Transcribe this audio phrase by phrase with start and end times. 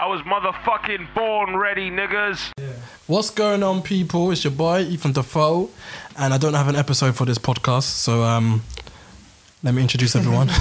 [0.00, 2.52] I was motherfucking born ready, niggas.
[3.08, 4.30] What's going on, people?
[4.30, 5.70] It's your boy Ethan Defoe,
[6.16, 8.62] and I don't have an episode for this podcast, so um,
[9.62, 10.50] let me introduce everyone.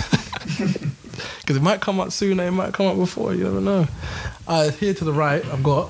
[1.41, 3.33] Because it might come out soon, it might come out before.
[3.33, 3.87] You never know.
[4.45, 5.89] Uh, here to the right, I've got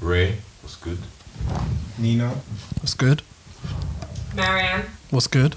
[0.00, 0.98] Ray, what's good?
[1.98, 2.28] Nina.
[2.80, 3.22] what's good,
[4.36, 4.84] Marianne.
[5.10, 5.56] what's good,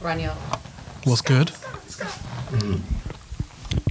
[0.00, 0.34] Rania.
[1.04, 1.52] what's good.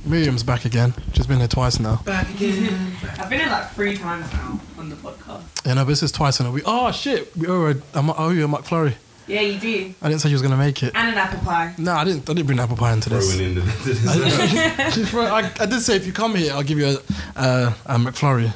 [0.06, 0.94] Miriam's back again.
[1.14, 1.98] She's been here twice now.
[2.06, 2.94] Back again.
[3.20, 5.44] I've been here like three times now on the podcast.
[5.66, 6.64] Yeah, no, but this is twice in a week.
[6.66, 8.96] Oh shit, we owe, a, I owe you a McFlurry.
[9.28, 9.94] Yeah, you do.
[10.02, 10.94] I didn't say you was gonna make it.
[10.96, 11.74] And an apple pie.
[11.78, 12.30] No, I didn't.
[12.30, 13.34] I didn't bring an apple pie into this.
[13.36, 13.62] Throwing in the.
[14.10, 16.88] I, didn't- She's throw- I, I did say if you come here, I'll give you
[16.88, 18.52] a, uh, a McFlurry.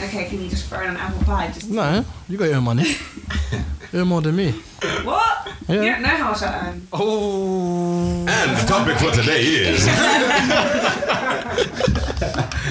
[0.00, 1.48] Okay, can you just throw in an apple pie?
[1.48, 2.84] Just No, you got your own money.
[3.52, 4.52] you earn more than me.
[5.02, 5.48] what?
[5.68, 5.74] Yeah.
[5.82, 6.86] You don't know how much I earn.
[6.92, 7.75] Oh.
[8.36, 9.86] And the topic for today is.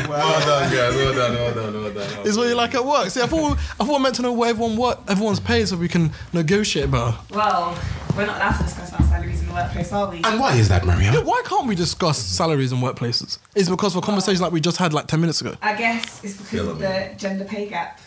[0.10, 0.96] well done, guys.
[0.96, 2.28] Well done, well done, well done.
[2.28, 3.10] Is what you like at work.
[3.10, 5.78] See, I thought I thought I meant to know what everyone what everyone's paid so
[5.78, 7.16] we can negotiate better.
[7.32, 7.78] Well,
[8.16, 10.18] we're not allowed to discuss our salaries in the workplace, are we?
[10.24, 13.40] And why is that, Yeah, why can't we discuss salaries in workplaces?
[13.56, 15.56] Is it because of a conversation like we just had like ten minutes ago?
[15.62, 16.86] I guess it's because Kill of me.
[16.88, 18.00] the gender pay gap,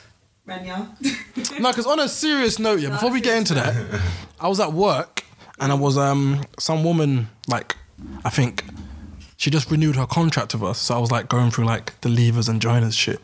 [0.47, 0.89] Rania.
[1.61, 2.91] No, because on a serious note, yeah.
[2.91, 3.75] Before we get into that,
[4.41, 5.18] I was at work
[5.61, 7.77] and I was um some woman like
[8.25, 8.65] I think
[9.37, 12.09] she just renewed her contract with us, so I was like going through like the
[12.09, 13.21] leavers and joiners shit,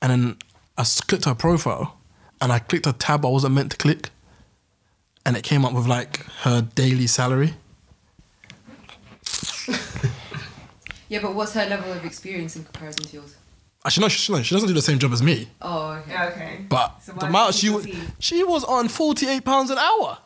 [0.00, 0.36] and then
[0.78, 1.98] I clicked her profile
[2.40, 4.10] and I clicked a tab I wasn't meant to click,
[5.26, 7.54] and it came up with like her daily salary.
[11.08, 13.36] Yeah, but what's her level of experience in comparison to yours?
[13.84, 16.26] Actually, no, she, no, she doesn't do the same job as me, Oh, okay.
[16.28, 16.64] Okay.
[16.68, 17.86] but So the why amount she was
[18.18, 20.18] she was on forty eight pounds an hour.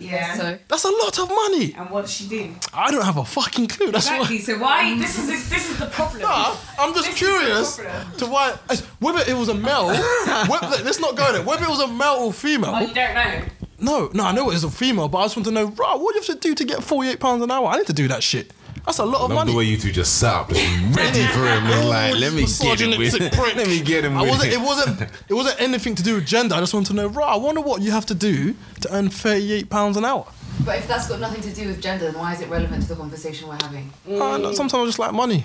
[0.00, 0.34] Yeah.
[0.34, 1.74] So, That's a lot of money.
[1.76, 2.54] and what does she do?
[2.72, 3.92] I don't have a fucking clue.
[3.92, 4.36] That's Exactly.
[4.38, 4.42] why.
[4.42, 4.98] So why?
[4.98, 6.22] This is this is the problem.
[6.22, 7.76] Nah, I'm just This curious
[8.18, 8.54] to why
[8.98, 9.88] whether it was a male.
[10.48, 11.42] whether, let's not go there.
[11.42, 12.72] Whether it was a male or female.
[12.74, 13.42] Oh, you don't know.
[13.82, 15.94] No, no, I know it was a female, but I just want to know, right,
[15.98, 17.66] what do you have to do to get 48 pounds an hour?
[17.66, 18.52] I need to do that shit.
[18.86, 19.52] That's a lot of Love money.
[19.52, 20.60] the way you two just sat up, just
[20.96, 21.66] ready for him.
[21.66, 22.98] It's like, let me get him with.
[23.00, 23.56] Misogynistic prick.
[23.60, 25.00] Let me get him I wasn't, it wasn't.
[25.28, 26.54] It wasn't anything to do with gender.
[26.54, 27.28] I just want to know, right?
[27.28, 30.26] I wonder what you have to do to earn 38 pounds an hour.
[30.64, 32.88] but if that's got nothing to do with gender, then why is it relevant to
[32.88, 33.92] the conversation we're having?
[34.10, 35.44] Uh, sometimes I just like money.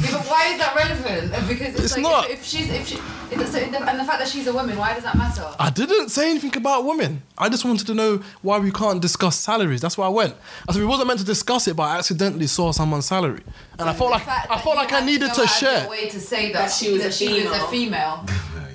[0.00, 1.32] Yeah, but why is that relevant?
[1.32, 2.24] Uh, because it's, It's like not.
[2.28, 2.96] If, if she's if she
[3.30, 5.48] it, so, and the fact that she's a woman, why does that matter?
[5.60, 7.22] I didn't say anything about women.
[7.38, 9.80] I just wanted to know why we can't discuss salaries.
[9.80, 10.34] That's why I went.
[10.68, 13.42] I said we wasn't meant to discuss it, but I accidentally saw someone's salary,
[13.78, 15.80] and I felt like I felt like I had needed go to out of share.
[15.82, 18.24] your way to say that, That she was a she was a female.
[18.26, 18.26] female.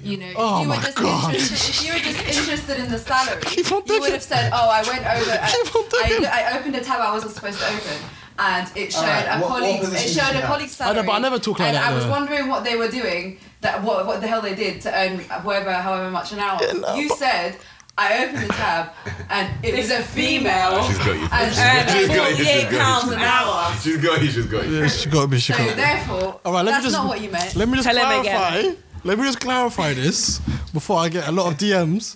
[0.04, 1.34] You know, if Oh you were my just God.
[1.36, 4.02] interested, if you were just interested in the salary, Keep on you digging.
[4.02, 5.32] would have said, "Oh, I went over.
[5.52, 6.26] Keep on I, digging.
[6.26, 7.98] I, I opened a tab I wasn't supposed to open."
[8.40, 9.94] And it showed Alright, a what- what.
[9.94, 11.06] It showed a you colleague's I know, salary.
[11.08, 13.38] but I never talk like and that, I was wondering what they were doing.
[13.62, 16.60] That what what the hell they did to earn whatever, however much an hour.
[16.74, 17.58] no, you but- said.
[17.98, 18.90] I opened the tab
[19.30, 20.82] and it was a female.
[20.88, 21.28] She's got you.
[21.30, 21.98] And She's got you.
[22.00, 22.46] She's got you.
[22.46, 23.74] 48 pounds an hour.
[23.82, 24.32] She's got you.
[24.32, 24.78] She's got you.
[24.80, 25.38] Yeah, she got me.
[25.40, 25.74] She So got me.
[25.74, 27.54] therefore, All right, let me that's just not what you meant.
[27.58, 28.56] let me just Tell him clarify.
[28.58, 28.78] again.
[29.04, 30.40] Let me just clarify this
[30.74, 32.16] before I get a lot of DMs.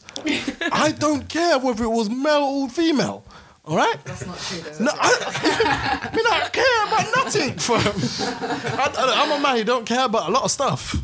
[0.72, 3.26] I don't care whether it was male or female.
[3.68, 3.96] All right.
[4.06, 4.86] That's not true though.
[4.86, 8.80] No, I, I mean, I don't care about nothing, fam.
[8.80, 10.96] I, I, I'm a man who don't care about a lot of stuff.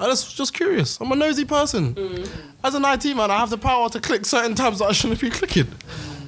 [0.00, 0.98] I just just curious.
[1.00, 1.96] I'm a nosy person.
[2.64, 5.20] As an IT man, I have the power to click certain tabs that I shouldn't
[5.20, 5.68] be clicking.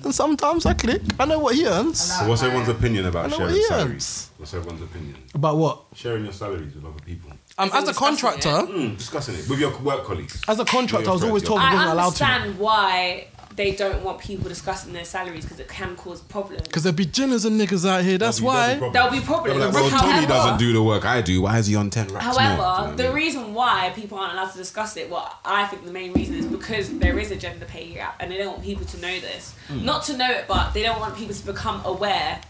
[0.04, 1.00] And sometimes I click.
[1.18, 1.98] I know what he earns.
[2.00, 3.70] So what's everyone's opinion about sharing salaries?
[3.72, 4.30] earns.
[4.36, 5.16] What's everyone's opinion?
[5.34, 5.84] About what?
[5.94, 7.30] Sharing your salaries with other people.
[7.56, 10.42] Um, as a discussing contractor, Mm, discussing it with your work colleagues.
[10.46, 12.24] as a contractor, I was always told I I wasn't allowed to.
[12.24, 13.26] I understand why
[13.56, 16.62] they don't want people discussing their salaries because it can cause problems.
[16.62, 18.18] Because there'd be ginners and niggas out here.
[18.18, 18.74] That's why.
[18.92, 19.60] There'll be problems.
[19.60, 21.42] Like, well, However- Tony doesn't do the work I do.
[21.42, 22.34] Why is he on ten racks more?
[22.40, 23.14] However, Do you know the I mean?
[23.16, 26.46] reason why people aren't allowed to discuss it, well, I think the main reason is
[26.46, 29.54] because there is a gender pay gap, and they don't want people to know this.
[29.68, 29.84] Hmm.
[29.84, 32.40] Not to know it, but they don't want people to become aware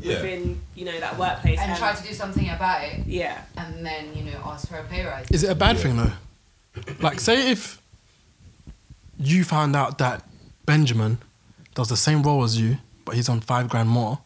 [0.00, 0.14] Yeah.
[0.16, 1.60] within, you know, that workplace.
[1.60, 3.42] and try to do something about it, yeah.
[3.56, 5.26] and then you know ask for a pay rise.
[5.30, 6.12] Is it a bad thing though?
[7.00, 7.80] Like, say if
[9.18, 10.24] you found out that
[10.66, 11.18] Benjamin
[11.74, 14.18] does the same role as you, but he's on five grand more,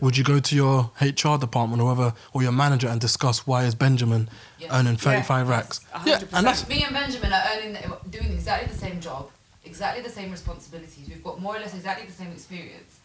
[0.00, 3.64] would you go to your HR department or whoever or your manager and discuss why
[3.64, 4.70] is Benjamin Yes.
[4.72, 5.80] earning thirty five racks?
[5.94, 7.76] A Yeah, and that's Me and Benjamin are earning,
[8.10, 9.28] doing exactly the same job,
[9.64, 11.08] exactly the same responsibilities.
[11.08, 13.00] We've got more or less exactly the same experience.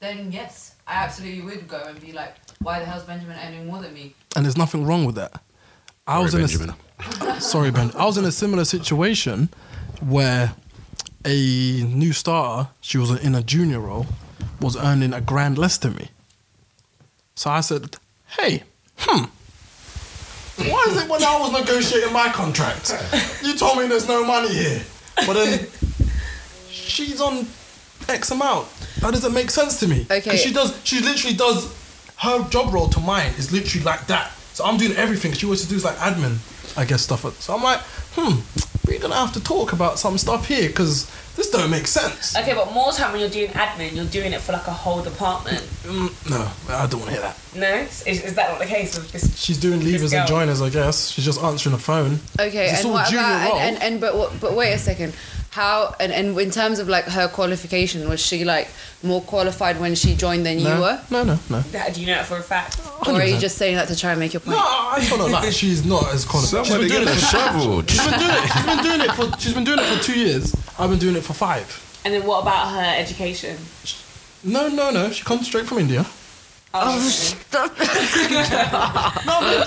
[0.00, 3.80] Then yes, I absolutely would go and be like, why the hell's Benjamin earning more
[3.82, 4.14] than me?
[4.36, 5.40] and there's nothing wrong with that.
[6.06, 6.74] I was Benjamin.
[7.20, 7.90] in a sorry Ben.
[7.96, 9.48] I was in a similar situation
[10.00, 10.52] where
[11.24, 14.06] a new starter, she was in a junior role,
[14.60, 16.08] was earning a grand less than me.
[17.34, 17.96] So I said,
[18.38, 18.62] "Hey,
[18.98, 19.24] hmm,
[20.70, 22.92] Why is it when I was negotiating my contract,
[23.42, 24.82] you told me there's no money here,
[25.26, 25.66] but then
[26.70, 27.46] she's on
[28.08, 28.68] X amount?
[29.00, 30.06] That doesn't make sense to me.
[30.10, 30.36] Okay.
[30.36, 30.78] she does.
[30.84, 31.66] She literally does.
[32.18, 34.30] Her job role to mine is literally like that.
[34.54, 35.32] So I'm doing everything.
[35.32, 36.38] She wants to do is like admin,
[36.78, 37.24] I guess stuff.
[37.40, 37.80] So I'm like,
[38.14, 38.38] hmm,
[38.86, 42.36] we're gonna have to talk about some stuff here because this don't make sense.
[42.36, 45.02] Okay, but more time when you're doing admin, you're doing it for like a whole
[45.02, 45.58] department.
[45.84, 47.38] Mm, no, I don't want to hear that.
[47.56, 49.36] No, is, is that not the case with this?
[49.38, 51.08] She's doing leavers and joiners, I guess.
[51.10, 52.18] She's just answering the phone.
[52.38, 55.14] Okay, It's and all what about and, and, and but what- but wait a second.
[55.54, 58.66] How and, and in terms of like her qualification, was she like
[59.04, 61.00] more qualified when she joined than you were?
[61.12, 61.60] no, no, no.
[61.60, 62.80] How do you know it for a fact?
[63.06, 64.56] Or are you just saying that to try and make your point?
[64.56, 65.26] No, I don't know.
[65.28, 66.66] Like she's not as qualified.
[66.66, 67.84] Somebody she's been get doing it.
[67.84, 68.50] For, she's been doing it.
[68.52, 69.40] She's been doing it for.
[69.40, 70.56] She's been doing it for two years.
[70.76, 72.00] I've been doing it for five.
[72.04, 73.56] And then what about her education?
[74.42, 75.10] No, no, no.
[75.10, 76.04] She comes straight from India.
[76.76, 76.98] Oh,
[77.52, 77.60] No,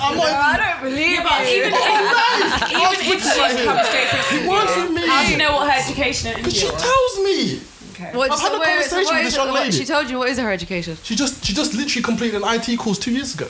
[0.01, 0.57] I'm not.
[0.59, 4.91] don't believe yeah, but even, if, even if she's come straight from He works with
[4.91, 5.07] me.
[5.07, 7.61] how do you know what her education in Because she tells me.
[7.93, 8.11] Okay.
[8.15, 9.71] What, I've had a wait, wait, conversation what with this young it- lady.
[9.71, 10.97] She told you what is her education?
[11.03, 13.47] She just she just literally completed an IT course two years ago.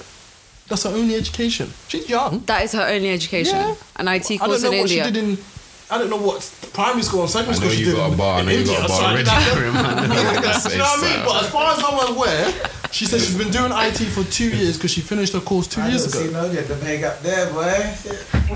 [0.69, 1.71] That's her only education.
[1.87, 2.41] She's young.
[2.45, 3.55] That is her only education.
[3.55, 3.75] Yeah.
[3.97, 4.41] An IT course.
[4.41, 5.05] I don't know in what India.
[5.05, 5.37] she did in.
[5.89, 6.43] I don't know what
[6.73, 8.39] primary school and secondary school she you did got a bar.
[8.39, 9.73] I know you got a bar I ready for him.
[9.73, 11.25] Know you're gonna say you know what I mean?
[11.25, 12.45] But as far as I'm aware,
[12.91, 15.81] she said she's been doing IT for two years because she finished her course two
[15.81, 16.47] I years don't see ago.
[16.47, 17.61] no get the big up there, boy.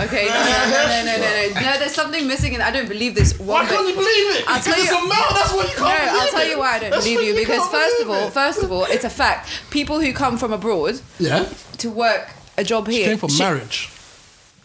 [0.03, 1.61] Okay, no, no, no, no, no, no, no.
[1.61, 4.45] No, there's something missing, and I don't believe this Why one can't you believe it?
[4.47, 5.33] I'll Because tell it's you- a male.
[5.33, 7.57] That's why you can't believe I'll tell you why I don't That's believe you because
[7.59, 8.33] can't first of all, it.
[8.33, 9.49] first of all, it's a fact.
[9.69, 11.47] People who come from abroad yeah,
[11.79, 13.07] to work a job she here.
[13.09, 13.89] came from marriage.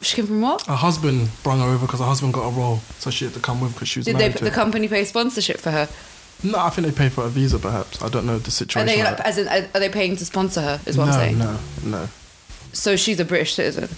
[0.03, 0.63] She came from what?
[0.67, 3.41] Her husband brought her over because her husband got a role, so she had to
[3.41, 5.89] come with because she was Did they, married the to company pay sponsorship for her?
[6.45, 8.03] No, I think they pay for a visa, perhaps.
[8.03, 8.87] I don't know the Are situation.
[8.87, 10.81] they like like, as in, are are they paying to sponsor her?
[10.87, 11.39] Is what no, I'm saying.
[11.39, 12.09] no, no.
[12.73, 13.89] So she's a British citizen.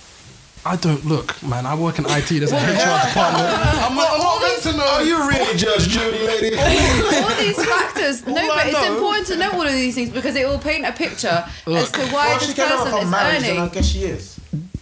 [0.66, 1.66] I don't look, man.
[1.66, 2.28] I work in IT.
[2.28, 3.46] There's a HR department.
[3.48, 4.86] I'm, not- I'm not meant to know.
[4.86, 6.56] Are you really Judge Judy, lady?
[6.58, 8.26] all these factors.
[8.26, 10.46] No, All I but it's know- important to know all of these things because it
[10.46, 13.10] will paint a picture as to why Well, this she came over person from is
[13.10, 14.37] marriage, and I guess she is.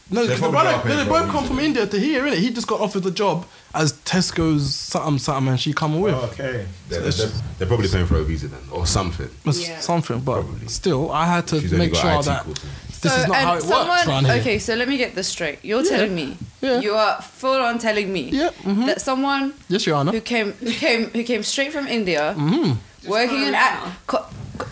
[0.09, 2.39] No, because the brother, are paying they both come from India to here, innit?
[2.39, 3.45] He just got offered the job
[3.75, 6.15] as Tesco's something something, and she come with.
[6.15, 6.65] Okay.
[6.89, 7.27] They're, they're,
[7.59, 9.29] they're probably paying for a visa then, or something.
[9.45, 9.81] Yeah.
[9.81, 10.69] something, but Probably.
[10.69, 12.65] still, I had to She's make sure IT that courses.
[13.01, 14.35] this is So, not and how it someone, works around here.
[14.37, 15.59] Okay, so let me get this straight.
[15.65, 15.91] You're Yeah.
[15.91, 16.81] telling me, Yeah.
[16.81, 18.87] you are full on telling me Yeah, mhm.
[18.87, 20.13] that someone Yes, Your Honor.
[20.13, 23.09] who came who came who came straight from India, Mm-hmm.
[23.09, 24.27] working an ad, co-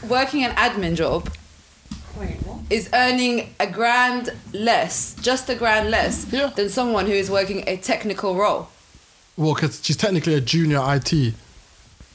[0.09, 1.29] working an admin job,
[2.19, 2.59] Wait, what?
[2.71, 6.49] is earning a grand less, just a grand less Yeah.
[6.55, 8.69] than someone who is working a technical role.
[9.37, 11.35] Well, because she's technically a junior IT,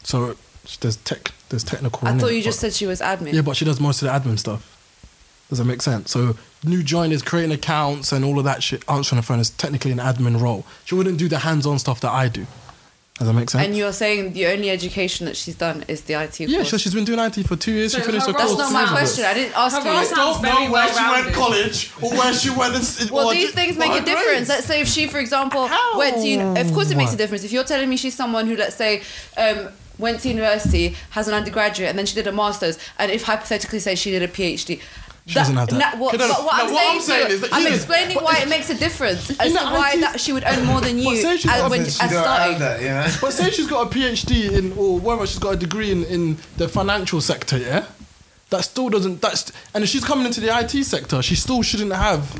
[0.03, 0.35] so
[0.81, 2.07] there's tech, there's technical.
[2.07, 2.19] I innit?
[2.21, 3.33] thought you just said she was admin.
[3.33, 4.75] Yeah, but she does most of the admin stuff.
[5.49, 6.11] Does that make sense?
[6.11, 9.91] So new joiners creating accounts and all of that shit, answering the phone is technically
[9.91, 10.63] an admin role.
[10.85, 12.45] She wouldn't do the hands-on stuff that I do.
[13.19, 13.65] Does that make sense?
[13.65, 16.69] And you're saying the only education that she's done is the IT yeah, course.
[16.71, 17.93] so she's been doing IT for two years.
[17.93, 19.25] she finished her her That's not my question.
[19.25, 19.93] I didn't ask Her you.
[19.95, 21.33] role sounds very well-rounded.
[21.33, 22.75] college or where she went.
[22.75, 24.47] in- Well, or these ju- things make a difference.
[24.47, 25.99] Let's say if she, for example, How?
[25.99, 27.43] went to, uni- of course it makes a difference.
[27.43, 29.01] If you're telling me she's someone who, let's say,
[29.37, 29.67] um,
[29.97, 33.79] went to university, has an undergraduate, and then she did a master's, and if hypothetically
[33.79, 34.79] say she did a PhD.
[35.25, 35.77] She doesn't have that.
[35.95, 37.61] na- what, Okay, but what, no, I'm, what saying I'm saying to is that I'm
[37.63, 40.43] you- explaining but why it makes a difference as to why IT that she would
[40.45, 42.59] earn more than you say she's as, got- when, She as starting.
[42.59, 43.07] that, you know?
[43.21, 46.37] But say she's got a PhD in, or whatever, she's got a degree in, in
[46.57, 47.85] the financial sector, yeah?
[48.49, 51.93] That still doesn't, that's, and if she's coming into the IT sector, she still shouldn't
[51.93, 52.33] have,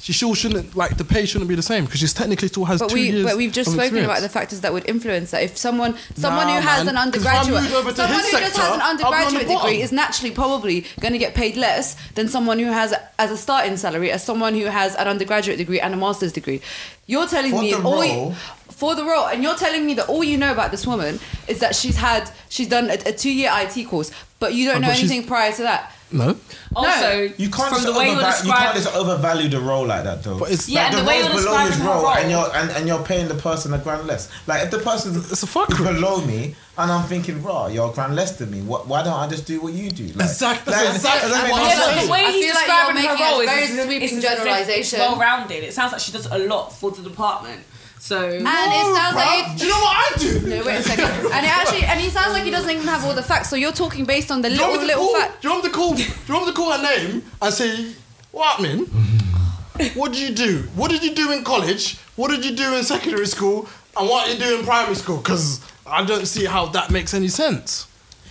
[0.00, 2.78] she still shouldn't, like, the pay shouldn't be the same, because she's technically still has
[2.80, 4.10] But two we, years but we've just spoken experience.
[4.10, 5.42] about the factors that would influence that.
[5.42, 7.96] If someone, someone Nah, who has man, an 'cause if I undergraduate, moved over to
[7.96, 11.12] someone who just has an I'll be on the undergraduate degree is naturally probably going
[11.12, 14.66] to get paid less than someone who has, as a starting salary, as someone who
[14.66, 16.60] has an undergraduate degree and a master's degree.
[17.06, 18.34] You're telling For me all you-
[18.70, 21.58] for the role, and you're telling me that all you know about this woman is
[21.58, 24.90] that she's had, she's done a, a two-year IT course, but you don't Oh, know
[24.94, 25.92] anything prior to that.
[26.10, 26.36] No?
[26.74, 29.86] Also, You can't from just the way you're overva- you can't just overvalue the role
[29.86, 30.38] like that though.
[30.38, 32.30] But it's- Yeah, like, and the way you're below his describing her role, role- and
[32.30, 34.28] you're and, and you're paying the person a grand less.
[34.46, 35.80] Like if the person It's a fuckery.
[35.80, 38.60] is below me and I'm thinking, raw, you're a grand less than me.
[38.62, 40.04] What, why don't I just do what you do?
[40.14, 42.30] Like, Exactly, like, exactly does that make what no I'm yeah, but the way I
[42.30, 45.00] he's feel like describing her role is very sweeping is as if generalization.
[45.00, 45.64] It's well-rounded.
[45.64, 47.62] It sounds like she does a lot for the department.
[48.00, 50.40] So And it sounds like Bruv, do you know what I do?
[50.48, 51.04] No, wait a second.
[51.04, 53.50] And it actually, and he sounds like he doesn't even have all the facts.
[53.50, 55.42] So you're talking based on the Do little want me little call, fact.
[55.42, 55.94] do you want me to call?
[55.94, 57.92] Do you want me to call her name and say,
[58.30, 58.86] "What, man?
[59.94, 60.68] what did you do?
[60.74, 61.98] What did you do in college?
[62.16, 63.68] What did you do in secondary school?
[63.96, 67.14] And what did you do in primary school?" Because I don't see how that makes
[67.14, 67.86] any sense.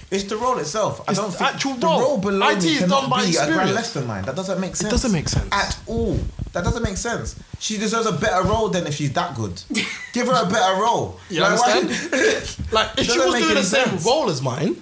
[0.09, 1.01] It's the role itself.
[1.07, 1.99] I It's don't the think actual the role.
[1.99, 4.23] role below IT me is done by be a grand less than mine.
[4.23, 4.87] That doesn't make sense.
[4.87, 5.49] It doesn't make sense.
[5.51, 6.17] at all.
[6.57, 7.35] That doesn't make sense.
[7.59, 9.61] She deserves a better role than if she's that good.
[10.13, 11.19] Give her a better role.
[11.29, 12.57] You Like, why- understand?
[12.71, 14.03] like if she was doing the same sense.
[14.05, 14.81] role as mine,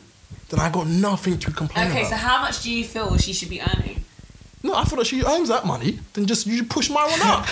[0.50, 2.08] then I got nothing to complain Okay, about.
[2.08, 4.05] Okay, so how much do you feel she should be earning?
[4.66, 6.00] No, I thought that she earns that money.
[6.14, 7.48] Then just you push my one up.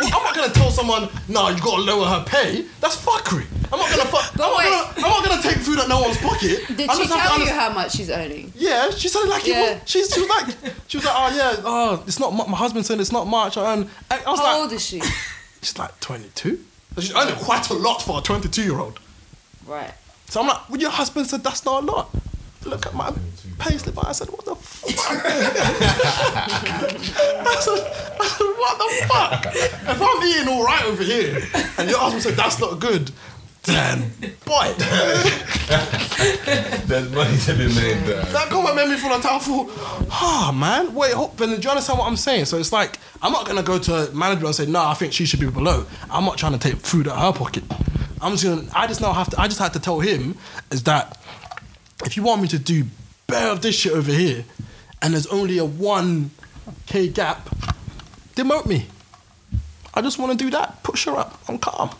[0.00, 2.64] I'm not gonna tell someone, no, you gotta lower her pay.
[2.80, 3.44] That's fuckery.
[3.72, 4.32] I'm not gonna fuck.
[4.34, 6.64] I'm, not gonna, I'm not gonna take food out no one's pocket.
[6.76, 8.52] Did I she just have to tell you how much she's earning?
[8.54, 9.70] Yeah, she said like Yeah.
[9.72, 9.90] it was.
[9.90, 12.32] She's, she was like, she was like, oh yeah, oh, it's not.
[12.32, 13.56] mu- My husband said it's not much.
[13.56, 13.90] I earn.
[14.10, 15.00] I, I was How like, old is she?
[15.60, 16.64] she's like 22.
[17.00, 19.00] She's earning quite a lot for a 22 year old.
[19.66, 19.92] Right.
[20.28, 22.10] So I'm like, well, your husband said that's not a lot.
[22.64, 23.12] Look at my
[23.58, 24.04] pay slip.
[24.06, 24.90] I said, what the fuck?
[25.10, 25.30] I,
[27.60, 27.80] said,
[28.20, 29.46] I said, what the fuck?
[29.54, 31.42] If I'm eating all right over here
[31.78, 33.10] and your husband said that's not good,
[33.64, 34.10] then,
[34.46, 34.72] boy,
[36.86, 38.22] There's money to be made there.
[38.22, 39.70] that comment made me feel like I thought,
[40.10, 42.46] ah, man, wait, hold, then do you understand what I'm saying?
[42.46, 45.12] So it's like, I'm not gonna go to a manager and say, no, I think
[45.12, 45.84] she should be below.
[46.10, 47.64] I'm not trying to take food out of her pocket.
[48.22, 50.36] I'm just gonna, I just now have to, I just had to tell him
[50.70, 51.18] is that
[52.04, 52.84] if you want me to do
[53.26, 54.44] better of this shit over here
[55.02, 57.48] and there's only a 1k gap,
[58.34, 58.86] demote me.
[59.94, 60.82] I just want to do that.
[60.82, 61.40] Push her up.
[61.48, 61.90] I'm calm.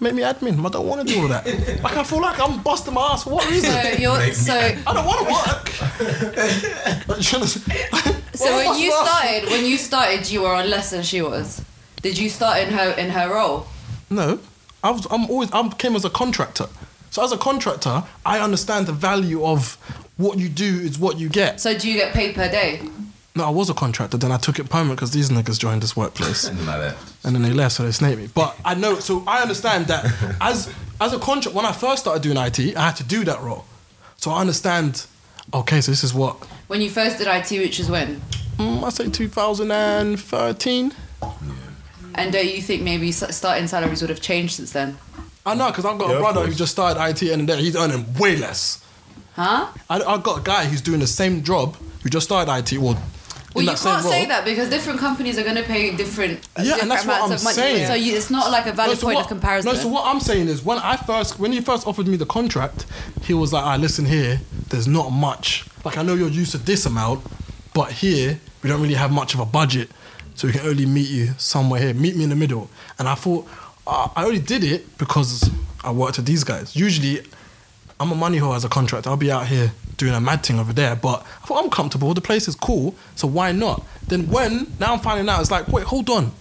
[0.00, 0.64] Make me admin.
[0.66, 1.46] I don't want to do all that.
[1.82, 3.70] Like I feel like I'm busting my ass for what reason?
[3.70, 7.08] So you're so I don't want to work.
[7.08, 8.22] Like, you understand?
[8.34, 9.08] so Well, when you worse?
[9.08, 11.62] started when you started you were on less than she was.
[12.02, 13.66] Did you start in her in her role?
[14.10, 14.40] No,
[14.82, 16.66] I was, I'm always I came as a contractor.
[17.12, 19.74] So as a contractor, I understand the value of
[20.16, 21.60] what you do is what you get.
[21.60, 22.80] So do you get paid per day?
[23.36, 24.16] No, I was a contractor.
[24.16, 26.44] Then I took it permanent because these niggas joined this workplace.
[26.48, 27.14] And then I left.
[27.26, 28.28] and then they left, so they snaked me.
[28.34, 30.06] But I know, so I understand that
[30.40, 33.42] as as a contract, when I first started doing IT, I had to do that
[33.42, 33.66] role.
[34.16, 35.04] So I understand.
[35.52, 36.36] Okay, so this is what
[36.68, 38.22] When you first did IT, which was when?
[38.56, 40.92] mm, I say 2013.
[42.14, 44.96] And do you think maybe starting salaries would have changed since then?
[45.44, 46.58] I know because I've got Yeah, a of brother who course.
[46.58, 48.84] just started IT and then he's earning way less.
[49.34, 49.68] Huh?
[49.90, 52.78] I, I've got a guy who's doing the same job who just started IT.
[52.78, 53.02] Well, Well,
[53.56, 54.28] in you that same can't say role.
[54.28, 57.16] that because different companies are going to pay different, uh, Yeah, different and that's what
[57.16, 57.54] amounts I'm of money.
[57.56, 57.86] saying.
[57.86, 59.72] So you, it's not like a valid so point what, of comparison.
[59.72, 62.26] No, so what I'm saying is when I first when he first offered me the
[62.26, 62.86] contract,
[63.22, 65.64] he was like, "I listen here, there's not much.
[65.84, 67.24] Like I know you're used to this amount,
[67.74, 69.90] but here we don't really have much of a budget,
[70.34, 71.94] so we can only meet you somewhere here.
[71.94, 73.46] Meet me in the middle." And I thought
[73.86, 75.50] uh, I only did it because
[75.84, 76.76] I worked with these guys.
[76.76, 77.22] Usually,
[77.98, 79.10] I'm a money whore as a contractor.
[79.10, 82.12] I'll be out here doing a mad thing over there, but I thought I'm comfortable.
[82.14, 83.84] The place is cool, so why not?
[84.08, 86.32] Then when now I'm finding out, it's like, wait, hold on.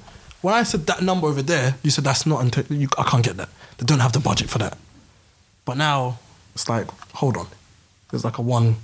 [0.42, 3.24] When I said that number over there, you said that's not until you, I can't
[3.24, 3.50] get that.
[3.78, 4.78] They don't have the budget for that.
[5.66, 6.20] But now
[6.56, 7.48] it's like, hold on.
[8.10, 8.78] There's like a one,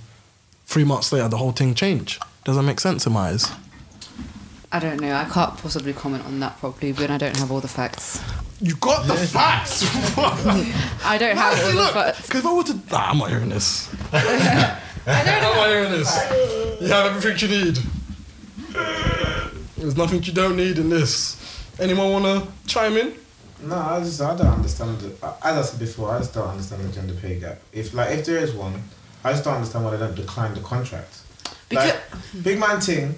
[0.66, 2.22] three months later, the whole thing changed.
[2.44, 3.50] Doesn't make sense in my eyes.
[4.70, 5.12] I don't know.
[5.14, 8.20] I can't possibly comment on that properly when I don't have all the facts.
[8.60, 9.84] You got the facts.
[11.04, 12.22] I don't have all the look, facts.
[12.26, 13.88] because if I were to, nah, I'm not hearing this.
[14.12, 16.80] I don't I'm not hearing this.
[16.80, 17.78] You have everything you need.
[19.76, 21.36] There's nothing you don't need in this.
[21.78, 23.14] Anyone wanna chime in?
[23.62, 24.98] No, I just I don't understand.
[24.98, 27.58] The, as I said before, I just don't understand the gender pay gap.
[27.72, 28.82] If like if there is one,
[29.22, 31.20] I just don't understand why they don't decline the contract.
[31.70, 31.96] Like
[32.42, 33.14] big man thing,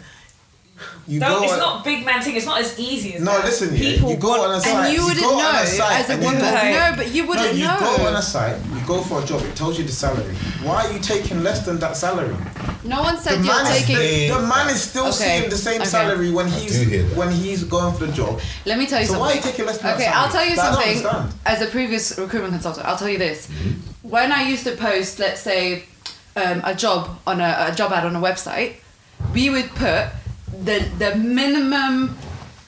[1.06, 1.42] you No, go.
[1.44, 2.36] it's on, not big man thing.
[2.36, 3.44] It's not as easy as No, that.
[3.44, 4.74] listen, yeah, People you go on a site.
[4.86, 6.40] And you wouldn't go know on a site as a woman.
[6.40, 7.78] No, but you wouldn't you know.
[7.80, 10.34] go on a site, you go for a job, it tells you the salary.
[10.62, 12.36] Why are you taking less than that salary?
[12.82, 13.96] No one The said you're taking.
[13.96, 15.90] the, the man is still Okay, seeing the same okay.
[15.90, 18.40] salary when he's when he's going for the job.
[18.64, 19.20] Let me tell you So something.
[19.26, 20.06] why are you taking less than that Okay.
[20.06, 21.38] I'll tell you Like, something.
[21.44, 23.48] As a previous recruitment consultant, I'll tell you this.
[24.02, 25.84] When I used to post, let's say,
[26.36, 28.76] um, a job on a, a job ad on a website,
[29.34, 30.06] we would put
[30.64, 32.16] the the minimum,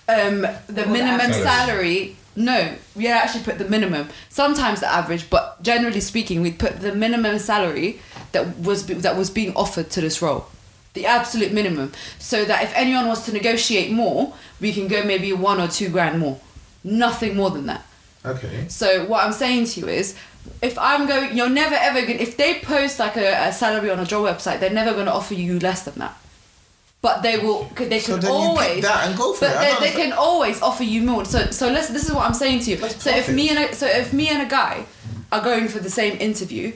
[0.09, 1.43] um, the minimum average.
[1.43, 2.17] salary.
[2.35, 4.09] No, we actually put the minimum.
[4.31, 8.01] Sometimes the average, but generally speaking, we'd put the minimum salary
[8.33, 10.47] that was that was being offered to this role,
[10.95, 15.33] the absolute minimum, so that if anyone wants to negotiate more, we can go maybe
[15.35, 16.41] one or two grand more,
[16.83, 17.85] nothing more than that.
[18.25, 18.67] Okay.
[18.69, 20.17] So what I'm saying to you is,
[20.63, 22.19] if I'm going, you're never ever going.
[22.19, 25.13] If they post like a, a salary on a job website, they're never going to
[25.13, 26.17] offer you less than that.
[27.03, 27.65] But they will.
[27.75, 28.83] They So can then you pick always.
[28.85, 29.59] that and go for but it.
[29.59, 31.25] I they, they can always offer you more.
[31.25, 31.89] So so let's.
[31.89, 32.77] This is what I'm saying to you.
[32.79, 33.35] Let's so if profit.
[33.35, 34.87] me and a, so if me and a guy
[35.33, 36.73] are going for the same interview,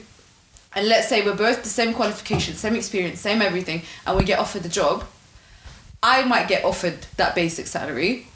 [0.75, 4.37] and let's say we're both the same qualifications, same experience, same everything, and we get
[4.37, 5.05] offered the job,
[6.03, 8.27] I might get offered that basic salary.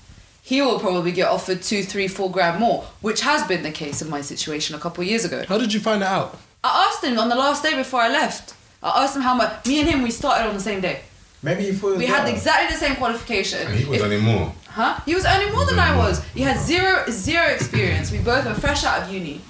[0.44, 4.02] He will probably get offered two, three, four grand more, which has been the case
[4.02, 5.44] in my situation a couple of years ago.
[5.48, 6.40] How did you find it out?
[6.64, 8.56] I asked him on the last day before I left.
[8.82, 9.66] I asked him how much.
[9.68, 11.02] Me and him, we started on the same day.
[11.44, 12.36] Maybe you thought We had better.
[12.36, 13.60] exactly the same qualification.
[13.68, 14.54] And he was If- earning more.
[14.70, 14.96] Huh?
[15.06, 16.22] He was earning more than I was.
[16.36, 18.12] He had zero zero experience.
[18.12, 19.42] We both were fresh out of uni.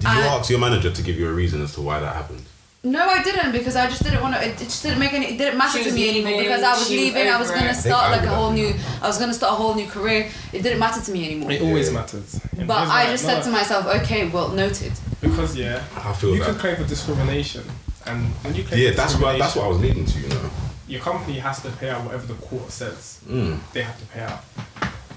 [0.00, 2.14] Did you Uh, ask your manager to give you a reason as to why that
[2.16, 2.42] happened?
[2.84, 4.40] No, I didn't because I just didn't want to.
[4.44, 5.26] It it just didn't make any.
[5.26, 7.28] It didn't matter to was me anymore because I was she was leaving.
[7.30, 7.76] I was gonna it.
[7.76, 8.56] start like a whole that.
[8.56, 8.74] new.
[9.00, 10.26] I was gonna start a whole new career.
[10.52, 11.52] It didn't matter to me anymore.
[11.52, 11.94] It always Yeah.
[12.00, 12.40] matters.
[12.58, 14.92] And But I just no, said to myself, okay, well, noted.
[15.20, 16.46] because yeah, I feel you that.
[16.46, 17.62] can claim for discrimination,
[18.06, 20.18] and when you claim Yeah, for that's what that's what I was leading to.
[20.18, 20.50] You know.
[20.92, 23.58] Your company has to pay out whatever the court says Mm.
[23.72, 24.42] they have to pay out.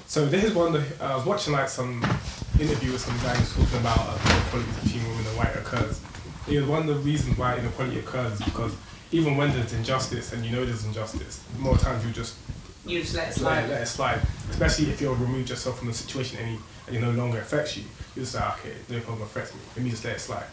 [0.07, 1.03] So this is one of the.
[1.03, 1.91] I was watching like some
[2.59, 5.99] interview with some guy who's talking about uh, inequality between women and white occurs.
[6.47, 8.73] You was one of the reasons why inequality occurs is because
[9.11, 12.35] even when there's injustice and you know there's injustice, more times you just
[12.85, 13.69] You just let it slide, slide.
[13.73, 14.19] let it slide.
[14.51, 17.75] Especially if you've removed yourself from the situation and, you, and it no longer affects
[17.77, 17.83] you.
[18.15, 19.59] You just say, okay, it no longer affects me.
[19.75, 20.45] Let me just let it slide.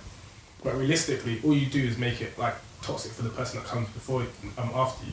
[0.64, 3.88] But realistically, all you do is make it like toxic for the person that comes
[3.90, 4.22] before
[4.58, 5.12] um after you.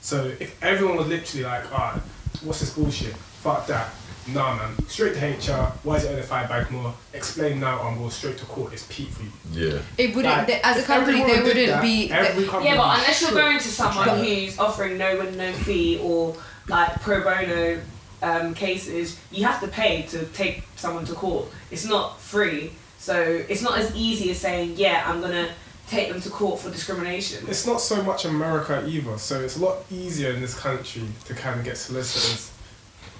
[0.00, 2.00] So if everyone was literally like, ah,
[2.42, 3.14] what's this bullshit?
[3.16, 3.92] Fuck that.
[4.28, 4.86] Nah, man.
[4.88, 5.72] Straight to HR.
[5.84, 6.92] Why is it only five back more?
[7.14, 8.72] Explain now and go straight to court.
[8.72, 9.30] It's peak for you.
[9.52, 9.78] Yeah.
[9.98, 10.34] It wouldn't.
[10.36, 12.10] Like, they- as a company, everyone they wouldn't that, be.
[12.10, 15.52] Every they- company Yeah, but unless you're going to someone who's offering no win, no
[15.52, 16.36] fee or
[16.68, 17.80] like pro bono
[18.22, 21.46] um, cases, you have to pay to take someone to court.
[21.70, 25.50] It's not free, so it's not as easy as saying, "Yeah, I'm gonna
[25.88, 29.60] take them to court for discrimination." It's not so much America either, so it's a
[29.60, 32.50] lot easier in this country to kind of get solicitors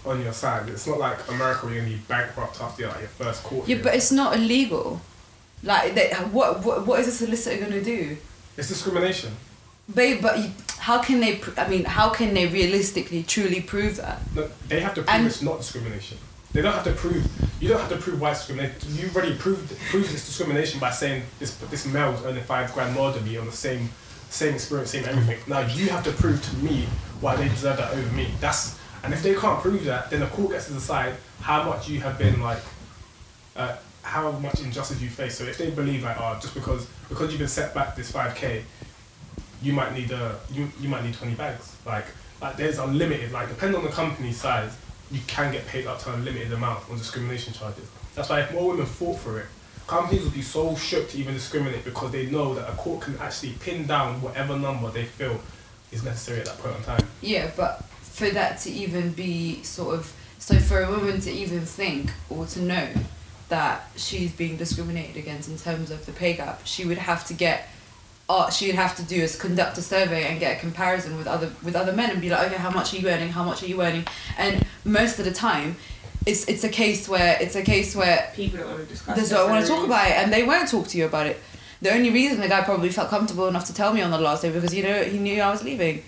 [0.05, 0.69] on your side.
[0.69, 3.63] It's not like America where you're gonna be bankrupt after like, your first court.
[3.63, 3.83] Yeah, hearing.
[3.83, 5.01] but it's not illegal.
[5.63, 8.17] Like, they, what, what, what is a solicitor gonna do?
[8.57, 9.33] it's discrimination.
[9.95, 11.41] Babe, but you, how can they?
[11.57, 14.19] I mean, how can they realistically, truly prove that?
[14.35, 16.19] No, they have to prove And- it's not discrimination.
[16.57, 17.23] They don't have to prove.
[17.61, 18.97] You don't have to prove why it's discrimination.
[18.97, 23.13] You already proved proved it's discrimination by saying this this male's earning five grand more
[23.13, 23.91] than me on the same
[24.31, 25.39] same experience, same everything.
[25.47, 26.87] Now you have to prove to me
[27.21, 28.29] why they deserve that over me.
[28.41, 31.91] That's and if they can't prove that, then the court gets to decide how much
[31.91, 32.63] you have been like,
[33.55, 35.37] uh, how much injustice you face.
[35.37, 38.35] So if they believe like, oh, just because because you've been set back this five
[38.35, 38.65] k,
[39.61, 42.07] you might need a you, you might need 20 bags like
[42.41, 44.75] like there's unlimited like depending on the company size
[45.11, 47.89] you can get paid up to a limited amount on discrimination charges.
[48.15, 49.47] That's why if more women fought for it
[49.87, 53.17] companies would be so shook to even discriminate because they know that a court can
[53.19, 55.41] actually pin down whatever number they feel
[55.93, 57.07] is necessary at that point in time.
[57.21, 61.61] Yeah, but for that to even be sort of so for a woman to even
[61.61, 62.89] think or to know
[63.49, 67.35] that she's being discriminated against in terms of the pay gap, she would have to
[67.35, 67.69] get
[68.29, 71.51] uh, she'd have to do is conduct a survey and get a comparison with other
[71.63, 73.29] with other men and be like, okay, how much are you earning?
[73.29, 74.05] How much are you earning?
[74.37, 75.77] And most of the time,
[76.27, 79.17] it's it's a case where it's a case where People don't want to discuss.
[79.17, 81.27] they it don't want to talk about it, and they won't talk to you about
[81.27, 81.39] it.
[81.83, 84.43] The only reason the guy probably felt comfortable enough to tell me on the last
[84.43, 86.03] day because you know he knew I was leaving.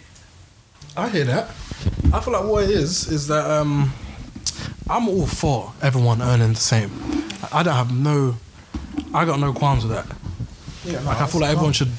[0.96, 1.50] I hear that.
[2.12, 3.92] I feel like what it is is that um,
[4.90, 6.90] I'm all for everyone earning the same.
[7.52, 8.36] I don't have no,
[9.14, 10.06] I got no qualms with that.
[10.84, 11.90] Yeah, no, I feel like everyone should,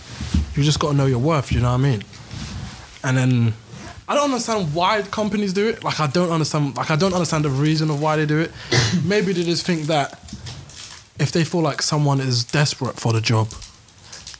[0.55, 1.51] you just got to know your worth.
[1.51, 2.03] You know what I mean?
[3.03, 3.53] And then
[4.07, 5.83] I don't understand why companies do it.
[5.83, 6.75] Like I don't understand.
[6.75, 8.51] Like I don't understand the reason of why they do it.
[9.05, 10.13] Maybe they just think that
[11.19, 13.49] if they feel like someone is desperate for the job,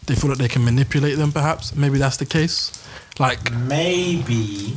[0.08, 1.32] they feel like they can manipulate them.
[1.32, 2.72] Perhaps maybe that's the case.
[3.19, 4.76] Like maybe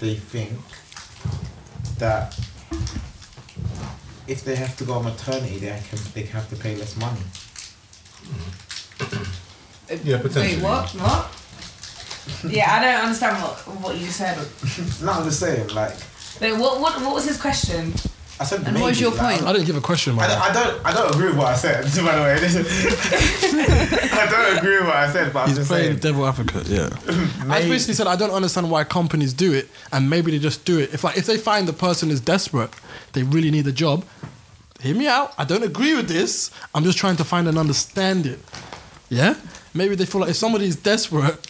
[0.00, 0.58] they think
[1.98, 2.36] that
[4.26, 7.20] if they have to go on maternity, they can they have to pay less money.
[10.04, 10.56] Yeah, potentially.
[10.56, 10.90] Wait, what?
[10.92, 12.52] What?
[12.52, 14.36] Yeah, I don't understand what what you just said.
[15.04, 15.94] No, I'm just saying, like
[16.40, 17.92] Wait, what what what was his question?
[18.40, 18.62] I said.
[18.62, 19.42] And maybe, what's your like, point?
[19.46, 20.18] I didn't give a question.
[20.18, 21.84] I don't, I don't, I don't agree with what I said.
[22.04, 22.56] By the way, This
[24.12, 25.98] I don't agree with what I said, but I'm He's just playing saying.
[25.98, 26.66] devil advocate.
[26.66, 26.88] Yeah.
[27.52, 30.78] I basically said I don't understand why companies do it, and maybe they just do
[30.80, 30.92] it.
[30.92, 32.70] If like if they find the person is desperate,
[33.12, 34.04] they really need a job.
[34.80, 35.32] Hear me out.
[35.38, 36.50] I don't agree with this.
[36.74, 38.40] I'm just trying to find and understand it.
[39.08, 39.36] Yeah.
[39.74, 41.46] Maybe they feel like if somebody's desperate,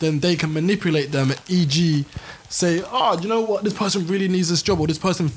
[0.00, 1.32] then they can manipulate them.
[1.48, 2.04] E.g.,
[2.52, 3.64] say, oh, you know what?
[3.64, 5.32] This person really needs this job, or this person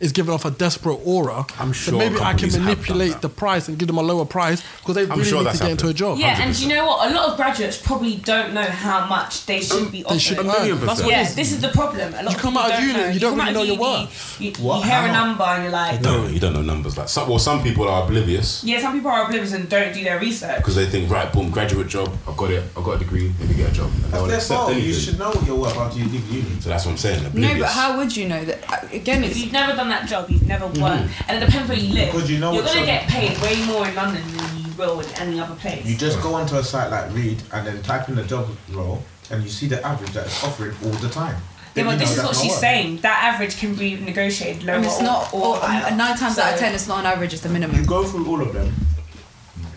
[0.00, 1.46] is giving off a desperate aura.
[1.58, 3.96] I'm So sure maybe I can companies have done manipulate the price and give them
[3.98, 6.18] a lower price because they I'm really sure need that's to get into a job.
[6.18, 7.10] Yeah, and you know what?
[7.10, 10.20] A lot of graduates probably don't know how much they should um, be They offered.
[10.20, 10.46] should A earn.
[10.46, 11.06] million That's percent.
[11.06, 11.34] what Yeah, is.
[11.34, 12.12] this is the problem.
[12.14, 13.08] A lot You of come people out of don't uni, know.
[13.08, 14.40] you don't come really know of your worth.
[14.40, 14.84] You, What?
[14.84, 16.96] you hear a number and you're like, No, you don't know numbers.
[16.98, 18.80] Like some, well, some people are oblivious yeah.
[18.80, 20.56] Some people are oblivious and don't do their research.
[20.58, 23.48] because they think, right, boom, graduate job, I've got it, I've got a degree, let
[23.48, 23.90] me get a job.
[24.04, 24.74] And they'll That's their fault.
[24.76, 26.49] You should know what you're worth after you leave uni.
[26.60, 27.22] So that's what I'm saying.
[27.34, 28.58] No, but how would you know that?
[28.70, 31.78] Uh, Again, If you've never done that job, you've never worked, and it depends where
[31.78, 32.12] you live.
[32.12, 35.08] Because you know you're gonna get paid way more in London than you will in
[35.16, 35.84] any other place.
[35.86, 39.02] You just go onto a site like Reed and then type in the job role,
[39.30, 41.36] and you see the average that it's offering all the time.
[41.36, 42.60] yeah, Then but this is what she's work.
[42.60, 42.96] saying.
[42.98, 46.54] That average can be negotiated lower And it's not, or, or or, nine times out
[46.54, 47.76] of ten, it's not an average, it's the minimum.
[47.76, 48.72] You go through all of them.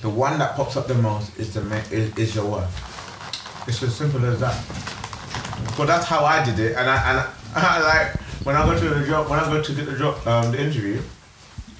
[0.01, 3.67] The one that pops up the most is the is, is your worth.
[3.67, 4.57] It's as simple as that.
[5.77, 8.13] But that's how I did it, and I and I, like
[8.45, 10.61] when I go to the job when I go to get the job um, the
[10.61, 11.01] interview,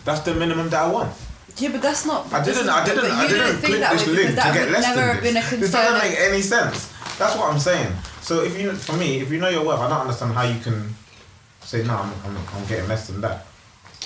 [0.06, 1.14] that's the minimum that I want.
[1.58, 2.32] Yeah, but that's not.
[2.34, 2.70] I didn't.
[2.70, 3.06] I didn't.
[3.06, 5.42] I didn't click this way link to get would less never than have been a
[5.42, 5.60] this.
[5.60, 6.92] This doesn't make any sense.
[7.20, 7.94] That's what I'm saying.
[8.22, 10.60] So if you, for me, if you know your worth, I don't understand how you
[10.62, 10.96] can
[11.62, 11.94] say no.
[11.96, 13.46] I'm, I'm, I'm getting less than that.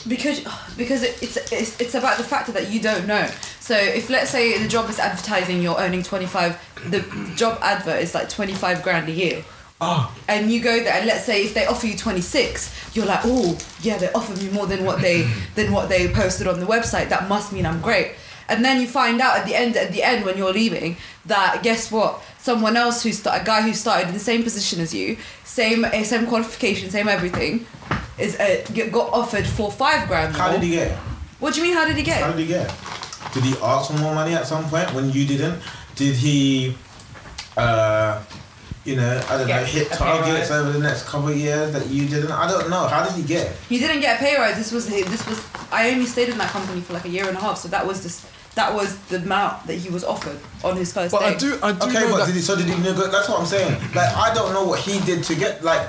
[0.09, 0.41] because
[0.75, 3.29] because it's, it's it's about the fact that you don't know.
[3.59, 6.59] So if let's say the job is advertising, you're earning twenty five.
[6.89, 7.01] The
[7.35, 9.43] job advert is like twenty five grand a year.
[9.79, 13.19] Oh, and you go there and let's say if they offer you 26 you're like
[13.25, 15.21] oh yeah they offered me more than what they
[15.55, 18.13] than what they posted on the website that must mean i'm great
[18.49, 21.61] and then you find out at the end at the end when you're leaving that
[21.61, 24.95] guess what someone else who's sta- a guy who started in the same position as
[24.95, 27.63] you same eh, same qualification same everything
[28.17, 30.53] is uh, get- got offered for five grand how more.
[30.59, 30.91] did he get?
[31.37, 32.73] what do you mean how did he get How did he get?
[33.31, 35.61] Did he ask for more money at some point when you didn't?
[35.95, 36.75] Did he,
[37.55, 38.23] uh,
[38.87, 42.07] you know, I don't know, hit targets over the next couple of years that you
[42.07, 42.31] didn't?
[42.31, 42.87] I don't know.
[42.87, 43.47] How did he get?
[43.47, 43.55] it?
[43.67, 44.55] He didn't get a pay rise.
[44.55, 45.43] This was this was.
[45.71, 47.85] I only stayed in that company for like a year and a half, so that
[47.85, 48.25] was this.
[48.55, 51.25] That was the amount that he was offered on his first But day.
[51.27, 52.25] I do, I do Okay, know but that.
[52.27, 53.69] did he, so did he nego- That's what I'm saying.
[53.93, 55.87] Like, I don't know what he did to get, like,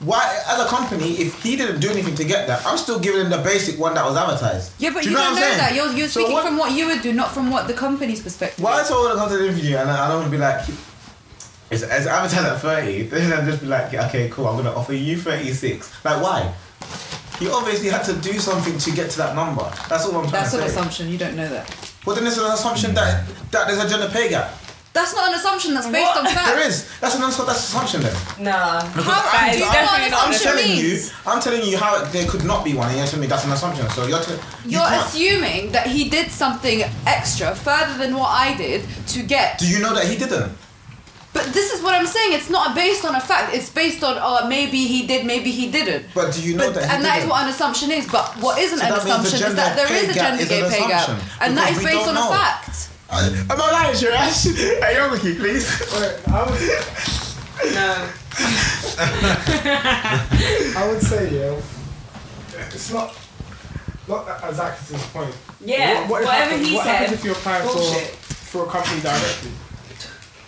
[0.00, 3.20] why, as a company, if he didn't do anything to get that, I'm still giving
[3.20, 4.72] him the basic one that was advertised.
[4.80, 5.58] Yeah, but Do you, know don't what know I'm saying?
[5.58, 5.74] that.
[5.76, 8.20] You're, you're So speaking what- from what you would do, not from what the company's
[8.20, 8.64] perspective.
[8.64, 8.88] Why is.
[8.88, 10.66] so when I to the interview and I, I don't want to be like,
[11.70, 14.74] it's, it's advertised at 30, then I'll just be like, okay, cool, I'm going to
[14.74, 16.04] offer you 36.
[16.04, 16.52] Like, why?
[17.38, 19.64] He obviously had to do something to get to that number.
[19.88, 21.08] That's all I'm trying That's to an assumption.
[21.08, 21.68] You don't know that.
[22.06, 24.52] Well, then it's an assumption that, that there's a gender pay gap.
[24.92, 25.74] That's not an assumption.
[25.74, 26.18] That's based What?
[26.18, 26.46] on fact.
[26.54, 26.88] There is.
[27.00, 28.14] That's an that's an assumption then.
[28.38, 28.86] Nah.
[28.94, 31.08] Because How- I'm, do you I'm- what an definitely not I'm assumption telling means?
[31.08, 33.44] you, I'm telling you how there could not be one, and you're telling me that's
[33.44, 33.90] an assumption.
[33.90, 34.34] So you're, t-
[34.66, 39.24] you You're can't- assuming that he did something extra, further than what I did, to
[39.24, 39.58] get.
[39.58, 40.52] Do you know that he didn't?
[41.34, 42.32] But this is what I'm saying.
[42.32, 43.54] It's not based on a fact.
[43.54, 46.06] It's based on, oh, maybe he did, maybe he didn't.
[46.14, 47.30] But do you know But, that he and that is didn't?
[47.30, 48.06] what an assumption is.
[48.10, 50.50] But what isn't So an that the assumption is that there is a gender is
[50.50, 51.08] an pay gap,
[51.42, 52.30] and that because is we based don't on a know.
[53.10, 54.46] I, am I lying, Shirash?
[54.80, 55.66] Hey, you're lucky, please.
[55.92, 58.08] Wait, I would, No.
[60.78, 61.60] I would say, yeah,
[62.72, 63.14] it's not,
[64.08, 65.34] not exactly as Atkinson's point.
[65.64, 66.94] Yeah, What, what if whatever happens, he what said.
[66.96, 67.78] happens if you apply for,
[68.50, 69.50] for a company directly?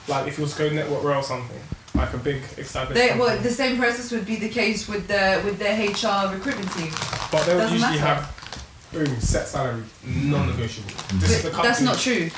[0.08, 1.58] Like if you was to go Network Rail or something,
[1.94, 5.40] like a big established They, well, the same process would be the case with the
[5.44, 6.92] with their HR recruitment team.
[7.32, 8.22] but they would doesn't usually matter.
[8.22, 10.90] have, boom, set salary, non-negotiable.
[10.90, 11.18] Mm-hmm.
[11.20, 11.68] This is the company.
[11.68, 12.30] That's not true.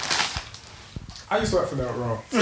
[1.30, 2.24] I used to work for Network Rail.
[2.30, 2.38] So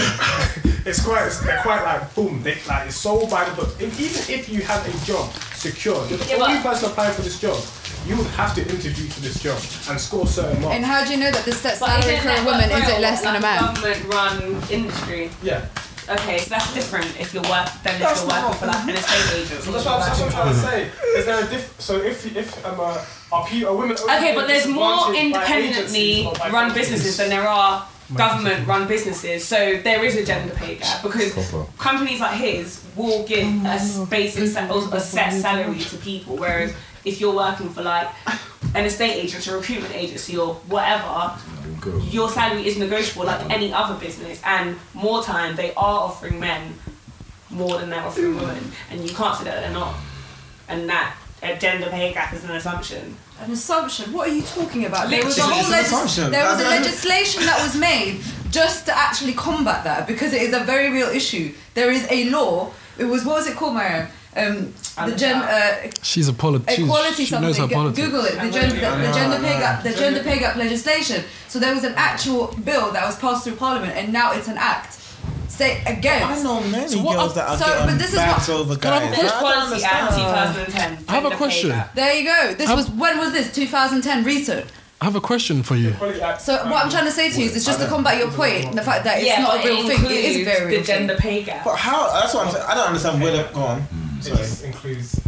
[0.91, 2.43] it's quite, it's, they're quite like boom.
[2.45, 3.71] They like it's so by the book.
[3.81, 7.12] If, even if you have a job secured, you're the Yeah, only but- person applying
[7.15, 7.59] for this job.
[8.07, 9.59] You would have to interview for this job
[9.90, 10.77] and score certain marks.
[10.77, 12.88] And how do you know that the set salary isn't for a Network woman is
[12.88, 13.75] it less than a like man?
[13.75, 15.31] Government-run industry.
[15.42, 15.66] yeah.
[16.09, 19.42] Okay, so that's different if you're work than if you're working for like an estate
[19.42, 19.61] agent.
[19.64, 20.90] So that's what, I'm- that's what I'm trying to say.
[21.19, 21.81] Is there a diff?
[21.81, 23.97] So if if um uh, are people are women?
[23.99, 26.75] Okay, but there's more independently agencies or by run companies?
[26.90, 29.45] businesses than there are government run businesses.
[29.45, 31.35] So there is a gender pay gap because
[31.77, 36.37] companies like his will give a s- basic sa- or a set salary to people,
[36.37, 36.73] whereas
[37.07, 38.09] if you're working for like
[38.75, 41.38] an estate agent, a recruitment agency, or whatever,
[42.11, 44.42] your salary is negotiable like any other business.
[44.45, 46.75] And more time, they are offering men
[47.49, 49.95] more than they're offering women, and you can't say that they're not.
[50.69, 53.16] And that a gender pay gap is an assumption.
[53.40, 54.12] An assumption?
[54.12, 55.09] What are you talking about?
[55.09, 58.99] There was a whole it's legis- there was a legislation that was made just to
[58.99, 61.53] actually combat that because it is a very real issue.
[61.75, 62.73] There is a law.
[62.99, 64.09] It was what was it called, Mariam?
[64.37, 64.72] Um,
[65.11, 66.85] the gen uh, She's a politician.
[66.85, 67.77] equality She knows her something.
[67.77, 68.07] Politics.
[68.07, 68.33] Google it.
[68.35, 69.83] The, gen- the, the gender pay gap.
[69.83, 71.25] The gender pay gap legislation.
[71.49, 74.59] So there was an actual bill that was passed through Parliament, and now it's an
[74.59, 74.92] act.
[75.49, 76.22] Say again.
[76.22, 78.57] I know many So what- girls that are so, getting but this is bags what-
[78.61, 79.33] over Can I have a guys.
[79.33, 79.46] question?
[79.46, 80.99] I don't Equality Act understand.
[80.99, 81.05] 2010.
[81.09, 81.70] I have a gender pay question.
[81.70, 81.94] gap.
[81.94, 82.55] There you go.
[82.55, 83.53] This Have- was when was this?
[83.55, 84.66] 2010 recent.
[85.01, 85.92] I have a question for you.
[85.92, 88.18] Quality Act- So what I'm trying to say to you is, it's just to combat
[88.18, 90.05] your point, the fact that it's yeah, not but a real it thing.
[90.07, 91.22] It is a includes very real the gender thing.
[91.22, 91.64] pay gap.
[91.64, 92.11] But how?
[92.12, 92.64] That's what I'm saying.
[92.68, 93.87] I don't understand where they're gone.
[94.19, 94.37] It Sorry.
[94.39, 95.21] just includes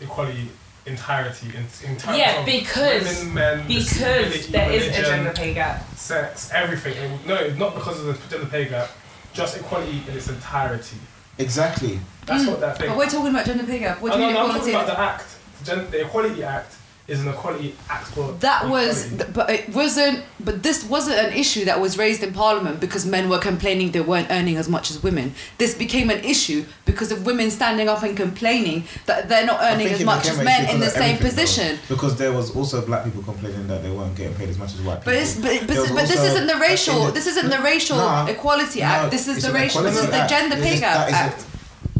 [0.00, 0.48] equality
[0.86, 5.32] entirety in, in terms Yeah, of because- women, men, Because disability, there is a gender
[5.32, 5.82] pay gap.
[5.96, 6.96] sex, everything.
[6.96, 8.90] And no, not because of the gender pay gap,
[9.32, 10.96] just equality in its entirety.
[11.38, 11.98] Exactly.
[12.24, 12.48] That's mm.
[12.50, 12.88] what that thing.
[12.88, 14.00] But we're talking about gender pay gap.
[14.00, 15.26] What Oh, do you no, mean no, I'm talking about the act,
[15.58, 16.75] the, gen- the Equality Act
[17.08, 19.32] is an equality act for That was, equality.
[19.32, 20.24] but it wasn't.
[20.40, 24.00] But this wasn't an issue that was raised in Parliament because men were complaining they
[24.00, 25.32] weren't earning as much as women.
[25.58, 29.86] This became an issue because of women standing up and complaining that they're not earning
[29.88, 31.28] as much as men in the same everything, though.
[31.42, 31.78] position.
[31.88, 34.80] Because there was also black people complaining that they weren't getting paid as much as
[34.82, 35.12] white people.
[35.12, 37.04] But it's but, but, There was but this isn't the racial.
[37.06, 39.10] the- This isn't the racial No, equality no, act.
[39.12, 39.82] This is the racial.
[39.82, 41.44] This is the gender pay gap that is a- act.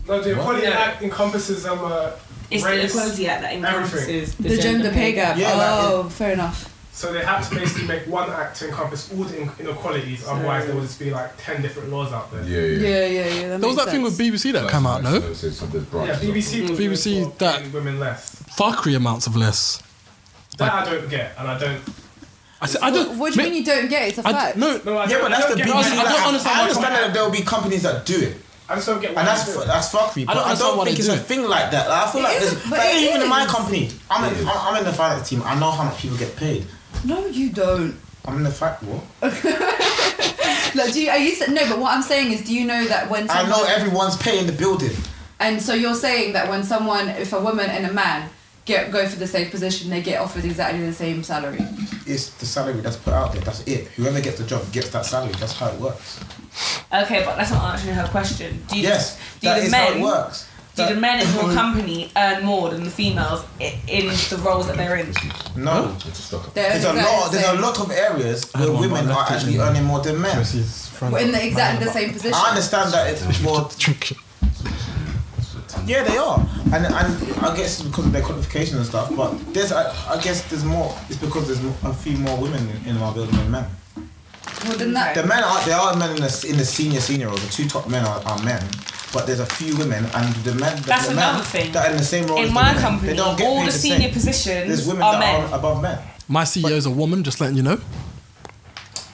[0.08, 0.78] no, the equality Yeah.
[0.86, 2.10] act encompasses um uh,
[2.50, 5.36] It's the Equality Act that encompasses the, The gender pay gap.
[5.36, 6.72] Yeah, like, oh, fair enough.
[6.92, 10.26] So they had to basically make one act to encompass all the in- inequalities.
[10.26, 12.42] Otherwise, there would just be like ten different laws out there.
[12.44, 12.88] Yeah, yeah.
[12.88, 13.06] Yeah, yeah,
[13.42, 13.48] yeah.
[13.48, 14.18] That There was makes that thing with.
[14.18, 15.20] BBC that came out, no?
[15.20, 15.66] So, so, so
[16.06, 16.70] Yeah, BBC.
[16.70, 18.36] was BBC that- women less.
[18.56, 19.82] Fuckery amounts of less.
[20.56, 21.82] That I don't get, and I don't.
[22.62, 23.18] I said, I don't.
[23.18, 24.08] what do you mean you don't get it?
[24.10, 24.54] It's a fact.
[24.54, 25.82] d- no, No, I Yeah, don't, but that's I the don't BBC.
[25.82, 28.36] get I why- don't understand I understand that there will be companies that do it.
[28.68, 29.20] I just don't get why.
[29.20, 29.66] And that's do it.
[29.66, 30.26] that's fuckery.
[30.26, 31.88] But don't I don't why think it's do a thing like that.
[31.88, 34.24] Like, I feel It like is, there's, but but it even in my company, I'm
[34.32, 35.42] in, I'm I'm in the finance team.
[35.44, 36.66] I know how much people get paid.
[37.04, 37.94] No, you don't.
[38.24, 39.02] I'm in the fact what?
[40.74, 41.10] Like, do you?
[41.10, 41.32] Are you?
[41.32, 44.16] s- No, but what I'm saying is, do you know that when I know everyone's
[44.16, 44.90] paying the building.
[45.40, 48.28] and so you're saying that when someone, if a woman and a man
[48.66, 51.60] get go for the same position, they get offered exactly the same salary.
[52.04, 53.40] It's the salary that's put out there.
[53.42, 53.86] That's it.
[53.96, 55.32] Whoever gets the job gets that salary.
[55.38, 56.20] That's how it works.
[56.92, 58.62] Okay, but that's not answering her question.
[58.68, 60.46] Do you, Yes, do that the is men, how it works.
[60.74, 64.40] Do That- the men in your company earn more than the females i- in the
[64.44, 65.12] roles that they're in?
[65.56, 65.96] No.
[66.06, 66.52] It's a stock.
[66.54, 67.32] They're There's a lot.
[67.32, 70.00] There's a lot of areas where one women by are left actually in earning more
[70.00, 70.36] than men.
[71.00, 72.34] We're in the exactly the same position.
[72.34, 73.68] I understand that it's more.
[73.78, 74.16] Tricky.
[75.84, 76.38] Yeah, they are,
[76.74, 76.94] and and
[77.44, 79.14] I guess it's because of their qualifications and stuff.
[79.14, 80.92] But there's, I, I guess there's more.
[81.08, 83.66] It's because there's a few more women in, in our building than men.
[84.64, 85.14] Well, then that.
[85.14, 87.44] The men are there are men in the in the senior senior roles.
[87.46, 88.62] The two top men are, are men,
[89.12, 91.72] but there's a few women, and the men the, That's the another men thing.
[91.72, 92.38] that are in the same role.
[92.38, 94.12] as In the my women, company, they don't get all the the senior same.
[94.12, 95.52] positions There's women are that men.
[95.52, 95.98] are above men.
[96.28, 97.78] My CEO is a woman, just letting you know.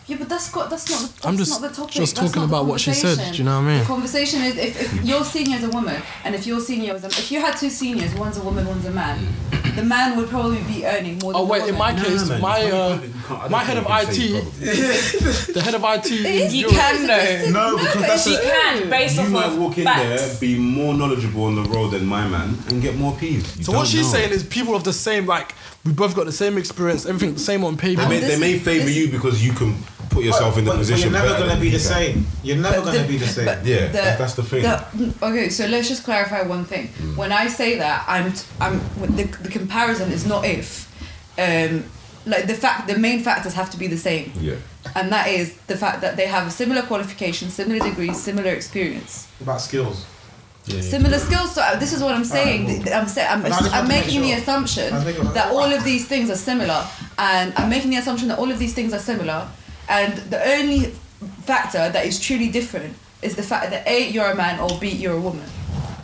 [0.07, 1.00] Yeah, but that's got that's not.
[1.00, 1.92] The, that's I'm just- not the topic.
[1.94, 3.78] just That's talking not about what she said, do you know what I mean?
[3.81, 7.05] The conversation is if, if your senior is a woman and if your senior is
[7.05, 9.26] a, if you had two seniors, one's a woman, one's a man,
[9.76, 11.32] the man would probably be earning more.
[11.32, 11.96] Than Oh wait, the in woman.
[11.96, 14.16] my case, my uh, my head of IT,
[15.54, 16.11] the head of IT.
[16.12, 17.70] It is You can It's a- though.
[17.70, 20.38] No, because but that's it's a- can, based You off might walk in facts.
[20.38, 23.56] there, be more knowledgeable on the role than my man, and get more peas.
[23.58, 24.12] You So what she's know.
[24.18, 25.54] saying is people of the same like
[25.85, 28.02] we both got the same experience, everything the same on paper.
[28.02, 29.74] they may, they may favour you because you can
[30.12, 31.11] put yourself in the But- but position.
[31.12, 32.27] You're never gonna be the same.
[32.42, 33.46] You're never gonna be the same.
[33.64, 34.62] Yeah, the- that's the thing.
[34.62, 34.85] the-
[35.29, 36.88] okay, so let's just clarify one thing.
[37.01, 37.16] Mm.
[37.16, 38.81] When I say that, I'm I'm
[39.18, 40.88] the, the comparison is not if,
[41.38, 41.85] um,
[42.27, 44.33] like the fact the main factors have to be the same.
[44.40, 44.55] Yeah.
[44.96, 49.12] and that is the fact that they have a similar qualification, similar degrees, similar experience,
[49.40, 50.05] About skills.
[50.66, 51.55] yeah, similar skills.
[51.55, 52.61] So uh, this is what I'm saying.
[52.66, 54.88] Alright, Th- I'm saying I'm, No, I just I'm want to make making the assumption
[55.05, 56.81] making- that all of these things are similar,
[57.16, 59.46] and I'm making the assumption that all of these things are similar,
[59.88, 60.87] and the only
[61.45, 64.88] factor that is truly different is the fact that a you're a man or b
[64.88, 65.49] you're a woman,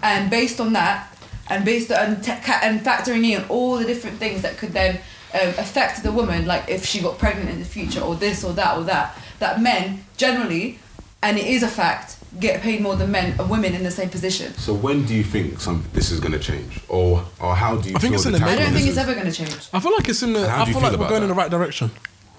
[0.03, 1.09] and based on that,
[1.49, 4.97] and based on te- and factoring in all the different things that could then
[5.35, 8.53] um, affect the woman, like if she got pregnant in the future or this or
[8.55, 10.79] that or that, that men generally,
[11.23, 14.09] and it is a fact, get paid more than men or women in the same
[14.09, 14.53] position.
[14.55, 17.91] So when do you think some this is going to change, or or how do
[17.91, 17.97] you?
[17.97, 19.69] I think it's in the the I don't think it's ever going to change.
[19.73, 20.49] I feel like it's in the.
[20.49, 21.91] I feel feel like we're about going in the right direction.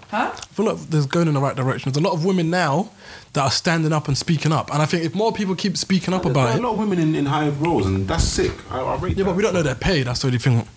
[0.10, 0.32] Huh?
[0.34, 1.92] I feel like there's going in the right direction.
[1.92, 2.90] There's a lot of women now
[3.34, 6.14] that are standing up and speaking up, and I think if more people keep speaking
[6.14, 8.52] up There about are a lot of women in, in high roles, and that's sick.
[8.72, 9.30] I, I rate yeah, that.
[9.30, 10.02] but we don't know their pay.
[10.04, 10.68] That's the only thing.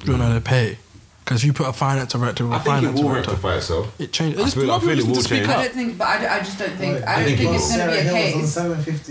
[0.00, 0.78] We don't know their pay
[1.26, 3.30] because if you put a finance director with I a think it finance will director,
[3.32, 4.00] rectify itself.
[4.00, 4.38] it changes.
[4.38, 5.48] I Just feel- more I feel it will speak change.
[5.48, 7.02] I don't think, but I, I just don't think.
[7.04, 8.56] I I don't think think, it's going to be a Hill case.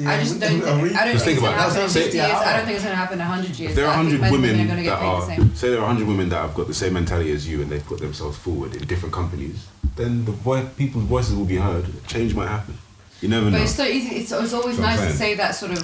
[0.07, 0.63] I just don't think.
[0.63, 0.93] a I week.
[0.93, 2.31] don't Just think think it's going to about happen in 50 years.
[2.31, 3.69] I don't think it's going to happen in 100 years.
[3.71, 5.25] If there are I 100 most women are going to get that paid the are,
[5.27, 5.55] same.
[5.55, 7.85] say there are 100 women that have got the same mentality as you and they've
[7.85, 11.85] put themselves forward in different companies, then the voice, people's voices will be heard.
[12.07, 12.77] Change might happen.
[13.19, 13.63] You never But know.
[13.63, 14.15] it's so easy.
[14.15, 15.83] It's, it's always That's nice to say that sort of,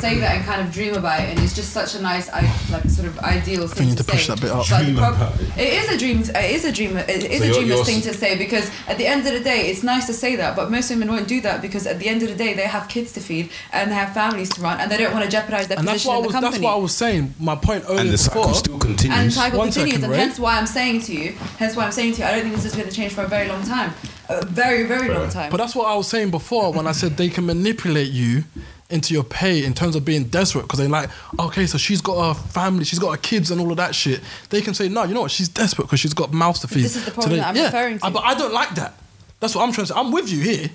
[0.00, 2.40] say that and kind of dream about it, and it's just such a nice, I,
[2.70, 4.34] like sort of ideal thing you to to push say.
[4.34, 4.64] that bit up.
[4.66, 6.20] Dream prob- about it is a dream.
[6.20, 6.96] It is a dream.
[6.96, 9.32] It is So a you're- dreamer's you're thing to say because at the end of
[9.32, 11.98] the day, it's nice to say that, but most women won't do that because at
[11.98, 14.60] the end of the day, they have kids to feed and they have families to
[14.60, 16.34] run, and they don't want to jeopardize their And that's position what in the was.
[16.34, 16.52] company.
[16.52, 17.34] That's what I was saying.
[17.40, 18.54] My point earlier and the cycle before.
[18.54, 19.34] still and continues.
[19.34, 22.14] cycle One continues, second, and hence why I'm saying to you, hence why I'm saying
[22.14, 23.92] to you, I don't think this is going to change for a very long time,
[24.28, 25.50] a very very long time.
[25.50, 28.44] But that's what I was saying before when I said they can manipulate you
[28.92, 32.14] into your pay in terms of being desperate because they're like, okay, so she's got
[32.30, 34.20] a family, she's got her kids and all of that shit.
[34.50, 36.84] They can say, no, you know what, she's desperate because she's got mouths to feed.
[36.84, 38.06] this is the So problem they- that I'm yeah, referring to.
[38.06, 38.94] I- but I don't like that.
[39.40, 39.98] That's what I'm trying to say.
[39.98, 40.70] I'm with you here.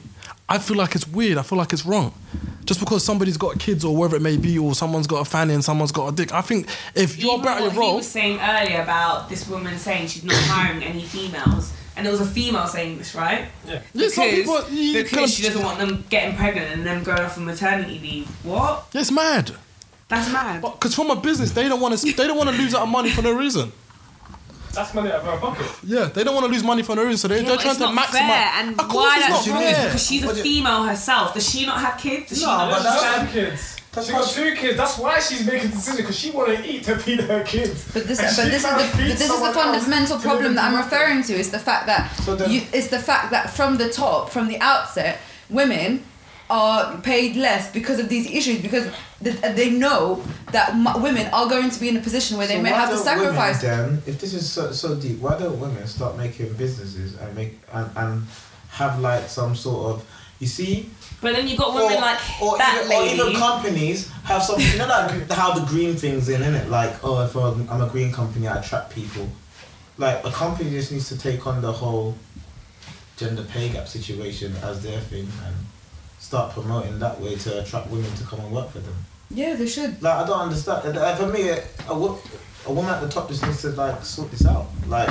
[0.49, 1.38] I feel like it's weird.
[1.38, 2.13] I feel like it's wrong.
[2.65, 5.53] just because somebody's got kids or whatever it may be, or someone's got a fanny
[5.53, 6.34] and someone's got a dick.
[6.34, 9.47] I think if you're Even better at what your he was saying earlier about this
[9.47, 13.45] woman saying she's not hiring any females, and it was a female saying this, right?
[13.67, 13.81] Yeah.
[13.93, 17.19] Yeah, some people- you because kinda- she doesn't want them getting pregnant and them going
[17.21, 18.27] off on maternity leave.
[18.43, 18.86] What?
[18.93, 19.51] it's mad.
[20.07, 20.62] That's mad.
[20.62, 22.05] Because from a business, they don't want to.
[22.13, 23.73] They don't want to lose out on money for no reason.
[24.73, 25.65] That's money out of her pocket.
[25.83, 27.69] Yeah, they don't want to lose money for no reason, so they, Yeah, they're trying
[27.71, 28.12] it's to not maximize.
[28.27, 28.51] fair.
[28.60, 29.62] And of course, why it's not that's wrong?
[29.63, 29.86] fair.
[29.86, 31.33] Because she's a female herself.
[31.33, 32.29] Does she not have kids?
[32.29, 32.69] Does she No, not?
[32.71, 33.77] but She that's- got two kids.
[34.05, 34.77] She got two kids.
[34.77, 37.91] That's why she's making decisions because she want to eat to feed her kids.
[37.93, 41.23] But this, but this is the, but this is the fundamental problem that I'm referring
[41.23, 41.33] to.
[41.33, 44.47] Is the fact that So then- you, it's the fact that from the top, from
[44.47, 46.03] the outset, women
[46.49, 48.89] are paid less because of these issues because
[49.21, 52.47] th- uh, they know that m- women are going to be in a position where
[52.47, 53.62] they So may have to sacrifice.
[53.62, 57.36] Women, then, if this is so, so deep, why don't women start making businesses and
[57.36, 58.23] make and, and
[58.69, 60.05] have like some sort of
[60.39, 60.89] you see
[61.21, 64.60] But then you've got women or, like or that even, or even companies have some
[64.60, 67.89] you know like how the green things in it like oh if I'm, I'm a
[67.89, 69.27] green company I attract people
[69.97, 72.15] like a company just needs to take on the whole
[73.15, 75.56] gender pay gap situation as their thing and
[76.19, 78.95] start promoting that way to attract women to come and work for them
[79.32, 80.01] Yeah, they should.
[80.03, 81.95] like I don't understand uh, for me a, a
[82.71, 85.10] woman at the top just needs to like sort this out like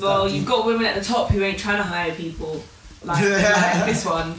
[0.00, 2.62] well, you've got women at the top who ain't trying to hire people.
[3.04, 4.34] Like, like this one.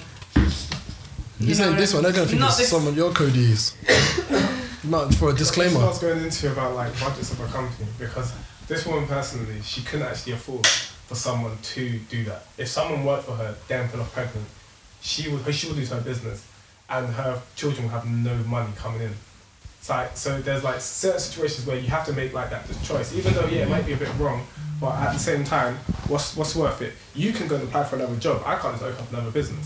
[1.43, 2.19] You know say this I one, they're mean?
[2.19, 3.73] gonna think Not it's this- some of your codes.
[4.85, 5.79] Not for a That's what I disclaimer.
[5.79, 8.33] was going into about like budgets of a company because
[8.67, 12.45] this woman personally, she couldn't actually afford for someone to do that.
[12.57, 14.45] If someone worked for her, then put off pregnant,
[15.01, 16.43] she would she would lose her business,
[16.89, 19.13] and her children would have no money coming in.
[19.81, 23.13] So, like, so there's like certain situations where you have to make like that choice,
[23.13, 24.45] even though yeah it might be a bit wrong,
[24.81, 25.77] but at the same time,
[26.07, 26.93] what's what's worth it?
[27.15, 28.41] You can go and apply for another job.
[28.45, 29.65] I can't just open up another business.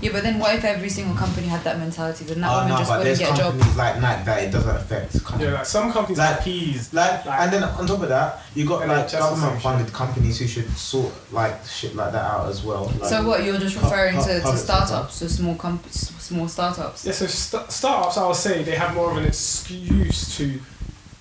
[0.00, 2.24] Yeah, but then what if every single company had that mentality?
[2.24, 3.52] Then that oh woman no just wouldn't there's get a job.
[3.52, 7.24] companies like Nike that it doesn't affect Yeah, like some companies Like- like peas, Like,
[7.26, 9.62] Like- and then on top of that, you got like then just the same government
[9.62, 12.92] funded companies who should sort like shit like that out as well.
[13.00, 16.46] Like, So what you're just referring pu- to, to public startups, so small comp- small
[16.48, 17.04] startups.
[17.04, 20.60] Yeah, so st- startups, I would say they have more of an excuse to,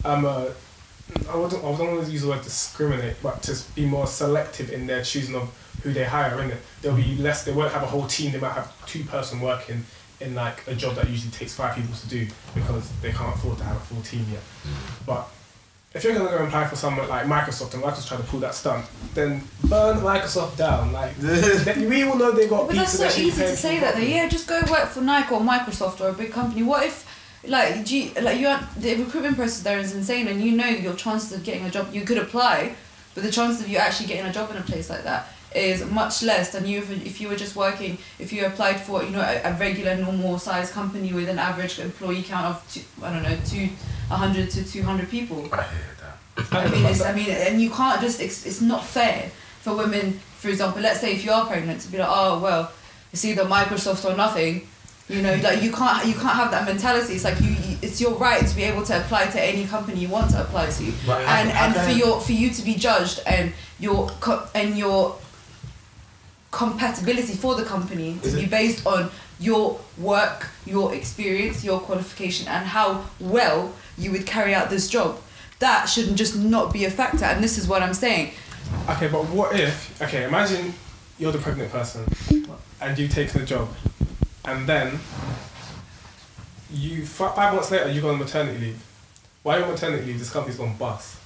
[0.06, 0.46] um, uh,
[1.32, 4.70] I wouldn't, I don't want to use the word discriminate, but to be more selective
[4.72, 5.50] in their choosing of
[5.84, 6.42] who they hire.
[6.42, 7.44] In it, there'll be less.
[7.44, 8.32] They won't have a whole team.
[8.32, 9.84] They might have two person working
[10.20, 13.58] in like a job that usually takes five people to do because they can't afford
[13.60, 14.42] to have a full team yet.
[15.06, 15.30] But
[15.94, 18.40] if you're gonna go and apply for someone like Microsoft and Microsoft trying to pull
[18.40, 20.92] that stunt, then burn Microsoft down.
[20.92, 21.18] Like
[21.78, 23.96] we all know they got But that's so that easy to say that.
[23.96, 24.02] Though.
[24.02, 26.64] Yeah, just go work for Nike or Microsoft or a big company.
[26.64, 27.06] What if,
[27.46, 30.68] like, do you, like you are, the recruitment process there is insane, and you know
[30.68, 31.94] your chances of getting a job.
[31.94, 32.76] You could apply,
[33.16, 35.86] but the chances of you actually getting a job in a place like that is
[35.92, 37.98] much less than you if, if you were just working.
[38.20, 41.80] If you applied for, you know, a, a regular normal size company with an average
[41.80, 43.70] employee count of two, I don't know, two,
[44.10, 45.50] hundred to two hundred people.
[46.52, 48.22] I mean, it's, I mean, and you can't just.
[48.22, 49.30] It's, it's not fair
[49.62, 50.20] for women.
[50.38, 52.72] For example, let's say if you are pregnant, to be like, oh well,
[53.12, 54.68] it's either Microsoft or nothing.
[55.10, 57.14] You know, like you can't you can't have that mentality.
[57.14, 60.10] It's like you, it's your right to be able to apply to any company you
[60.10, 63.54] want to apply to, how- and and for your for you to be judged and
[63.80, 64.12] your
[64.54, 65.16] and your
[66.52, 72.66] compatibility for the company to be based on your work, your experience, your qualification, and
[72.66, 75.20] how well you would carry out this job.
[75.60, 77.26] That shouldn't just not be a factor.
[77.26, 78.32] And this is what I'm saying.
[78.90, 80.02] Okay, but what if?
[80.02, 80.74] Okay, imagine
[81.18, 82.06] you're the pregnant person,
[82.82, 83.70] and you've taken the job,
[84.46, 85.00] and then
[86.72, 88.84] you five months later you go on maternity leave.
[89.46, 91.18] You're on maternity leave, this company's gone bust.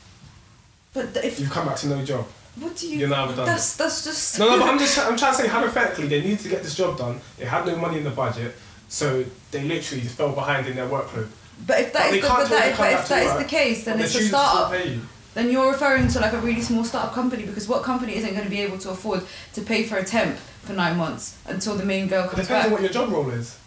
[0.93, 2.27] But if You've come back to no job.
[2.59, 3.07] What do you?
[3.07, 3.47] Now redundant.
[3.47, 4.39] That's that's just.
[4.39, 6.75] No, no, but I'm just I'm trying to say hypothetically they need to get this
[6.75, 7.19] job done.
[7.37, 8.55] They had no money in the budget,
[8.89, 11.27] so they literally just fell behind in their workload.
[11.65, 13.49] But if But that they is the, but that, if, but if that is the
[13.49, 14.85] case, then it's a choose to still startup.
[14.85, 15.01] you.
[15.33, 18.43] Then you're referring to like a really small startup company because what company isn't going
[18.43, 19.21] to be able to afford
[19.53, 22.65] to pay for a temp for nine months until the main girl It comes depends
[22.65, 23.57] on what your job role is.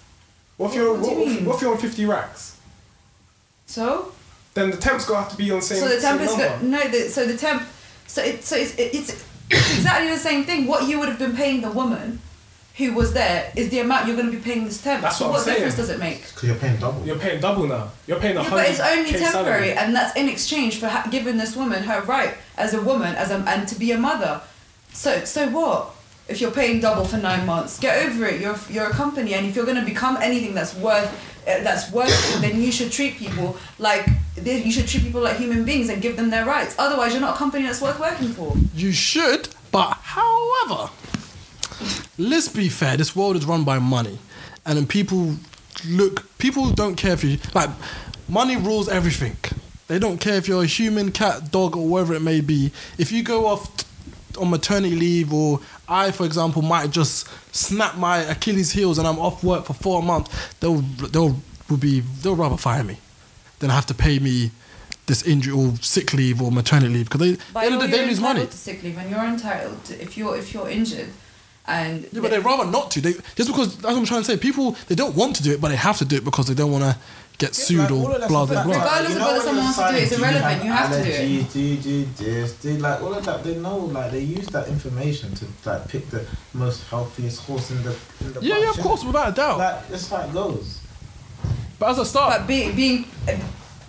[0.59, 1.45] What if you're What do you what, if- mean?
[1.47, 2.59] what if you're on fifty racks?
[3.67, 4.13] So
[4.55, 5.79] Then the temp's gonna have to be on the same.
[5.79, 6.87] so the temp is go- no.
[6.89, 7.63] The, so the temp.
[8.07, 9.11] So it so it's, it, it's
[9.51, 10.67] it's exactly the same thing.
[10.67, 12.21] What you would have been paying the woman
[12.77, 15.03] who was there is the amount you're going to be paying this temp.
[15.03, 15.87] That's so what I'm what difference saying.
[15.89, 16.23] does it make?
[16.27, 17.07] Because you're paying double.
[17.07, 17.91] You're paying double now.
[18.07, 18.63] You're paying a Yeah, hundred.
[18.63, 19.73] but it's only K temporary, salary.
[19.73, 23.31] and that's in exchange for ha- giving this woman her right as a woman, as
[23.31, 24.41] a and to be a mother.
[24.93, 25.91] So so what?
[26.27, 28.41] If you're paying double for nine months, get over it.
[28.41, 31.09] You're you're a company, and if you're going to become anything that's worth
[31.47, 34.13] uh, that's worth it, then you should treat people like they-
[34.43, 36.75] you should treat people like human beings and give them their rights.
[36.79, 38.55] Otherwise, you're not a company that's worth working for.
[38.75, 40.91] You should, but however,
[42.19, 42.97] let's be fair.
[42.97, 44.19] This world is run by money.
[44.67, 45.37] and then people
[45.87, 46.27] look.
[46.39, 47.71] People don't care if you like.
[48.29, 49.37] Money rules everything.
[49.87, 52.73] They don't care if you're a human, cat, dog, or whatever it may be.
[52.97, 53.87] If you go off t-
[54.41, 59.19] on maternity leave, or I, for example, might just snap my Achilles heels and I'm
[59.19, 60.31] off work for four months,
[60.61, 61.37] they'll they'll
[61.69, 62.99] will be they'll rather fire me
[63.65, 64.51] than have to pay me
[65.07, 68.07] this injury or sick leave or maternity leave because they But they, you're, they, you're
[68.07, 68.47] lose entitled money.
[68.47, 71.09] to sick leave, and you're entitled to, if you're if you're injured,
[71.67, 73.01] and Yeah, but they'd rather not to.
[73.01, 74.37] They just because that's what I'm trying to say.
[74.37, 76.55] People they don't want to do it, but they have to do it because they
[76.55, 76.97] don't want to
[77.37, 78.75] get sued like, or all of that blah blah blah.
[78.75, 80.91] Regardless you of know whether someone wants to do it, it's signing, irrelevant, you have
[80.93, 81.21] to do it.
[81.21, 82.53] allergies, Do you do this?
[82.63, 83.45] Do like all of that?
[83.45, 87.83] They know, like they use that information to like pick the most healthiest horse in
[87.83, 87.97] the.
[88.21, 89.59] In the Yeah, yeah, of course, without a doubt.
[89.59, 90.81] Like that's how it goes.
[91.85, 93.37] But as a start, But being being uh,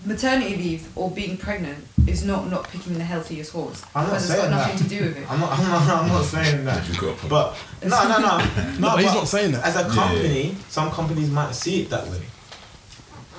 [0.06, 4.30] maternity leave or being pregnant is not not picking the healthiest horse I'm not because
[4.30, 4.84] it's got saying nothing that.
[4.84, 5.32] to do with it.
[5.32, 5.52] I'm not.
[5.58, 6.90] I'm not, I'm not saying that.
[6.90, 7.30] You got a point.
[7.30, 8.38] But no, no, no,
[8.80, 9.64] No, but he's not saying that.
[9.64, 12.20] As a company, some companies might see it that way.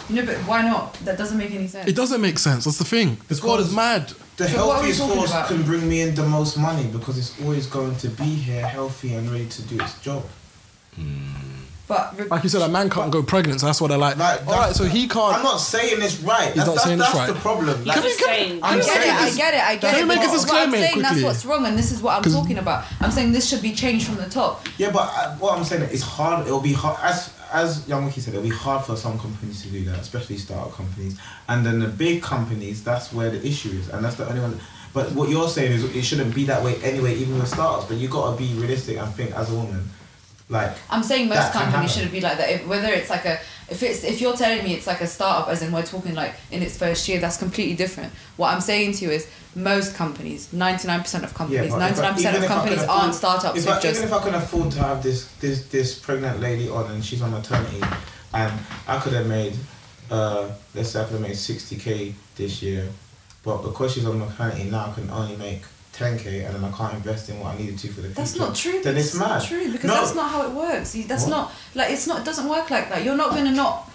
[0.09, 0.95] No, but why not?
[1.05, 1.87] That doesn't make any sense.
[1.87, 2.65] it doesn't make sense.
[2.65, 3.19] That's the thing.
[3.29, 4.11] This world is mad.
[4.39, 5.49] The So what are we healthiest horse about?
[5.49, 9.13] can bring me in the most money because it's always going to be here, healthy
[9.17, 10.25] and ready to do its job.
[11.89, 14.17] But re- Like you said, a man can't go pregnant, so that's why they're like,
[14.17, 15.37] Like, all right, so he can't.
[15.37, 16.47] I'm not saying it's right.
[16.47, 17.33] He's That's, not that's, saying it's that's right.
[17.35, 17.85] the problem.
[17.85, 18.61] Like, I'm just saying.
[18.63, 20.03] I'm I get saying it, I get it, I get Can it.
[20.03, 22.17] we make but a what disclaimer I'm saying that's what's wrong, and this is what
[22.17, 22.85] I'm 'Cause- talking about.
[23.01, 24.67] I'm saying this should be changed from the top.
[24.79, 26.47] Yeah, but uh, what I'm saying is hard.
[26.47, 28.35] It'll be hard as as Young Wiki said.
[28.35, 31.17] It'll be hard for some companies to do that, especially startup companies.
[31.49, 34.59] And then the big companies, that's where the issue is, and that's the only one.
[34.93, 37.85] But what you're saying is it shouldn't be that way anyway, even with startups.
[37.87, 39.89] But you gotta be realistic and think as a woman,
[40.49, 42.51] like I'm saying most companies shouldn't be like that.
[42.51, 45.49] If, whether it's like a, if it's if you're telling me it's like a startup,
[45.49, 48.13] as in we're talking like in its first year, that's completely different.
[48.37, 52.49] What I'm saying to you is most companies, 99% of companies, I- 99% even of
[52.49, 53.59] companies afford- aren't startups.
[53.59, 56.69] If I, just even if I can afford to have this this this pregnant lady
[56.69, 57.83] on and she's on maternity,
[58.33, 58.53] and
[58.87, 59.57] I could have made,
[60.13, 62.87] uh, let's say I could have made sixty k this year,
[63.43, 65.63] but because she's on maternity now, I can only make
[65.97, 68.15] ten k, and then I can't invest in what I needed to for the future.
[68.21, 68.81] That's not true.
[68.83, 69.49] Then it's That's not mad.
[69.49, 69.95] true because No.
[69.95, 70.93] that's not how it works.
[70.93, 71.31] That's What?
[71.31, 72.21] not like it's not.
[72.21, 73.05] It doesn't work like that.
[73.05, 73.91] You're not gonna not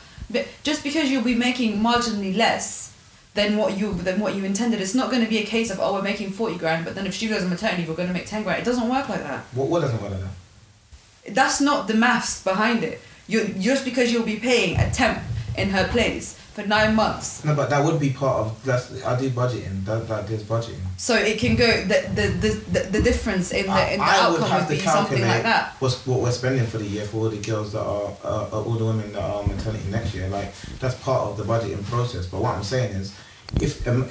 [0.64, 2.92] just because you'll be making marginally less
[3.34, 4.82] than what you than what you intended.
[4.82, 7.06] It's not going to be a case of oh we're making forty grand, but then
[7.06, 8.60] if she goes on maternity, we're going to make ten grand.
[8.62, 9.42] It doesn't work like that.
[9.54, 11.34] What, what doesn't work like that?
[11.36, 13.00] That's not the maths behind it.
[13.28, 15.20] You just because you'll be paying a temp
[15.58, 19.18] in her place for nine months, No, but that would be part of that's I
[19.20, 19.86] do budgeting.
[19.86, 20.82] That that is budgeting.
[20.98, 24.30] so it can go the the the, the, the difference in the in the I
[24.30, 25.76] would outcome have would to be something like that.
[25.80, 28.64] what's what we're spending for the year for all the girls that are uh, uh,
[28.64, 30.28] all the women that are maternity next year.
[30.28, 32.26] Like that's part of the budgeting process.
[32.28, 33.16] But what I'm saying is,
[33.62, 34.10] if um,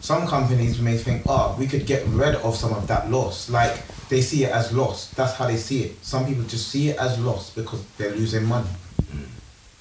[0.00, 3.48] some companies may think, oh, we could get rid of some of that loss.
[3.50, 3.74] Like
[4.08, 5.10] they see it as loss.
[5.14, 6.04] That's how they see it.
[6.04, 8.68] Some people just see it as loss because they're losing money.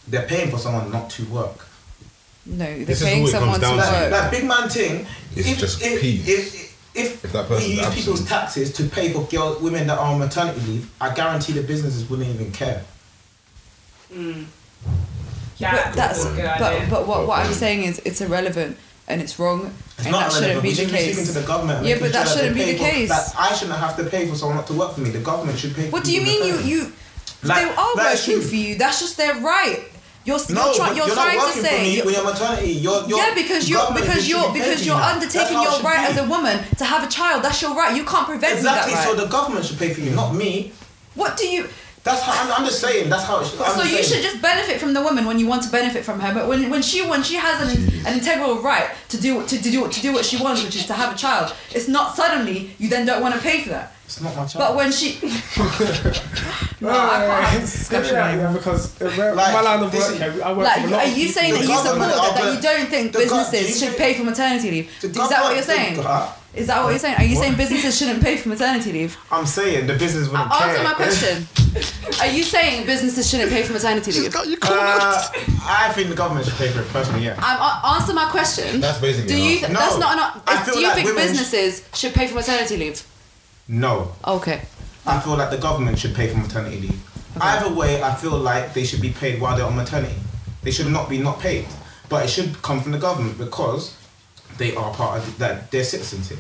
[0.07, 1.67] They're paying for someone not to work.
[2.45, 4.01] No, they're This is paying all it someone comes to down to.
[4.01, 4.11] work.
[4.11, 5.05] Like, like big man thing.
[5.35, 6.27] It's if, just if, peas.
[6.27, 6.55] if,
[6.95, 7.95] if, If that we use absent.
[7.95, 11.61] people's taxes to pay for girl, women that are on maternity leave, I guarantee the
[11.63, 12.83] businesses wouldn't even care.
[14.13, 14.45] Mm.
[15.57, 18.77] Yeah, but that's good but but what, what I'm saying is it's irrelevant
[19.07, 20.63] and it's wrong It's and not that shouldn't relevant.
[20.63, 21.33] be the should be speaking case.
[21.33, 21.85] to the government.
[21.85, 23.09] Yeah, but that shouldn't be the pay for- case.
[23.09, 25.11] That I shouldn't have to pay for someone not to work for me.
[25.11, 25.85] The government should pay.
[25.85, 26.93] for What do you mean you you
[27.43, 28.75] Like- they are working you- for you?
[28.75, 29.83] That's just their right.
[30.24, 32.24] You're No, you're, try, you're, you're trying not to say for me you're- when you're
[32.24, 32.72] maternity.
[32.74, 35.82] You're, you're yeah, because you're because you're because you're you undertaking That's how it your
[35.91, 36.19] right be.
[36.19, 37.43] as a woman to have a child.
[37.43, 37.95] That's your right.
[37.95, 38.91] You can't prevent Exactly.
[38.91, 39.24] me that So right.
[39.24, 40.74] the government should pay for you, not me.
[41.15, 41.67] what do you?
[42.03, 43.09] That's how I'm, I'm just saying.
[43.09, 43.61] That's how it should.
[43.61, 44.03] I'm so you saying.
[44.05, 46.69] should just benefit from the woman when you want to benefit from her, but when,
[46.72, 50.01] when she when she has an, an integral right to do to, to do to
[50.01, 53.05] do what she wants, which is to have a child, it's not suddenly you then
[53.05, 53.93] don't want to pay for that.
[54.12, 54.59] It's not my child.
[54.68, 55.18] But when she,
[56.82, 60.20] no, I can't have this discussion Yeah, yeah, because Like, my line of work, is-
[60.20, 62.53] yeah, I work Like, with a lot are you saying that you support that, that
[62.55, 64.91] you don't think the go- businesses should pay for maternity leave?
[65.01, 65.95] Is that what you're saying?
[66.53, 67.16] Is that what you're saying?
[67.16, 69.18] Are you saying businesses shouldn't pay for maternity leave?
[69.32, 70.84] I'm saying the business wouldn't Answer care.
[70.84, 71.47] my question.
[72.20, 74.36] Are you saying businesses shouldn't pay for maternity leave?
[74.36, 75.30] You Uh,
[75.64, 77.24] I think the government should pay for it personally.
[77.24, 77.36] Yeah.
[77.36, 78.82] Um, uh, answer my question.
[78.82, 79.59] That's basically Do you?
[79.59, 80.18] Th- No, that's not.
[80.18, 83.01] not is- do you like think women sh- businesses should pay for maternity leave?
[83.72, 84.11] No.
[84.28, 84.61] Okay.
[85.05, 87.07] I feel like the government should pay for maternity leave.
[87.39, 90.15] Either way, I feel like they should be paid while they're on maternity.
[90.61, 91.65] They should not be not paid,
[92.09, 93.95] but it should come from the government because
[94.57, 95.72] they are part of that.
[95.72, 96.38] They're citizens here,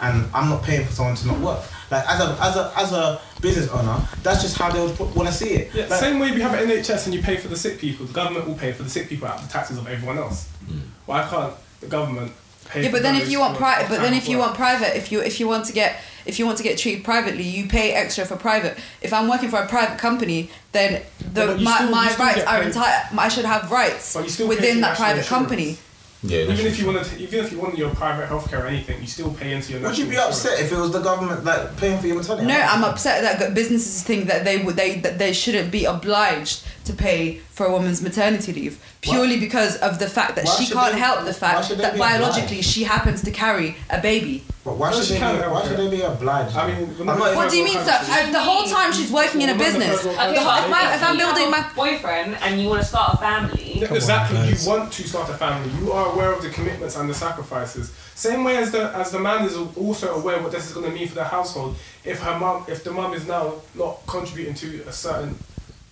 [0.00, 1.62] and I'm not paying for someone to not work.
[1.90, 5.28] Like as a as a as a business owner, that's just how they would want
[5.28, 5.74] to see it.
[5.74, 8.06] Yeah, Like, same way we have an NHS and you pay for the sick people,
[8.06, 10.48] the government will pay for the sick people out of the taxes of everyone else.
[10.64, 10.80] Mm.
[11.04, 12.32] Why can't the government
[12.64, 14.46] pay Yeah, for but then if you want private, but then if you work?
[14.46, 17.04] want private, if you if you want to get if you want to get treated
[17.04, 18.76] privately, you pay extra for private.
[19.00, 21.02] If I'm working for a private company, then
[21.32, 22.66] the But my, still- my rights are paid.
[22.68, 23.08] entire.
[23.18, 25.28] I should have rights But you still pay within that private insurance.
[25.28, 25.78] company.
[26.22, 29.00] Yeah, Even if you want to, even if you want your private healthcare or anything,
[29.00, 29.82] you still pay into your.
[29.82, 30.44] Would you be insurance.
[30.44, 32.46] upset if it was the government like paying for your maternity?
[32.48, 36.64] No, I'm upset that businesses think that they would they that they shouldn't be obliged
[36.86, 40.72] to pay for a woman's maternity leave purely because of the fact that Why she
[40.72, 42.64] can't they- help the fact that biologically obliged?
[42.68, 44.44] she happens to carry a baby.
[44.64, 45.18] But why No, should she they?
[45.20, 46.56] Be, can't why should they be obliged?
[46.56, 47.98] I mean, I'm not What do you mean, sir?
[48.02, 49.90] Uh, the whole time she's working in a business.
[50.02, 52.82] first of all, Okay, whole- if, I, if I'm building my boyfriend and you want
[52.82, 53.78] to start a family.
[53.80, 54.38] Yeah, exactly.
[54.48, 55.70] you want to start a family.
[55.80, 57.92] You are aware of the commitments and the sacrifices.
[58.16, 60.92] Same way as the as the man is also aware what this is going to
[60.92, 61.76] mean for the household.
[62.04, 65.38] If her mum, if the mum is now not contributing to a certain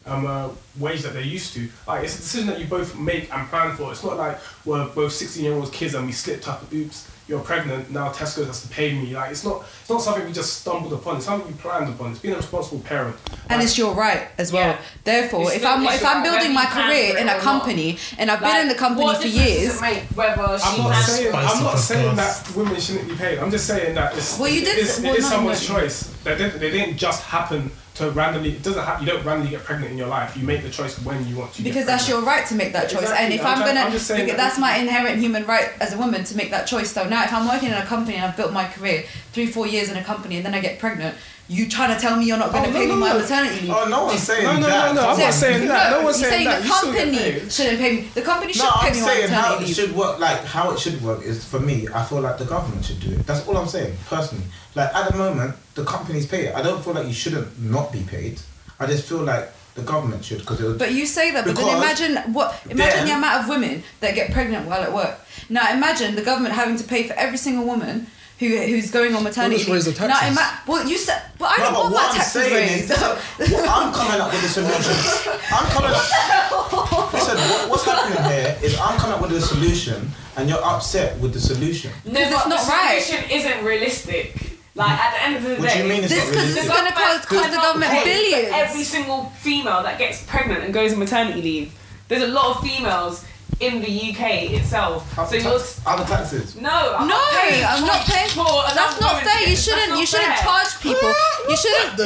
[0.07, 0.49] um, uh,
[0.79, 3.77] wage that they're used to, like it's a decision that you both make and plan
[3.77, 3.91] for.
[3.93, 6.71] It's not like we're both sixteen year old kids and we slipped up.
[6.73, 8.11] Oops, you're pregnant now.
[8.13, 9.15] Tesco has to pay me.
[9.15, 11.17] Like it's not it's not something we just stumbled upon.
[11.17, 12.11] It's something we planned upon.
[12.11, 13.17] It's being a responsible parent.
[13.49, 14.69] and it's your right as well.
[14.73, 14.81] Yeah.
[15.05, 17.41] Therefore, It's if still- I'm if I'm building my career in a or not.
[17.43, 19.77] company and I've been in the company what for difference does years.
[19.77, 23.15] it make whether she I'm not has saying I'm not saying that women shouldn't be
[23.17, 23.39] paid.
[23.39, 25.67] I'm just saying that it's Well, you it did is- it well, is no, someone's
[25.71, 25.79] no.
[25.79, 26.03] choice.
[26.25, 28.51] They didn't they didn't just happen to randomly.
[28.53, 29.07] It doesn't happen.
[29.07, 30.37] You don't randomly get pregnant in your life.
[30.37, 31.63] You make the choice when you want to.
[31.63, 33.93] Because get that's your right to make that choice, and if I'm I'm, gonna, I'm
[33.93, 36.91] just saying that that's my inherent human right as a woman to make that choice.
[36.93, 39.67] So now, if I'm working in a company and I've built my career three, four
[39.67, 41.15] years in a company, and then I get pregnant,
[41.47, 43.13] you trying to tell me you're not going to Oh, no, pay no, me my
[43.13, 43.19] no.
[43.19, 43.71] maternity leave?
[43.71, 44.95] Oh, no one's saying No, no, that.
[44.95, 45.09] no, no.
[45.11, 45.91] I'm not saying that.
[45.91, 46.63] No one's you're saying that.
[46.63, 48.01] the You still get company shouldn't pay me.
[48.15, 50.19] The company should No, pay I'm me my saying how maternity it should work.
[50.21, 51.87] Like how it should work is for me.
[51.95, 53.27] I feel like the government should do it.
[53.27, 54.45] That's all I'm saying personally.
[54.75, 56.55] Like at the moment, the companies pay it.
[56.55, 58.41] I don't feel like you shouldn't not be paid.
[58.81, 60.79] I just feel like the government should because it would.
[60.79, 64.15] But you say that, but then imagine what imagine then- the amount of women that
[64.15, 65.19] get pregnant while at work.
[65.49, 68.07] Now imagine the government having to pay for every single woman
[68.41, 69.97] who who's going on maternity just raise leave.
[69.99, 70.37] the Now, taxes.
[70.37, 72.55] ima- well, you said, but I No, don't but want what my I'm taxes saying
[72.55, 72.91] raised.
[72.91, 75.41] is, what I'm coming up with the solution.
[75.53, 77.13] I'm coming up.
[77.15, 81.17] Listen, what, what's happening here is I'm coming up with a solution, and you're upset
[81.21, 81.93] with the solution.
[82.05, 83.03] No, Because it's but not the right.
[83.03, 84.54] solution isn't realistic.
[84.77, 86.57] Like at the end of the What day, do you mean it's This not because
[86.57, 88.49] it's going to cost, cost the cannot government pay for billions.
[88.53, 91.73] Every single female that gets pregnant and goes on maternity leave.
[92.09, 93.25] There's a lot of females
[93.61, 95.07] in the UK itself.
[95.15, 96.57] So Other, you're other taxes.
[96.57, 98.29] no, I'm No, not paying I'm not paying.
[98.31, 99.49] for another That's not fair.
[99.49, 99.91] You shouldn't.
[99.91, 100.43] not You shouldn't fair.
[100.45, 101.13] charge people.
[101.49, 102.01] You shouldn't.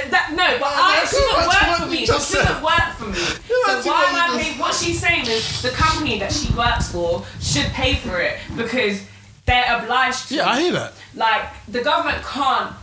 [0.00, 2.02] N- That, no, but I, that's she doesn't work for me.
[2.04, 3.14] It just doesn't work for me.
[3.20, 4.58] So why am I just- paying?
[4.58, 9.02] What she's saying is the company that she works for should pay for it because
[9.46, 10.36] they're obliged to.
[10.36, 10.92] Yeah, I hear that.
[11.14, 12.74] Like the government can't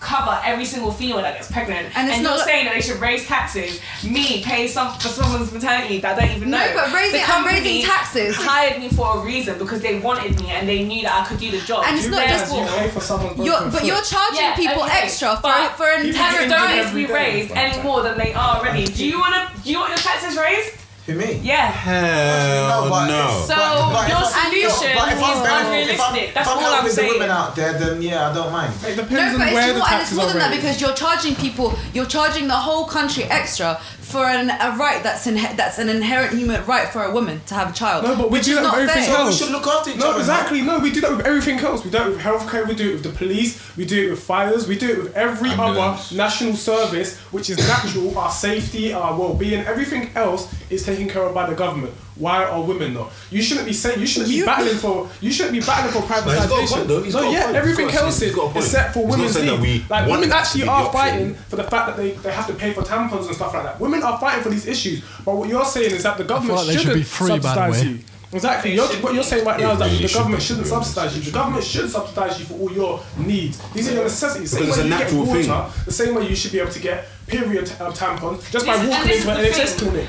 [0.00, 2.74] cover every single female that gets pregnant, And it's and, not you're like- saying that
[2.74, 6.48] they should raise taxes, me pay some for someone's maternity leave that I don't even
[6.50, 6.56] know.
[6.58, 6.74] No, know.
[6.74, 8.34] but raising- The I'm raising taxes.
[8.34, 11.38] hired me for a reason because they wanted me and they knew that I could
[11.38, 11.84] do the job.
[11.86, 14.84] And it's You not just you pay for someone's You're, but you're charging Yeah, people
[14.84, 17.50] okay, extra for but for an you Taxes Every don't day, need to be raised
[17.52, 18.86] any more than they are already.
[18.86, 19.50] Do you wanna?
[19.62, 20.76] Do you want your taxes raised?
[21.10, 21.40] For me.
[21.42, 21.66] Yeah.
[21.72, 23.44] Hell but- no.
[23.46, 25.94] So But- but your if I- solution but if is I'm unrealistic.
[25.94, 28.32] if I'm, That's if I'm all I'm helping the women out there, then yeah, I
[28.34, 28.72] don't mind.
[28.86, 30.80] It depends No, on but where it's the more, and it's more than that because
[30.80, 33.80] you're charging people, you're charging the whole country extra
[34.10, 37.54] for an, a right that's in, that's an inherent human right for a woman to
[37.54, 38.04] have a child.
[38.04, 39.04] No, but we do that with everything fair.
[39.04, 39.38] So we else.
[39.38, 40.18] should look after each No, other.
[40.20, 40.62] exactly.
[40.62, 41.84] No, we do that with everything else.
[41.84, 42.66] We do it with healthcare.
[42.68, 43.76] We do it with the police.
[43.76, 44.66] We do it with fires.
[44.68, 46.08] We do it with every Ambulance.
[46.12, 48.16] other national service, which is natural.
[48.18, 51.94] our safety, our well-being, everything else is taken care of by the government.
[52.16, 53.12] Why are women not?
[53.30, 53.98] You shouldn't be saying.
[54.00, 55.08] You shouldn't You- be battling for.
[55.20, 56.86] You shouldn't be battling for he's got a point, privatization.
[56.86, 57.02] though.
[57.02, 57.56] He's no, got a yeah, point.
[57.56, 59.82] everything He's got a- else is got except for women's saying that leave.
[59.82, 62.72] we Like women actually are fighting for the fact that they, they have to pay
[62.72, 63.80] for tampons and stuff like that.
[63.80, 65.02] Women are fighting for these issues.
[65.24, 67.38] But what you're saying is that the government like they should shouldn't be free, by
[67.38, 67.88] the subsidize way.
[67.90, 67.98] you.
[68.32, 68.74] Exactly.
[68.76, 70.76] You're, what you're saying right now is that really the government be, shouldn't to be
[70.76, 70.94] honest.
[70.94, 71.22] subsidize you.
[71.24, 73.58] The government should subsidize you for all your needs.
[73.72, 74.50] These are your necessities.
[74.52, 75.84] Same Because way you get water, thing.
[75.84, 78.80] the same way you should be able to get period uh, tampons just by This-
[78.80, 79.88] and walking into an is the NHS thing.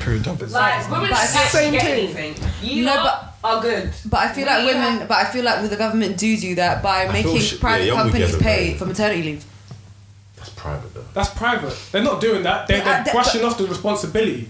[0.52, 2.34] Like women But should it's the actually same get thing.
[2.34, 2.34] anything.
[2.62, 3.92] You No, lot are good.
[4.06, 6.54] But I feel like women, have- but I feel like with the government do do
[6.56, 8.78] that by feel making sh- private yeah, companies pay right?
[8.78, 9.44] for maternity leave.
[10.36, 11.04] That's private though.
[11.14, 11.76] That's private.
[11.92, 12.66] They're not doing that.
[12.66, 14.48] They're, But, uh, they're that- brushing off the responsibility.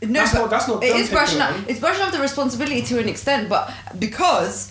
[0.00, 1.56] No, That's but not- that's not It them is brushing off.
[1.68, 4.70] It's brushing off the responsibility to an extent, but because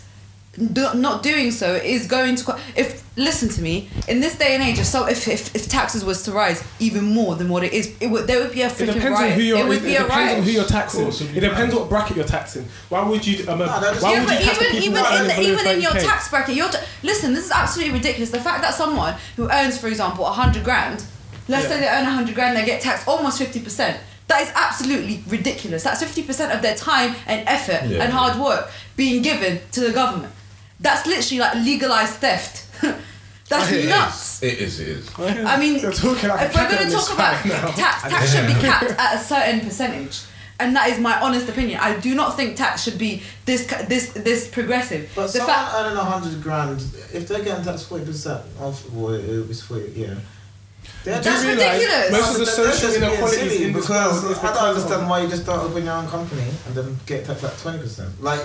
[0.58, 2.58] do, not doing so is going to.
[2.76, 6.04] If listen to me, in this day and age, if so, if, if, if taxes
[6.06, 8.68] was to rise even more than what it is, it would there would be a
[8.68, 9.34] It depends riot.
[9.34, 9.58] on who you're.
[9.58, 10.38] it It, would be it a depends riot.
[10.40, 11.04] on who you're taxing.
[11.04, 12.66] course, it'd It depends what bracket you're taxing.
[12.90, 13.48] Why would you?
[13.48, 15.92] Um, No, why yeah, would you tax even people even in the, even in your
[15.92, 17.34] tax bracket, you're t- listen.
[17.34, 18.32] This is absolutely ridiculous.
[18.32, 21.04] The fact that someone who earns, for example, a hundred grand,
[21.48, 21.70] let's Yeah.
[21.76, 23.98] say they earn a hundred grand, they get taxed almost fifty percent.
[24.28, 25.84] That is absolutely ridiculous.
[25.84, 28.04] That's fifty percent of their time and effort Yeah.
[28.04, 30.34] and hard work being given to the government.
[30.80, 32.66] That's literally like legalized theft.
[33.50, 33.90] That's It is.
[33.90, 34.44] nuts.
[34.44, 34.80] It is.
[34.80, 35.10] It is.
[35.20, 37.44] I mean, You're talking like if we're going to talk about
[37.76, 40.22] tax, tax should be capped at a certain percentage.
[40.60, 41.80] And that is my honest opinion.
[41.80, 45.12] I do not think tax should be this this this progressive.
[45.16, 46.82] But the someone fact, earning a hundred grand,
[47.14, 50.16] if they're getting taxed forty percent off, well, it was forty, yeah.
[51.04, 52.12] They're That's Do realise ridiculous.
[52.12, 55.10] Most of the social just being inequalities in this because world is I don't understand
[55.10, 58.22] why you just don't open your own company and then get taxed at twenty percent.
[58.22, 58.42] Like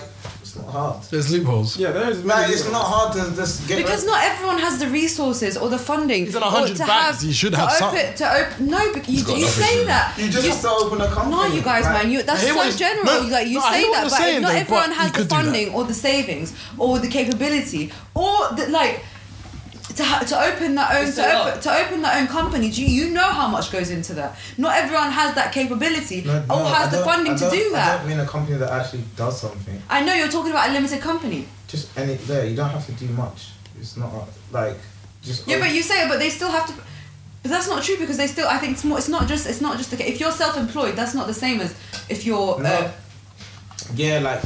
[0.55, 1.03] it's not hard.
[1.05, 1.79] There's loopholes.
[1.79, 2.25] Yeah, there is.
[2.25, 3.79] Like it's not hard to just get.
[3.79, 6.27] because not everyone has the resources or the funding.
[6.27, 8.29] He's on or 100 to bags, have, he should to have open, some.
[8.29, 10.19] To open, no, but you, got you say to- that.
[10.19, 11.31] You just have to open a company.
[11.37, 12.03] No, you guys, right?
[12.03, 13.05] man, you, that's so general.
[13.07, 15.29] no, like you no, say that, but saying, not though, everyone but has the could
[15.29, 15.45] do that.
[15.45, 19.05] funding or the savings or the capability or the like.
[19.97, 22.83] To, ha- to open their own to a open, to open their own company, do
[22.83, 24.37] you, you know how much goes into that.
[24.57, 27.67] Not everyone has that capability No, or no, has I the funding to don't- do
[27.69, 27.99] I that.
[27.99, 29.83] don't mean a company that actually does something.
[29.91, 31.47] I know you're talking about a limited company.
[31.69, 33.51] Just any there, you don't have to do much.
[33.81, 34.77] It's not uh, like
[35.23, 35.47] just.
[35.47, 36.73] Yeah, but you say it, but they still have to.
[37.43, 38.47] But that's not true because they still.
[38.49, 38.99] I think it's more.
[38.99, 39.47] It's not just.
[39.47, 39.97] It's not just the.
[39.97, 41.75] ca- If you're self-employed, that's not the same as
[42.09, 42.61] if you're.
[42.61, 42.69] No.
[42.71, 42.91] Uh,
[43.95, 44.41] Yeah, like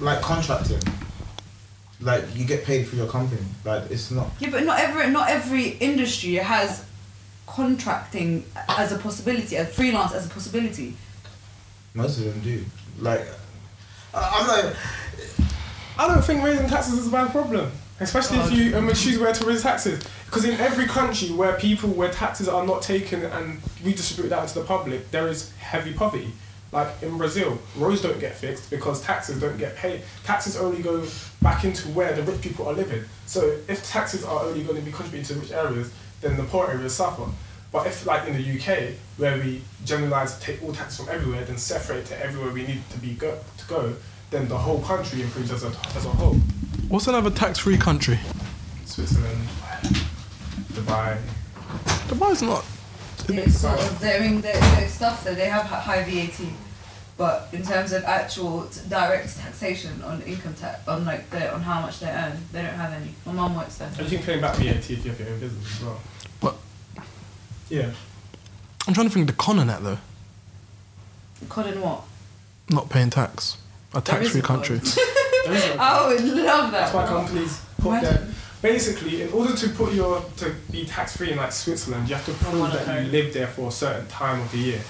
[0.00, 0.80] like contracting.
[2.00, 3.42] Like you get paid for your company.
[3.64, 4.28] Like it's not.
[4.38, 6.84] yeah, but not every not every industry has
[7.46, 10.94] contracting as a possibility, as freelance as a possibility.
[11.94, 12.64] Most of them do.
[12.98, 13.26] Like
[14.14, 14.76] I- I'm like.
[15.98, 19.34] I don't think raising taxes is a bad problem, especially if you um, choose where
[19.34, 20.02] to raise taxes.
[20.24, 24.54] Because in every country where people where taxes are not taken and redistributed out to
[24.60, 26.32] the public, there is heavy poverty.
[26.72, 30.02] Like in Brazil, roads don't get fixed because taxes don't get paid.
[30.24, 31.04] Taxes only go
[31.42, 33.02] back into where the rich people are living.
[33.26, 36.68] So if taxes are only going to be contributing to rich areas, then the poor
[36.68, 37.26] areas suffer.
[37.72, 41.56] But if, like in the UK, where we generalise take all taxes from everywhere, then
[41.56, 43.94] separate to everywhere we need to be go, to go,
[44.30, 46.34] then the whole country improves as a, as a whole.
[46.88, 48.18] What's another tax-free country?
[48.84, 49.38] Switzerland,
[50.72, 51.16] Dubai.
[52.08, 52.64] Dubai's not.
[53.38, 54.02] It's sort of.
[54.04, 56.46] I mean, there- there's stuff that they have high VAT,
[57.16, 61.80] but in terms of actual direct taxation on income tax, on like the, on how
[61.82, 63.14] much they earn, they don't have any.
[63.26, 63.88] My mum works there.
[63.98, 66.00] And you can claim back VAT if you have your own business as well.
[66.40, 66.56] But
[67.68, 67.90] Yeah.
[68.88, 69.98] I'm trying to think the con in that though.
[71.48, 72.02] Colin, what?
[72.70, 73.56] Not paying tax.
[73.94, 74.78] A tax-free country.
[74.78, 76.94] There is no- I would love That's that.
[76.94, 78.26] why companies put Imagine.
[78.26, 82.14] their basically in order to put your to be tax free in like Switzerland, you
[82.14, 84.80] have to prove that you live there for a certain time of the year.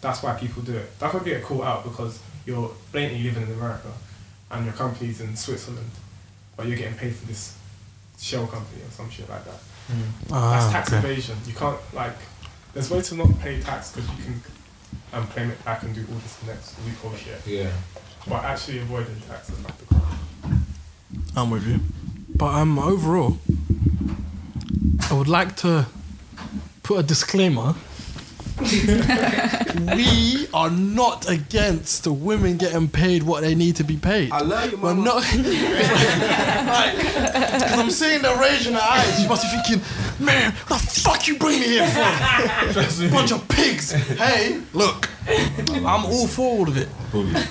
[0.00, 0.98] That's why people do it.
[0.98, 3.88] That's why people get caught out because you're blatantly living in America
[4.50, 5.90] and your company's in Switzerland,
[6.56, 7.56] but you're getting paid for this
[8.18, 9.58] shell company or some shit like that.
[10.28, 10.98] That's Ah, tax okay.
[10.98, 11.36] evasion.
[11.46, 12.12] You can't like.
[12.74, 14.42] There's ways to not pay tax because you can
[15.14, 17.40] um, claim it back and do all this next loophole shit.
[17.46, 17.70] Yeah.
[18.28, 20.64] But actually avoiding tax is like the crime.
[21.36, 21.80] I'm with you.
[22.34, 23.38] But um, overall,
[25.10, 25.86] I would like to
[26.82, 27.74] put a disclaimer.
[29.94, 34.32] we are not against the women getting paid what they need to be paid.
[34.32, 35.04] I love you, We're mama.
[35.04, 35.22] not.
[36.66, 39.22] like, because I'm seeing the rage in her eyes.
[39.22, 39.80] You must be thinking,
[40.24, 43.10] man, what the fuck you bring me here for?
[43.10, 43.92] Bunch of pigs.
[43.92, 46.88] Hey, look, I'm all for all of it.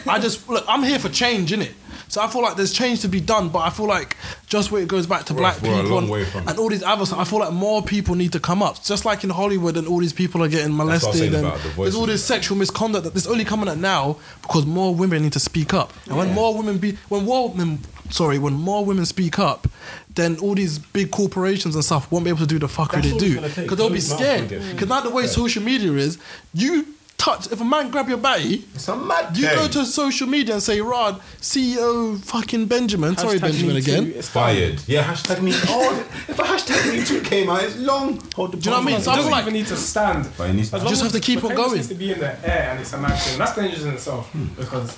[0.06, 0.66] I just look.
[0.68, 1.72] I'm here for change, innit?
[2.10, 4.16] So I feel like there's change to be done, but I feel like
[4.48, 6.50] just where it goes back to We're- black we're people and, way from it.
[6.50, 8.84] and all these other stuff, I feel like more people need to come up.
[8.84, 11.46] Just like in Hollywood, and all these people are getting what I was molested, and
[11.46, 15.24] the there's all this sexual misconduct that is only coming out now because more women
[15.24, 15.92] need to speak up.
[16.08, 17.80] And when more women be, when more women,
[18.10, 19.68] sorry, when more women speak up,
[20.16, 23.18] then all these big corporations and stuff won't be able to do the fuckery they
[23.18, 23.56] do it's gonna take.
[23.66, 24.50] because they'll be scared.
[24.50, 26.18] Because now the way social media is,
[26.54, 26.88] you
[27.18, 28.66] touch if a man grab your body.
[28.76, 33.18] It's a mad You go to social media and say, Rod, CEO fucking Benjamin.
[33.18, 34.14] Sorry, Benjamin me too, again.
[34.16, 34.30] it's.
[34.30, 34.82] Fired.
[34.88, 35.52] Yeah, hashtag me.
[35.70, 38.22] Oh, if a hashtag me too came out, it's long.
[38.36, 39.02] Hold the Do you know what I mean?
[39.02, 40.30] So I feel doesn't like even need to stand.
[40.38, 41.76] But it needs to- You just have to keep on famous going.
[41.76, 43.38] needs to be in the air and it's a mad thing.
[43.38, 44.46] That's dangerous in itself hmm.
[44.58, 44.98] because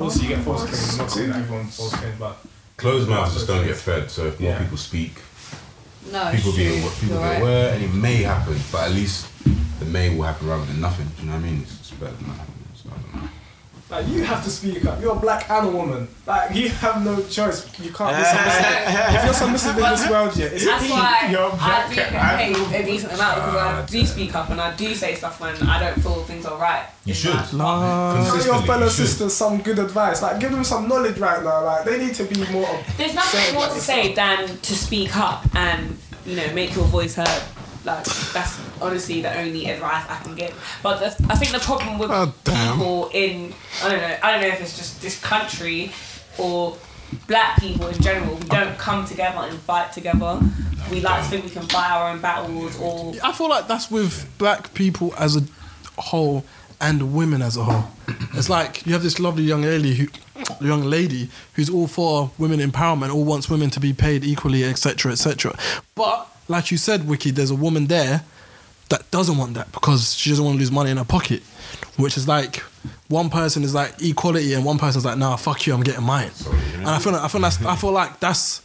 [0.00, 0.92] also you get false claims.
[0.92, 2.38] I'm not saying that everyone false claims, but
[2.78, 4.08] Closed mouths just don't get fed.
[4.10, 4.58] So if more Yeah.
[4.62, 5.14] people speak,
[6.12, 6.76] No, people be true.
[6.76, 7.40] people You're be right.
[7.42, 8.56] aware, and it may happen.
[8.70, 9.26] But at least
[9.78, 11.06] the may will happen rather than nothing.
[11.16, 11.62] Do you know what I mean?
[11.62, 12.54] It's, it's better than not happening.
[12.74, 13.28] So I don't know.
[13.90, 15.00] like you have to speak up.
[15.00, 16.08] You're a black and a woman.
[16.26, 17.64] Like you have no choice.
[17.80, 18.64] You can't be submissive.
[19.14, 22.12] if you're submissive in this world, yeah, it's That's why you're I black do get
[22.12, 25.40] and paid a decent amount because I do speak up and I do say stuff
[25.40, 26.86] when I don't feel things are right.
[27.04, 27.34] You should.
[27.54, 28.24] Nah.
[28.24, 30.22] Tell your fellow you sisters some good advice.
[30.22, 31.64] Like give them some knowledge right now.
[31.64, 32.68] Like they need to be more.
[32.96, 37.14] There's nothing more to say than to speak up and you know make your voice
[37.14, 37.42] heard.
[37.88, 40.54] Like that's honestly the only advice I can give.
[40.82, 44.40] But the, I think the problem with Oh, people in I don't know I don't
[44.42, 45.92] know if it's just this country
[46.38, 46.76] or
[47.26, 50.40] black people in general, we don't come together and fight together.
[50.90, 53.90] we like to think we can fight our own battles or I feel like that's
[53.90, 55.42] with black people as a
[56.00, 56.44] whole
[56.80, 57.90] and women as a whole.
[58.34, 60.06] It's like you have this lovely young lady who,
[60.60, 65.10] young lady who's all for women empowerment, all wants women to be paid equally, etc.,
[65.12, 65.58] etc.
[65.96, 68.24] But like you said, Wiki, there's a woman there
[68.88, 71.42] that doesn't want that because she doesn't want to lose money in her pocket.
[71.96, 72.56] Which is like
[73.08, 76.30] one person is like equality and one person's like, nah, fuck you, I'm getting mine.
[76.74, 78.62] And I feel like, I feel that's I feel like that's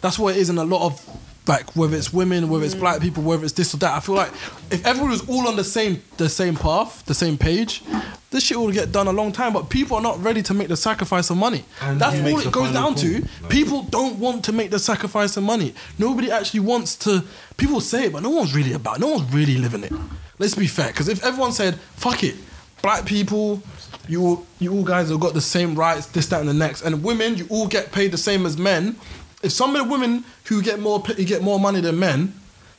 [0.00, 2.98] that's what it is in a lot of like whether it's women, whether it's black
[2.98, 3.02] mm.
[3.02, 3.92] people, whether it's this or that.
[3.92, 4.32] I feel like
[4.70, 7.82] if everyone was all on the same the same path, the same page,
[8.30, 9.52] this shit will get done a long time.
[9.52, 11.64] But people are not ready to make the sacrifice of money.
[11.82, 13.20] And That's all it goes final down to.
[13.42, 15.74] Like- People don't want to make the sacrifice of money.
[15.98, 17.24] Nobody actually wants to.
[17.56, 18.96] People say it, but no one's really about.
[18.96, 19.00] It.
[19.00, 19.92] No one's really living it.
[20.38, 22.34] Let's be fair, because if everyone said "fuck it,"
[22.82, 23.62] black people,
[24.08, 26.82] you all, you all guys have got the same rights, this, that, and the next,
[26.82, 28.96] and women, you all get paid the same as men.
[29.44, 32.32] If some of the women who get more pa- get more money than men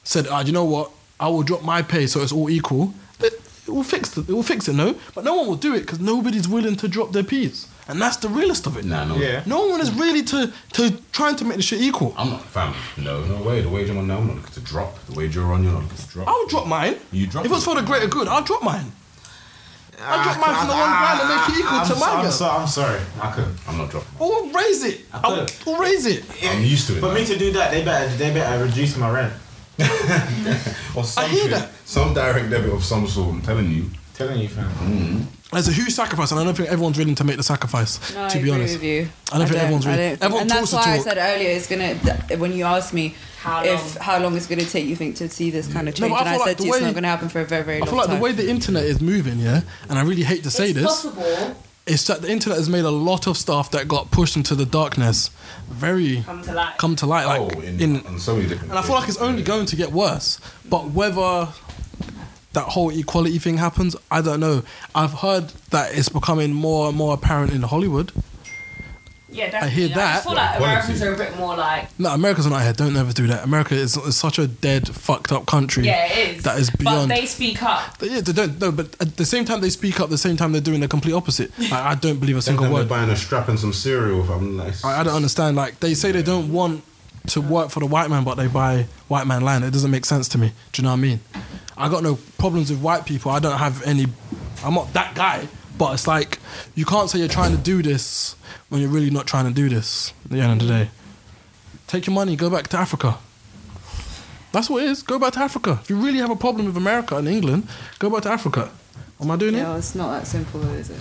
[0.03, 0.87] said, "Ah, you know what?
[1.19, 3.33] I will drop my pay so it's all equal," it,
[3.67, 4.27] it will fix it.
[4.29, 4.95] It will fix it, no.
[5.15, 8.17] But no one will do it because nobody's willing to drop their peas, and that's
[8.17, 8.85] the realest of it.
[8.85, 9.15] Nah, no.
[9.17, 9.43] Yeah.
[9.45, 12.13] No one is really to to trying to make the shit equal.
[12.17, 12.73] I'm not fam.
[12.97, 13.61] No, no way.
[13.61, 14.91] The wage I'm on now, I'm not looking to drop.
[15.07, 16.27] The wage you're on, you're not looking to drop.
[16.27, 16.95] I'll drop mine.
[17.11, 18.91] You drop If it's for the greater good, I'll drop mine.
[20.01, 21.93] I'll drop mine from the one ah, grand and make it ah, equal I'm to
[21.93, 22.31] so- my I'm, girl.
[22.31, 23.57] so, I'm sorry, I couldn't.
[23.67, 24.19] I'm not dropping.
[24.19, 25.01] Or raise it.
[25.13, 25.53] I'll, could.
[25.67, 26.23] or raise it.
[26.43, 26.99] I'm used to it.
[26.99, 27.13] For now.
[27.15, 29.33] me to do that, they better they better reduce my rent.
[30.95, 31.33] or something.
[31.33, 31.69] hear that.
[31.85, 33.33] Some direct debit of some sort.
[33.35, 33.89] I'm telling you.
[34.13, 34.69] Telling you, fam.
[34.69, 35.34] Mm-hmm.
[35.55, 38.13] There's a huge sacrifice, and I don't think everyone's willing to make the sacrifice.
[38.13, 39.07] No, to I be agree honest, with you.
[39.31, 40.01] I don't think everyone's I really.
[40.01, 40.87] don't think- everyone and that's why talk.
[40.87, 41.95] I said earlier, it's gonna.
[42.27, 45.29] th- When you asked me How if how long it's gonna take, you think to
[45.29, 46.73] see this kind of change, but I and I feel said like to the you,
[46.75, 48.17] it's not gonna happen for a very very I long feel like time.
[48.17, 50.85] the way the internet is moving, yeah, and I really hate to say it's this,
[50.87, 51.55] possible
[51.87, 54.65] it's that the internet has made a lot of stuff that got pushed into the
[54.65, 55.29] darkness
[55.69, 56.77] very come to light.
[56.79, 57.25] come to light.
[57.27, 58.71] Like oh, in, in on so many different.
[58.71, 60.39] And I feel like it's only going to get worse.
[60.67, 61.47] But whether
[62.55, 64.63] that whole equality thing happens, I don't know.
[64.93, 68.11] I've heard that it's becoming more and more apparent in Hollywood.
[69.29, 69.67] yeah, definitely.
[69.67, 70.17] I hear Like, that.
[70.19, 70.63] I feel like Quality.
[70.63, 72.73] Americans are a bit more like No, America's not here.
[72.73, 73.43] Don't ever do that.
[73.43, 75.83] America is, is such a dead, fucked up country.
[75.85, 76.43] yeah, it is.
[76.43, 77.09] That is beyond.
[77.09, 77.97] But they speak up.
[78.01, 78.59] yeah, they don't.
[78.61, 80.87] No, but at the same time they speak up, the same time they're doing the
[80.87, 81.51] complete opposite.
[81.59, 82.89] Like, I don't believe a single Sometimes word.
[82.89, 84.23] they're buying a strap and some cereal.
[84.23, 85.55] If I'm like, I, I don't understand.
[85.57, 86.83] Like they say they don't want
[87.27, 89.63] to work for the white man, but they buy white man land.
[89.65, 90.53] It doesn't make sense to me.
[90.71, 91.19] Do you know what I mean?
[91.77, 93.31] I got no problems with white people.
[93.31, 94.05] I don't have any.
[94.63, 95.47] I'm not that guy.
[95.77, 96.39] But it's like
[96.73, 98.35] you can't say you're trying to do this
[98.69, 100.13] when you're really not trying to do this.
[100.25, 100.89] At the end of the day,
[101.87, 103.17] take your money, go back to Africa.
[104.53, 105.03] That's what it is.
[105.03, 105.79] Go back to Africa.
[105.81, 107.67] If you really have a problem with America and England,
[107.99, 108.71] go back to Africa.
[109.19, 109.57] Am I doing it?
[109.57, 110.99] yeah, it's not that simple, though, is it?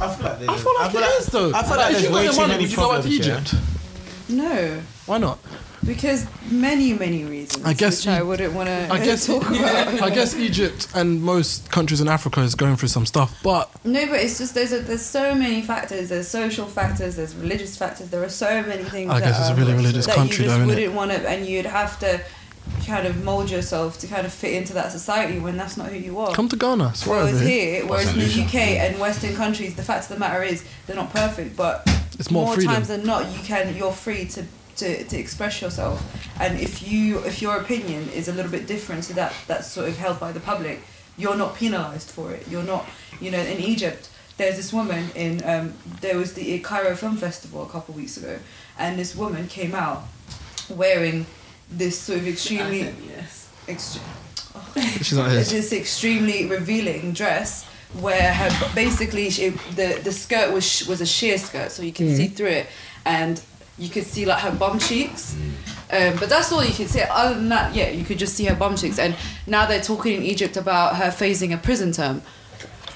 [0.00, 1.52] I feel like there's, I feel like it is though.
[1.52, 3.02] I feel like if you got way your too money, many would you go back
[3.02, 3.26] to problems.
[3.26, 3.40] yeah.
[3.40, 3.54] Egypt?
[4.28, 5.38] No, Why not?
[5.84, 7.64] Because many many reasons.
[7.64, 10.02] I guess which I wouldn't want to I guess talk about.
[10.02, 14.06] I guess Egypt and most countries in Africa is going through some stuff, but No,
[14.06, 16.08] but it's just there's a, there's so many factors.
[16.08, 17.16] There's social factors.
[17.16, 18.10] There's religious factors.
[18.10, 19.10] There are so many things.
[19.10, 20.74] I that guess it's a really religious country you just though, innit?
[20.76, 22.20] wouldn't want to, and you'd have to
[22.86, 25.98] kind of mold yourself to kind of fit into that society when that's not who
[25.98, 26.32] you are.
[26.32, 26.90] come to Ghana.
[26.90, 27.80] It's right Whereas here.
[27.80, 30.94] here, whereas in the UK and Western countries, the fact of the matter is they're
[30.94, 31.82] not perfect, but
[32.20, 32.72] It's more freedom.
[32.74, 34.44] times than not, you can you're free to,
[34.82, 35.96] to, to express yourself.
[36.40, 39.88] And if you if your opinion is a little bit different to that that's sort
[39.88, 40.80] of held by the public,
[41.16, 42.42] you're not penalised for it.
[42.50, 42.84] You're not,
[43.20, 44.08] you know, in Egypt.
[44.38, 48.16] There's this woman in um, there was the Cairo Film Festival a couple of weeks
[48.16, 48.38] ago,
[48.78, 50.04] and this woman came out
[50.68, 51.26] wearing
[51.70, 53.48] this sort of extremely yes.
[53.66, 54.00] ext-
[54.98, 57.64] She's not this extremely revealing dress
[58.00, 61.92] where her basically she, the the skirt was sh- was a sheer skirt so you
[61.92, 62.16] can Mm.
[62.16, 62.66] see through it
[63.04, 63.40] and
[63.78, 65.34] you could see like her bum cheeks
[65.90, 68.44] um, but that's all you can see other than that yeah you could just see
[68.44, 69.14] her bum cheeks and
[69.46, 72.20] now they're talking in Egypt about her facing a prison term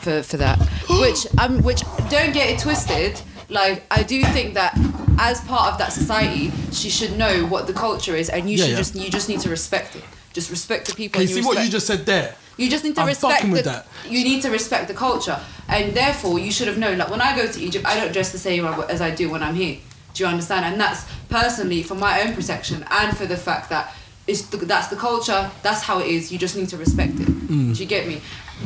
[0.01, 0.59] for, for that
[1.01, 4.77] which um which don't get it twisted like I do think that
[5.19, 8.65] as part of that society she should know what the culture is and you Yeah,
[8.65, 8.77] should yeah.
[8.79, 11.63] just you just need to respect it just respect the people Can you see what
[11.65, 12.35] you just said there?
[12.59, 13.87] you just need to I'm respect the, that.
[14.09, 16.97] You need to respect the culture, and therefore you should have known.
[16.97, 19.43] Like when I go to Egypt, I don't dress the same as I do when
[19.43, 19.77] I'm here.
[20.17, 20.65] Do you understand?
[20.65, 23.95] And that's personally for my own protection and for the fact that
[24.27, 25.51] it's the, that's the culture.
[25.63, 26.33] That's how it is.
[26.33, 27.27] You just need to respect it.
[27.29, 27.77] Mm.
[27.77, 28.21] Do you get me?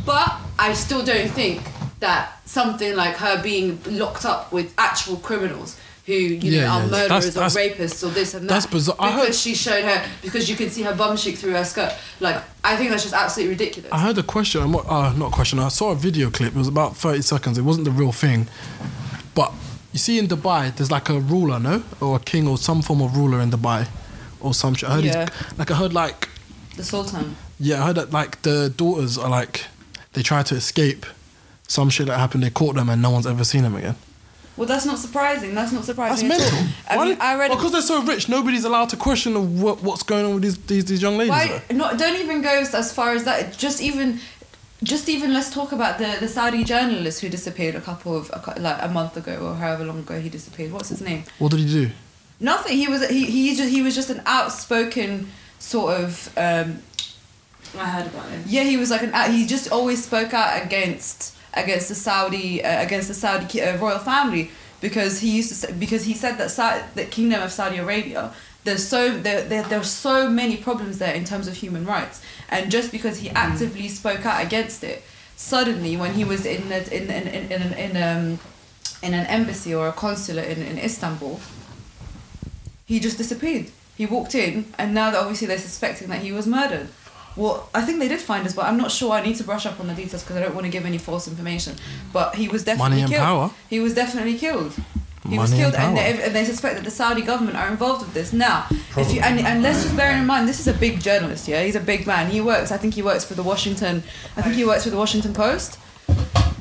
[0.06, 1.60] But I still don't think
[1.98, 5.76] that something like her being locked up with actual criminals
[6.06, 8.66] who you Yeah, know are yeah, murderers that's- or rapists or this and that that's
[8.66, 8.96] bizarre.
[8.96, 11.92] Because heard- she showed her because you can see her bum cheek through her skirt.
[12.20, 13.92] Like I think that's just absolutely ridiculous.
[13.92, 14.70] I heard a question.
[14.72, 15.58] Not- Uh, not a question.
[15.58, 16.54] I saw a video clip.
[16.54, 17.58] It was about 30 seconds.
[17.58, 18.48] It wasn't the real thing,
[19.34, 19.52] but
[19.92, 23.00] you see in Dubai, there's like a ruler, no, or a king or some form
[23.02, 23.88] of ruler in Dubai,
[24.40, 24.88] or some shit.
[24.88, 25.28] I heard, Yeah.
[25.58, 26.28] like I heard, like
[26.76, 27.36] The Sultan.
[27.58, 29.66] yeah, I heard that like the daughters are like
[30.12, 31.06] they try to escape
[31.68, 32.42] some shit that happened.
[32.42, 33.96] They caught them and no one's ever seen them again.
[34.56, 35.54] Well, that's not surprising.
[35.54, 36.30] That's not surprising.
[36.30, 36.58] at mental.
[36.88, 37.50] I Why mean, did- I read.
[37.50, 40.84] because they're so rich, nobody's allowed to question what, what's going on with these these,
[40.84, 41.30] these young ladies.
[41.30, 41.96] Why not?
[41.98, 43.56] Don't even go as far as that.
[43.56, 44.20] Just even,
[44.82, 45.32] just even.
[45.32, 49.16] Let's talk about the the Saudi journalist who disappeared a couple of like a month
[49.16, 50.72] ago or however long ago he disappeared.
[50.72, 51.24] What's his name?
[51.38, 51.90] What did he do?
[52.38, 52.76] Nothing.
[52.76, 56.32] He was he he just he was just an outspoken sort of.
[56.36, 56.82] Um,
[57.78, 58.42] I heard about him.
[58.46, 59.32] yeah, he was like an.
[59.32, 63.98] He just always spoke out against against the Saudi uh, against the Saudi uh, royal
[63.98, 64.50] family
[64.80, 68.32] because he used to say, because he said that Sa- the kingdom of Saudi Arabia
[68.64, 72.70] there's so there, there there's so many problems there in terms of human rights and
[72.70, 75.02] just because he actively spoke out against it
[75.36, 78.38] suddenly when he was in the, in in in in, in um
[79.02, 81.40] in an embassy or a consulate in, in Istanbul
[82.86, 86.46] he just disappeared he walked in and now that obviously they're suspecting that he was
[86.46, 86.88] murdered
[87.36, 89.12] well, I think they did find us, but I'm not sure.
[89.12, 90.98] I need to brush up on the details because I don't want to give any
[90.98, 91.76] false information.
[92.12, 93.22] But he was definitely Money and killed.
[93.22, 93.50] power.
[93.68, 94.74] He was definitely killed.
[95.28, 96.12] He was Money and killed, and power.
[96.16, 98.32] they, and they suspect that the Saudi government are involved with this.
[98.32, 98.66] Now,
[98.96, 101.46] if you and, and let's just bear in mind, this is a big journalist.
[101.46, 102.30] Yeah, he's a big man.
[102.30, 102.72] He works.
[102.72, 104.02] I think he works for the Washington.
[104.36, 105.78] I think he works for the Washington Post.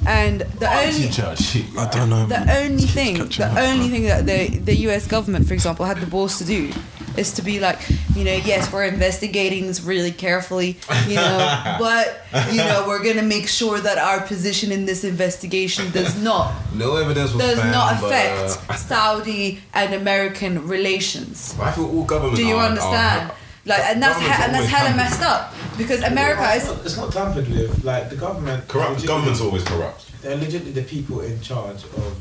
[0.06, 2.26] And the only I don't know.
[2.26, 3.92] the only thing, the up, only man.
[3.92, 5.08] thing that the the U.S.
[5.08, 6.72] government, for example, had the balls to do,
[7.18, 7.80] is to be like,
[8.16, 13.22] you know, yes, we're investigating this really carefully, you know, but you know, we're gonna
[13.28, 17.72] make sure that our position in this investigation does not No evidence was does found,
[17.72, 21.56] not but, affect uh, Saudi and American relations.
[21.60, 22.40] I feel all governments.
[22.40, 23.32] Do you are- understand?
[23.32, 23.36] are-
[23.66, 26.70] Like, and that's governments ha- and that's always hella messed up because America it's, is.
[26.72, 27.84] not, it's not tampered with.
[27.84, 28.68] Like the government.
[28.68, 28.92] Corrupt.
[28.94, 30.06] legit- Government's always corrupt.
[30.22, 32.16] They're legitimately the people in charge of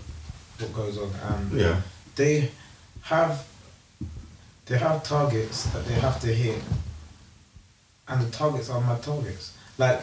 [0.58, 1.80] what goes on, and Yeah.
[2.16, 2.50] they
[3.02, 3.44] have
[4.68, 6.62] they have targets that they have to hit,
[8.08, 9.56] and the targets are mad targets.
[9.78, 10.00] Like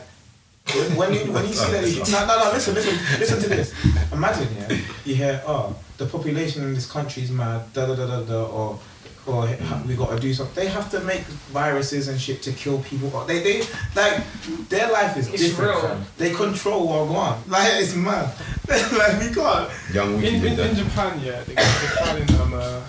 [0.73, 2.51] when, when you when you see that, no, no, no.
[2.53, 3.73] Listen, listen, listen to this.
[4.11, 8.05] Imagine, yeah, you hear, oh, the population in this country is mad, da da da
[8.07, 8.79] da da, or
[9.27, 9.47] or
[9.87, 10.55] we got to do something.
[10.63, 13.09] They have to make viruses and shit to kill people.
[13.25, 13.59] They they
[13.95, 14.23] like
[14.69, 15.81] their life is It's different.
[15.83, 15.97] real.
[16.17, 17.37] They control what one.
[17.47, 18.33] Like it's mad.
[18.69, 19.69] like we can't.
[19.93, 20.75] Young In, Wiki in, did in that.
[20.77, 22.81] Japan, yeah, they they're planning um, uh,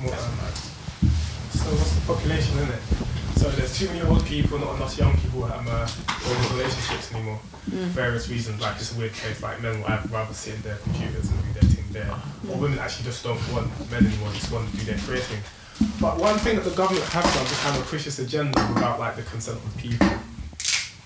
[0.00, 0.50] more, um, uh,
[1.66, 2.82] so what's the population in it?
[3.34, 7.12] So there's too many old people, not enough young people that um, uh, in relationships
[7.12, 7.40] anymore.
[7.66, 7.90] Mm.
[7.90, 10.62] For various reasons, like it's a weird case, like men will either rather sit in
[10.62, 12.14] their computers and do their thing there,
[12.48, 15.42] or women actually just don't want men anymore, just want to do their career thing.
[16.00, 19.00] But one thing that the government have done to kind of push this agenda without
[19.00, 20.06] like the consent of the people,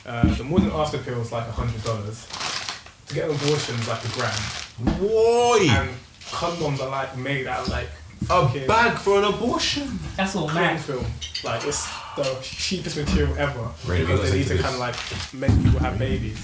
[0.05, 2.29] uh, the morning after pill is like a hundred dollars.
[3.09, 5.01] To get an abortion is like a grand.
[5.01, 5.91] Boy, And
[6.29, 7.89] condoms are like made out of like
[8.23, 9.99] a fucking bag for an abortion.
[10.17, 10.81] That's all cling mad.
[10.81, 11.07] film.
[11.45, 14.95] Like it's the cheapest material ever Right, because they need to kind of like
[15.33, 16.39] make people have babies.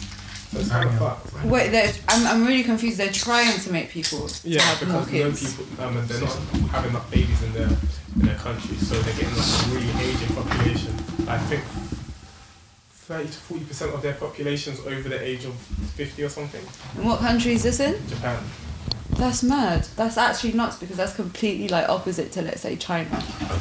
[0.53, 1.45] So it's kind of fucked.
[1.45, 2.99] Wait, they're, I'm, I'm really confused.
[2.99, 5.57] They're trying to make people to Yeah, have more because no kids.
[5.57, 6.33] people, um, and they're not
[6.71, 10.35] having enough babies in their in their country, so they're getting like a really aging
[10.37, 10.95] population.
[11.29, 11.65] I think
[12.91, 15.55] thirty to forty percent of their population's over the age of
[15.95, 16.65] fifty or something.
[16.97, 17.95] And what country is this in?
[18.09, 18.43] Japan.
[19.11, 19.87] That's mad.
[19.97, 23.09] That's actually nuts because that's completely like opposite to let's say China.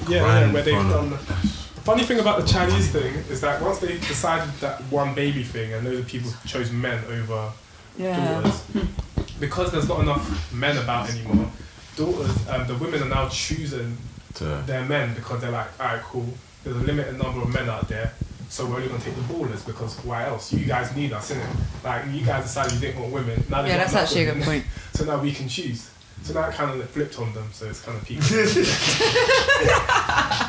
[0.09, 1.09] Yeah, yeah, where they've done.
[1.11, 5.13] The, the funny thing about the Chinese thing is that once they decided that one
[5.15, 7.51] baby thing, and those people chose men over
[7.97, 8.41] Yeah.
[8.41, 8.63] daughters,
[9.39, 11.49] because there's not enough men about anymore.
[11.95, 13.97] Daughters, um, the women are now choosing
[14.35, 16.27] To- their men because they're like, alright, cool.
[16.63, 18.11] There's a limited number of men out there,
[18.49, 20.51] so we're only gonna take the ballers because why else?
[20.53, 21.47] You guys need us, innit?
[21.83, 23.43] Like you guys decided you didn't want women.
[23.49, 24.65] Now Yeah, that's enough actually a good point.
[24.93, 25.89] So now we can choose.
[26.23, 27.49] So now it kind of flipped on them.
[27.51, 28.19] So it's kind of peak.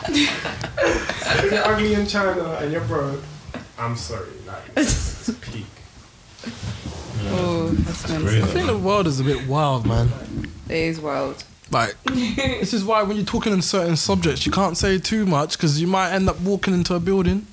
[0.09, 3.21] if you're ugly in China and you're broke,
[3.79, 4.29] I'm sorry.
[4.47, 5.67] Like, it's, it's peak.
[7.29, 8.47] Oh, that's I mental.
[8.49, 10.09] think the world is a bit wild, man.
[10.69, 11.43] It is wild.
[11.71, 15.57] Like, this is why when you're talking in certain subjects, you can't say too much
[15.57, 17.47] because you might end up walking into a building.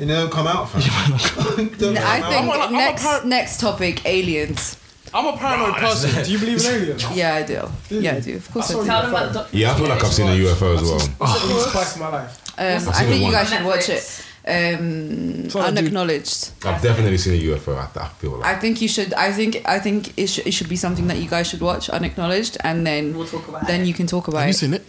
[0.00, 0.70] You know, come out.
[0.70, 0.80] Fam.
[1.78, 2.60] Don't N- I come think out.
[2.60, 4.76] I'm a- I'm a next par- next topic aliens.
[5.12, 6.24] I'm a paranoid person.
[6.24, 7.04] Do you believe in aliens?
[7.14, 7.68] Yeah, I do.
[7.90, 8.36] Yeah, I do.
[8.36, 8.86] Of course, I saw do.
[8.86, 11.28] Tell them about the Yeah, I feel like I've seen a UFO as well.
[11.28, 12.32] At least twice in my life.
[12.58, 14.24] Um, I've I seen think you guys should watch it.
[14.46, 16.52] Um, So I do- unacknowledged.
[16.64, 17.76] I've definitely seen a UFO.
[17.76, 18.56] I, I feel like.
[18.56, 19.12] I think you should.
[19.14, 19.60] I think.
[19.68, 20.46] I think it should.
[20.46, 23.66] It should be something that you guys should watch, unacknowledged, and then We'll talk about
[23.66, 23.86] then it.
[23.88, 24.64] you can talk about Have you it.
[24.64, 24.84] seen it?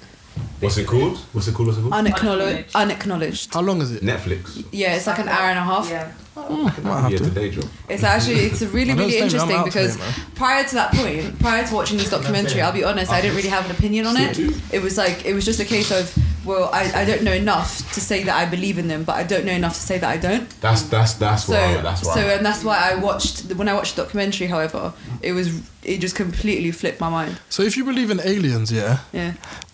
[0.60, 1.18] What's it called?
[1.34, 1.68] What's it called?
[1.70, 1.94] What's it called?
[1.94, 2.76] Unacknowledged.
[2.76, 3.54] Unacknowledged.
[3.54, 4.04] How long is it?
[4.04, 4.64] Netflix.
[4.72, 5.90] Yeah, it's like an hour and a half.
[5.90, 6.12] Yeah.
[6.36, 7.24] Hmm, might have Yeah, to.
[7.26, 7.66] today job.
[7.90, 9.30] It's actually it's really really stay, man.
[9.30, 12.72] I'm interesting out because today, prior to that point, prior to watching this documentary, I'll
[12.72, 14.38] be honest, I didn't really have an opinion on it.
[14.72, 16.16] It was like it was just a case of
[16.46, 19.24] well, I, I don't know enough to say that I believe in them, but I
[19.24, 20.50] don't know enough to say that I don't.
[20.62, 21.82] That's that's that's So why.
[21.82, 22.14] That's why.
[22.16, 24.48] so and that's why I watched when I watched the documentary.
[24.48, 27.40] However, it was it just completely flipped my mind.
[27.50, 29.34] So if you believe in aliens, yeah, Yeah.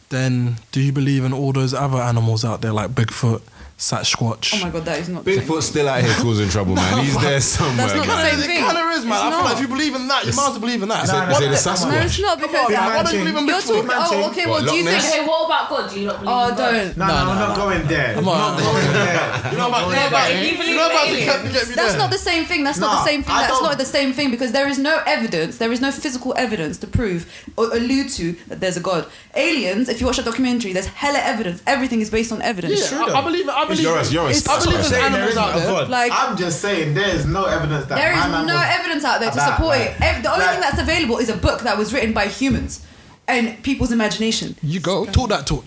[0.10, 3.41] Then do you believe in all those other animals out there like Bigfoot,
[3.78, 4.57] Sasquatch?
[4.57, 5.23] Oh my god, that is not.
[5.23, 7.05] Bigfoot's still out here causing trouble, man.
[7.05, 7.86] He's there somewhere.
[7.86, 8.32] That's not the man.
[8.32, 8.65] same It thing.
[8.65, 9.13] kind of is, man.
[9.13, 9.53] It's I feel like not.
[9.53, 11.03] if you believe in that, you might as well believe in that.
[11.05, 11.91] Is it- What is it the- a Sasquatch?
[11.93, 13.86] No, it's not because Yeah, uh, why don't you Big believe in you're Bigfoot?
[13.86, 14.17] talking.
[14.17, 14.45] Oh, okay.
[14.49, 14.97] Well, What, do you Loch think?
[14.97, 15.13] Ness?
[15.13, 15.84] Okay, what about God?
[15.93, 16.57] Do you not believe Oh, in God?
[16.57, 16.97] don't.
[16.97, 18.13] No, no, I'm not going there.
[18.17, 18.41] Come on.
[18.41, 19.51] I'm not going there.
[19.51, 21.53] You know about, you know about, If you you believe know about in to get,
[21.53, 22.63] get me That's not the same thing.
[22.63, 23.36] That's not the same thing.
[23.36, 25.57] I That's don't- not the same thing because there is no evidence.
[25.61, 29.05] There is no physical evidence to prove or allude to that there's a god.
[29.36, 29.88] Aliens.
[29.88, 31.61] If you watch a documentary, there's hella evidence.
[31.67, 32.91] Everything is based on evidence.
[32.91, 33.53] Yeah, I, I believe it.
[33.53, 35.55] I believe You're a, you're a It's- I believe I'm there's saying animals there out
[35.55, 35.86] there.
[35.86, 39.30] Like- I'm just saying there is no evidence that There is no evidence out there
[39.32, 40.24] to about, support like- it.
[40.24, 42.82] The only like- thing that's available is a book that was written by humans
[43.28, 44.55] and people's imagination.
[44.63, 45.65] You go talk that talk.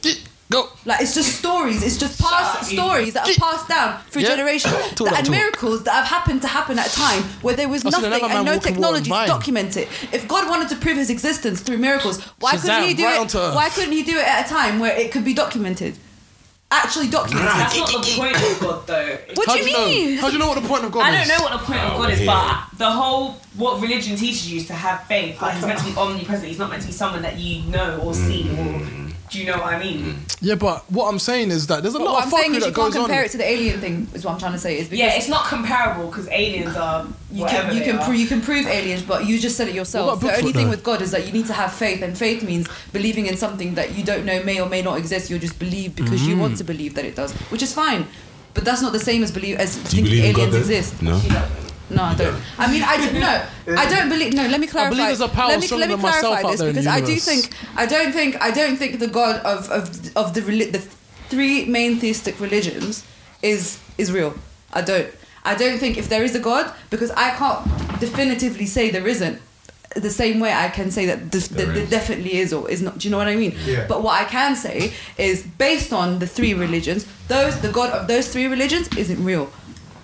[0.51, 0.69] Go.
[0.85, 1.81] Like it's just stories.
[1.85, 4.31] It's just past stories that are passed down through Yeah.
[4.31, 5.29] generations that and talk.
[5.31, 8.35] miracles that have happened to happen at a time where there was I've nothing another
[8.35, 9.87] and no technology to document it.
[10.11, 13.55] If God wanted to prove His existence through miracles, why couldn't He do right it?
[13.55, 15.97] Why couldn't He do it at a time where it could be documented?
[16.73, 17.49] Actually documented.
[17.49, 19.19] That's not the point of God, though.
[19.35, 19.87] What How do you know?
[19.87, 20.19] mean?
[20.19, 21.29] How do you know what the point of God I is?
[21.29, 22.67] I don't know what the point of God is, yeah.
[22.71, 25.43] but the whole what religion teaches you is to have faith.
[25.43, 26.07] Like he's meant to be ah.
[26.07, 26.47] omnipresent.
[26.47, 28.49] He's not meant to be someone that you know or see.
[28.51, 29.10] Or mm.
[29.31, 30.17] Do you know what I mean?
[30.41, 32.53] Yeah, but what I'm saying is that there's a But lot what of I'm saying
[32.53, 33.03] fuckery is you that can't goes on.
[33.07, 34.09] compare it to the alien thing.
[34.15, 34.79] Is what I'm trying to say.
[34.79, 37.99] Is because Yeah, it's not comparable because aliens are You whatever can you they can
[37.99, 38.05] are.
[38.05, 40.09] prove you can prove aliens, but you just said it yourself.
[40.09, 40.71] About The only Bigfoot, thing though?
[40.71, 43.75] with God is that you need to have faith, and faith means believing in something
[43.75, 45.31] that you don't know may or may not exist.
[45.31, 46.41] You just believe because you Mm.
[46.41, 48.07] want to believe that it does, which is fine.
[48.55, 50.49] But that's not the same as believe as Do you thinking believe in God?
[50.49, 50.79] aliens then?
[50.79, 51.03] exist.
[51.03, 51.21] No.
[51.91, 52.41] No, I don't.
[52.59, 53.15] I mean, I don't.
[53.15, 53.45] No,
[53.77, 54.33] I don't believe.
[54.35, 54.87] No, let me clarify.
[54.89, 56.61] I believe there's a power let me, stronger let me than myself clarify out this
[56.61, 59.37] there in the because I do think I don't think I don't think the God
[59.45, 60.79] of of of the reli- the
[61.29, 63.05] three main theistic religions
[63.43, 64.35] is is real.
[64.73, 65.09] I don't.
[65.45, 67.65] I don't think if there is a God because I can't
[68.01, 69.41] definitively say there isn't.
[69.97, 72.99] The same way I can say that this, that there definitely is or is not.
[72.99, 73.57] Do you know what I mean?
[73.67, 73.87] Yeah.
[73.89, 78.07] But what I can say is based on the three religions, those the God of
[78.07, 79.51] those three religions isn't real.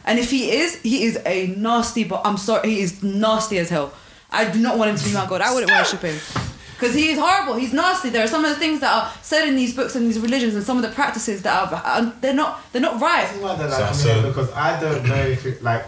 [0.07, 2.04] And if he is, he is a nasty.
[2.04, 3.92] But I'm sorry, he is nasty as hell.
[4.30, 5.40] I do not want him to be my god.
[5.40, 6.16] I wouldn't worship him
[6.74, 7.54] because he is horrible.
[7.54, 8.11] He's nasty.
[8.11, 10.54] There are some of the things that are said in these books and these religions,
[10.54, 13.26] and some of the practices that are uh, they're not they're not right.
[13.26, 15.84] This is why they're like so- coming in because I don't know if it, like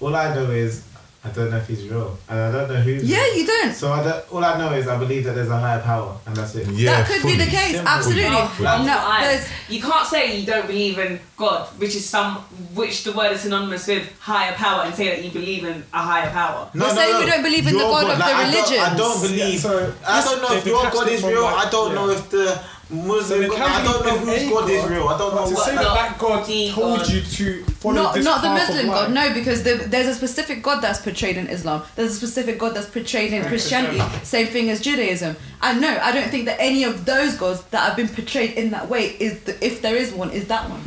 [0.00, 0.82] all I know is
[1.28, 3.36] I don't know if he's real and I don't know who's Yeah, real.
[3.36, 3.74] you don't.
[3.74, 6.36] So I don't, all I know is I believe that there's a higher power and
[6.36, 6.66] that's it.
[6.68, 7.72] Yeah, that could be the case.
[7.72, 7.88] Simple.
[7.88, 8.24] Absolutely.
[8.26, 12.36] Oh, that's No, I- you can't say you don't believe in God, which is some,
[12.74, 15.98] which the word is synonymous with higher power, and say that you believe in a
[15.98, 16.70] higher power.
[16.74, 18.80] We're saying we don't believe in the Your God of the religion.
[18.80, 19.54] I don't believe.
[19.54, 21.42] Yeah, so I don't know if your God is real.
[21.42, 21.94] like, I don't yeah.
[21.94, 22.58] know if the
[22.90, 23.40] Muslim.
[23.40, 25.08] there God, can I don't know a whose God is real.
[25.08, 25.64] I don't know to what.
[25.66, 27.08] say not that that God the told God.
[27.10, 28.96] you to follow not this not the Muslim life.
[29.06, 31.82] God, no, because the, there's a specific God that's portrayed in Islam.
[31.96, 34.00] There's a specific God that's portrayed in Christianity.
[34.24, 35.36] Same thing as Judaism.
[35.62, 38.70] And no, I don't think that any of those gods that have been portrayed in
[38.70, 40.80] that way is the, if there is one, is that one.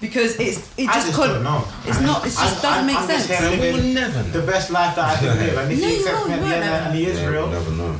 [0.00, 1.42] Because it's it just, just couldn't.
[1.44, 1.66] don't.
[1.86, 2.20] It's not.
[2.26, 3.58] It just I- doesn't I- make I'm sense.
[3.60, 4.30] We will never know.
[4.40, 6.40] The best life that I can live, and if No, he you accepts me at
[6.40, 7.96] the end and he is real, never know.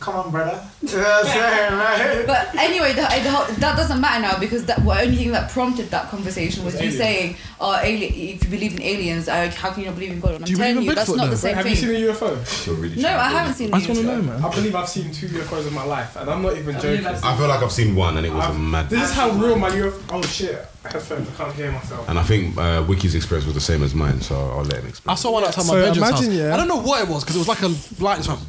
[0.00, 0.62] Come on, brother.
[0.82, 1.34] You know what
[1.72, 2.26] right?
[2.26, 5.50] But anyway, the, the whole, that doesn't matter now because that the only thing that
[5.50, 6.96] prompted that conversation was you aliens.
[6.98, 10.20] saying, "Oh, alien, if you believe in aliens, uh, how can you not believe in
[10.20, 11.36] God?" And I'm Do you telling believe in you, that's Bigfoot, not the though?
[11.36, 12.66] same Have you seen a UFO?
[12.66, 13.74] You're really No, trying I haven't seen.
[13.74, 14.44] I just want to know, man.
[14.44, 17.06] I believe I've seen two UFOs in my life, and I'm not even I joking.
[17.06, 18.90] I've feel like I've seen one and it was a I've- mad.
[18.90, 20.00] This is how real my UFO.
[20.10, 20.64] Oh shit!
[20.84, 21.28] Headphones.
[21.28, 22.08] I can't hear myself.
[22.08, 24.86] And I think uh, Wiki's experience was the same as mine, so I'll let him
[24.88, 25.12] explain.
[25.12, 26.34] I saw one outside So my bedroom's imagine, house.
[26.34, 26.54] yeah.
[26.54, 27.68] I don't know what it was because it was like a
[28.02, 28.16] light.
[28.22, 28.40] just went,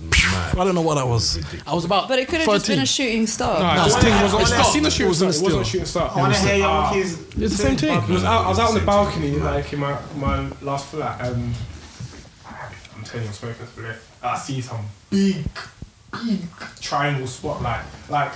[0.57, 1.39] I don't know what that was.
[1.67, 2.07] I was about.
[2.07, 3.59] But it could have just been a shooting star.
[3.59, 4.33] No, this I thing was.
[4.33, 5.49] I I wanna- seen the shooting it was in star.
[5.49, 6.11] the It wasn't a shooting star.
[6.15, 6.91] I want to hear your.
[7.43, 7.97] It's the same thing.
[7.97, 10.87] I was out, I was out on the Same balcony, like in my, my last
[10.87, 11.55] flat, and
[12.95, 13.65] I'm telling you, I'm smoking.
[14.21, 15.45] I see some big,
[16.11, 16.41] big
[16.81, 17.85] triangle spotlight.
[18.09, 18.33] Like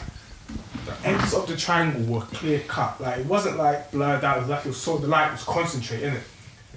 [0.85, 3.01] the edges of the triangle were clear cut.
[3.01, 4.37] Like it wasn't like blurred out.
[4.37, 6.23] It was like it was so the light was concentrated in it.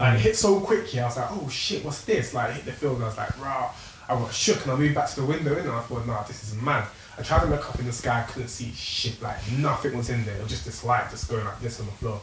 [0.01, 1.05] Like it hit so quick here.
[1.05, 2.34] I was like, oh shit, what's this?
[2.34, 2.97] Like it hit the field.
[2.97, 3.72] And I was like, rah.
[4.09, 6.43] I got shook and I moved back to the window and I thought, nah, this
[6.43, 6.89] is mad.
[7.18, 9.22] I tried to look up in the sky, I couldn't see shit.
[9.22, 10.37] Like nothing was in there.
[10.37, 12.20] It was just this light just going like this on the floor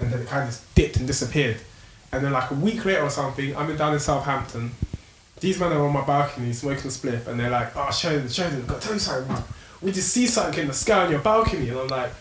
[0.00, 1.58] and then it kind of just dipped and disappeared.
[2.12, 4.72] And then like a week later or something, I'm in down in Southampton.
[5.40, 8.60] These men are on my balcony smoking a spliff, and they're like, "Oh, Sheridan, Sheridan,
[8.60, 9.44] I've got to tell you something, man.
[9.82, 12.12] We just see something in the sky on your balcony." And I'm like,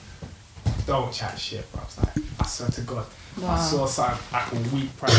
[0.85, 3.05] "Don't chat shit, bro." I was like, "I swear to God."
[3.37, 3.55] Wow.
[3.55, 5.13] I saw something like a week prior,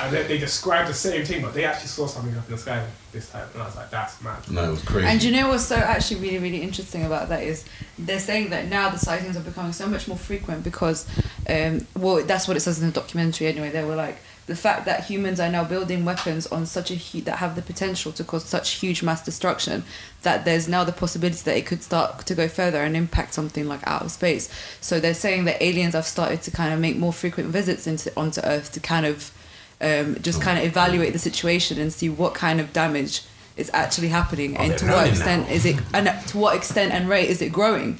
[0.00, 2.58] and they, they described the same thing, but they actually saw something up in the
[2.58, 4.50] sky this time, and I was like, that's mad.
[4.50, 5.08] No, it was crazy.
[5.08, 7.64] And you know what's so actually really, really interesting about that is
[7.98, 11.06] they're saying that now the sightings are becoming so much more frequent because,
[11.48, 13.70] um, well, that's what it says in the documentary anyway.
[13.70, 17.22] They were like, the fact that humans are now building weapons on such a hu-
[17.22, 19.84] that have the potential to cause such huge mass destruction
[20.22, 23.66] that there's now the possibility that it could start to go further and impact something
[23.66, 24.48] like outer space.
[24.80, 28.12] So they're saying that aliens have started to kind of make more frequent visits into
[28.16, 29.32] onto Earth to kind of
[29.80, 33.22] um, just kind of evaluate the situation and see what kind of damage
[33.56, 35.54] is actually happening Oh, and to what extent now.
[35.54, 37.98] is it and to what extent and rate is it growing.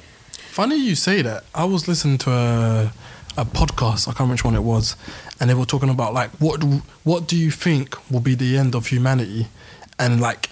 [0.51, 1.43] Funny you say that.
[1.53, 2.93] I was listening to a,
[3.37, 4.07] a podcast.
[4.07, 4.95] I can't remember which one it was,
[5.39, 6.63] and they were talking about like what
[7.03, 9.47] what do you think will be the end of humanity,
[9.99, 10.49] and like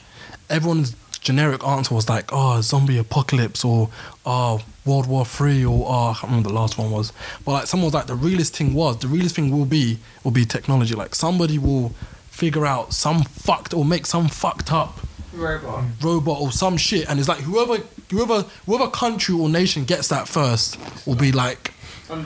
[0.50, 3.90] everyone's generic answer was like oh zombie apocalypse or
[4.26, 7.14] oh World War Three or oh I can't remember the last one was,
[7.46, 10.32] but like someone was like the realest thing was the realest thing will be will
[10.32, 10.96] be technology.
[10.96, 11.90] Like somebody will
[12.30, 15.00] figure out some fucked or make some fucked up
[15.34, 15.84] Robot.
[16.02, 17.78] robot or some shit, and it's like whoever
[18.12, 20.78] whoever whoever country or nation gets that first
[21.08, 21.72] will be like
[22.14, 22.26] On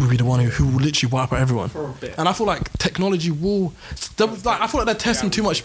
[0.00, 1.68] will be the one who, who will literally wipe out everyone.
[1.68, 2.14] For a bit.
[2.18, 3.72] And I feel like technology will.
[4.18, 5.62] Like I feel like they're testing too much.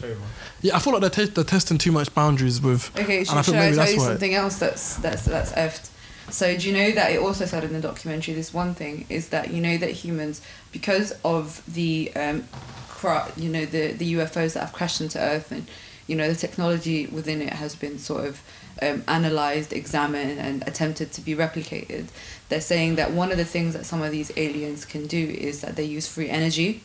[0.62, 2.92] Yeah, I feel like they're, te- they're testing too much boundaries with.
[2.98, 4.06] Okay, and should, I should think I tell that's you why.
[4.06, 5.90] something else that's that's that's effed?
[6.30, 9.30] So do you know that it also said in the documentary this one thing is
[9.30, 12.48] that you know that humans because of the um,
[12.88, 15.68] cra- you know the the UFOs that have crashed into Earth and
[16.08, 18.42] you know the technology within it has been sort of
[18.84, 22.08] um, analyzed, examined, and attempted to be replicated.
[22.50, 25.62] They're saying that one of the things that some of these aliens can do is
[25.62, 26.84] that they use free energy.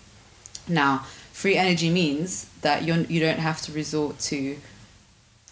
[0.69, 4.57] Now, free energy means that you you don't have to resort to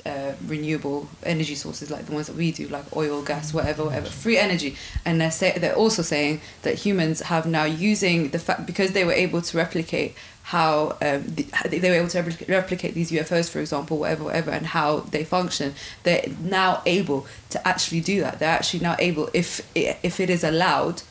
[0.07, 4.07] uh, renewable energy sources like the ones that we do, like oil, gas, whatever, whatever,
[4.07, 4.77] free energy.
[5.05, 9.05] And they're say, they're also saying that humans have now using the fact because they
[9.05, 10.15] were able to replicate
[10.47, 14.53] how um, the, they were able to replicate, replicate these UFOs, for example, whatever, whatever,
[14.53, 15.75] and how they function.
[16.05, 18.39] They're now able to actually do that.
[18.39, 21.03] They're actually now able, if it, if it is allowed,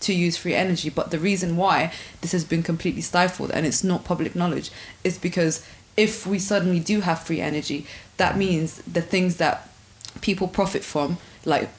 [0.00, 0.90] to use free energy.
[0.90, 4.72] But the reason why this has been completely stifled and it's not public knowledge
[5.04, 5.64] is because
[5.96, 7.86] if we suddenly do have free energy,
[8.16, 9.68] that means the things that
[10.20, 11.70] people profit from, like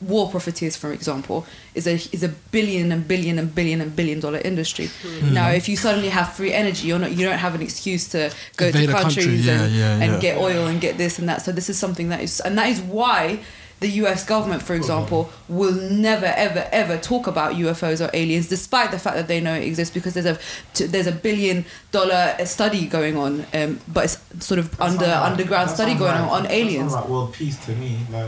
[0.00, 4.20] war profiteers, for example, is a is a billion and billion and billion and billion
[4.20, 4.86] dollar industry.
[5.02, 5.34] Hmm.
[5.34, 8.30] Now, if you suddenly have free energy, you're not you don't have an excuse to
[8.56, 11.18] go Invade to a country, countries yeah, and, yeah, and get oil and get this
[11.18, 11.42] and that.
[11.42, 13.40] So this is something that is, and that is why
[13.80, 14.24] the U.S.
[14.26, 19.14] government, for example, will never, ever, ever talk about UFOs or aliens, despite the fact
[19.16, 20.38] that they know it exists, because there's a
[20.74, 25.20] t- there's a billion dollar study going on, um, but it's sort of under That
[25.20, 26.92] like- underground that study going like- on on that aliens.
[26.92, 27.98] like world peace to me.
[28.12, 28.26] Like,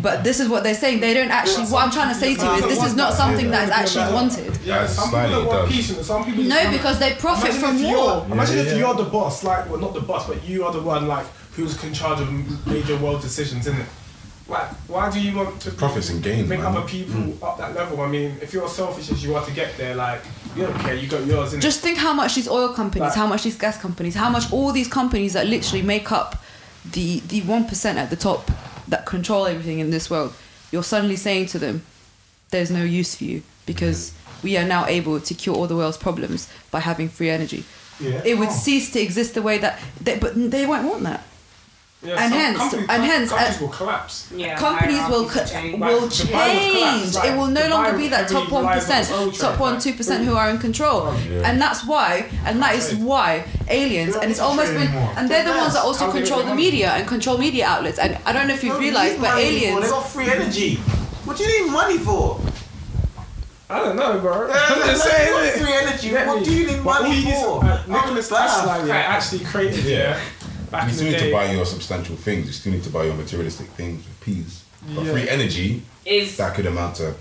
[0.00, 1.00] But this is what they're saying.
[1.00, 1.66] They don't actually.
[1.66, 4.12] What I'm trying to say to you is, this is not something that is actually
[4.14, 4.56] wanted.
[4.64, 6.44] Yeah, some people want peace, and some people.
[6.44, 7.92] No, because they profit Imagine from war.
[7.92, 10.72] You're, imagine Yeah, if you're the boss, like, well, not the boss, but you are
[10.72, 11.26] the one, like,
[11.56, 13.86] who's in charge of major world decisions, isn't it?
[14.48, 16.76] Like, why do you want to be- Profits and gains, bring man.
[16.76, 17.42] other people mm.
[17.42, 18.00] up that level?
[18.00, 20.20] I mean, if you're selfish as you are to get there, like,
[20.56, 21.60] you don't care, you got yours, innit?
[21.60, 23.14] Just think how much these oil companies, Right.
[23.14, 26.42] how much these gas companies, how much all these companies that literally make up
[26.90, 28.50] the the one percent at the top
[28.88, 30.34] that control everything in this world.
[30.72, 31.82] You're suddenly saying to them,
[32.50, 34.10] "There's no use for you because
[34.42, 37.64] we are now able to cure all the world's problems by having free energy."
[38.00, 38.20] Yeah.
[38.24, 38.52] It would Oh.
[38.64, 41.22] cease to exist the way that, they, but they won't want that.
[42.04, 44.26] Yeah, and hence- companies- and hence, countries uh, will collapse.
[44.34, 45.78] Yeah, companies will co- change.
[45.78, 47.14] will Like, Dubai will change.
[47.14, 49.40] like, it will no Dubai longer be that top one relies on percent, oil trade,
[49.40, 51.46] top one two percent who are in control, Yeah.
[51.48, 55.12] and that's why, and that is why aliens, and it's almost been, anymore.
[55.16, 58.00] and they're the ones that also How control the media and control media outlets.
[58.00, 59.82] And I don't know if you've Don't realized, but aliens.
[59.82, 60.76] They got free energy.
[61.24, 62.40] What do you need money for?
[63.70, 64.48] I don't know, bro.
[64.48, 66.10] Yeah, I'm just you saying, got free energy.
[66.26, 67.64] What do you need money for?
[67.64, 68.48] uh, Nicholas back.
[68.48, 70.18] Tesla actually created Yeah.
[70.72, 70.78] Yeah.
[70.78, 72.46] back You in still the need to buy your substantial things.
[72.46, 74.64] You still need to buy your materialistic things with peas.
[74.94, 75.12] But Yeah.
[75.12, 77.14] free energy, Is that could amount to,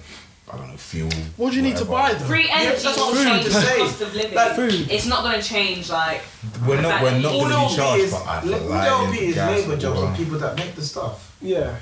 [0.51, 1.09] I don't know, fuel.
[1.37, 2.25] What do you need to buy though?
[2.25, 3.77] free energy that's what will I'm trying change to the say.
[3.77, 4.33] cost of living.
[4.35, 4.91] Like food.
[4.91, 6.21] It's not going to change like.
[6.65, 8.41] We're not, we're not you- going to All be they'll charged be is, for, all
[8.41, 10.07] for they'll be is labour jobs water.
[10.07, 11.27] and people that make the stuff.
[11.41, 11.75] Yeah.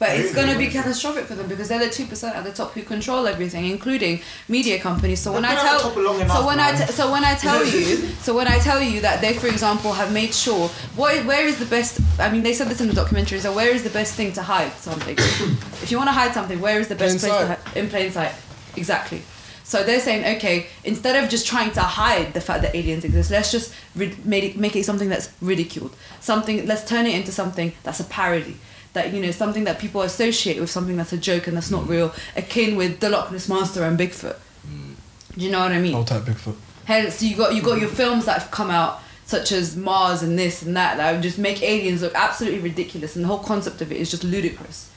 [0.00, 2.52] But it's going to be catastrophic for them because they're the two percent at the
[2.52, 5.20] top who control everything, including media companies.
[5.20, 7.62] So when I They've been at the tell, so when I so when I tell
[7.66, 7.96] you,
[8.26, 11.58] so when I tell you that they, for example, have made sure what where is
[11.58, 12.00] the best?
[12.18, 13.40] I mean, they said this in the documentary.
[13.40, 15.16] So where is the best thing to hide something?
[15.84, 17.76] if you want to hide something, where is the best Plain place to hide?
[17.76, 18.32] In plain sight,
[18.76, 19.20] exactly.
[19.64, 23.30] So they're saying, okay, instead of just trying to hide the fact that aliens exist,
[23.30, 25.94] let's just rid- make it, make it something that's ridiculed.
[26.20, 28.56] Something, let's turn it into something that's a parody.
[28.92, 31.84] That you know, something that people associate with something that's a joke and that's not
[31.84, 31.90] mm.
[31.90, 34.36] real, akin with the Loch Ness monster and Bigfoot.
[34.66, 34.94] Mm.
[35.36, 35.94] Do you know what I mean?
[35.94, 36.56] Old type Bigfoot.
[36.86, 40.36] Hence, you got you got your films that have come out, such as Mars and
[40.36, 43.80] this and that, that would just make aliens look absolutely ridiculous, and the whole concept
[43.80, 44.90] of it is just ludicrous.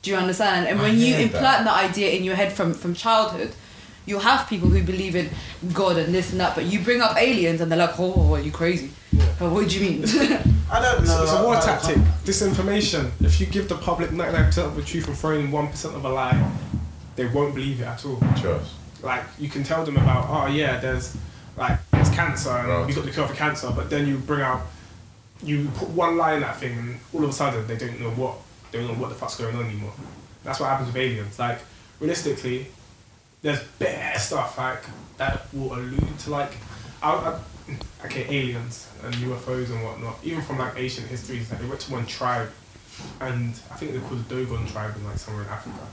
[0.00, 0.66] Do you understand?
[0.66, 3.52] And I when you hear implant that idea in your head from from childhood,
[4.08, 5.28] you'll have people who believe in
[5.72, 8.40] God and this and that, but you bring up aliens and they're like, "Oh, are
[8.40, 8.90] you crazy?
[9.40, 10.02] Oh, what do you mean?"
[10.70, 11.22] I don't It's, know.
[11.22, 11.96] it's a war I- I tactic.
[12.24, 13.10] Disinformation.
[13.20, 16.08] If you give the public 99% of the truth and throw in 1% of a
[16.08, 16.50] lie,
[17.16, 18.18] they won't believe it at all.
[18.36, 18.72] Trust.
[19.02, 21.16] Like, you can tell them about, oh yeah, there's
[21.56, 22.86] like, there's cancer and Right.
[22.86, 24.62] we got the cure for cancer, but then you bring out,
[25.42, 28.10] you put one lie in that thing and all of a sudden they don't know
[28.10, 28.34] what,
[28.70, 29.92] they don't know what the fuck's going on anymore.
[30.44, 31.38] That's what happens with aliens.
[31.38, 31.60] Like,
[32.00, 32.66] realistically,
[33.42, 34.82] there's bare stuff like
[35.16, 36.52] that will allude to like,
[37.02, 40.18] I, I, okay, aliens and UFOs and whatnot.
[40.22, 42.50] Even from like ancient histories, like they went to one tribe,
[43.20, 45.86] and I think they called the Dogon tribe in like somewhere in Africa,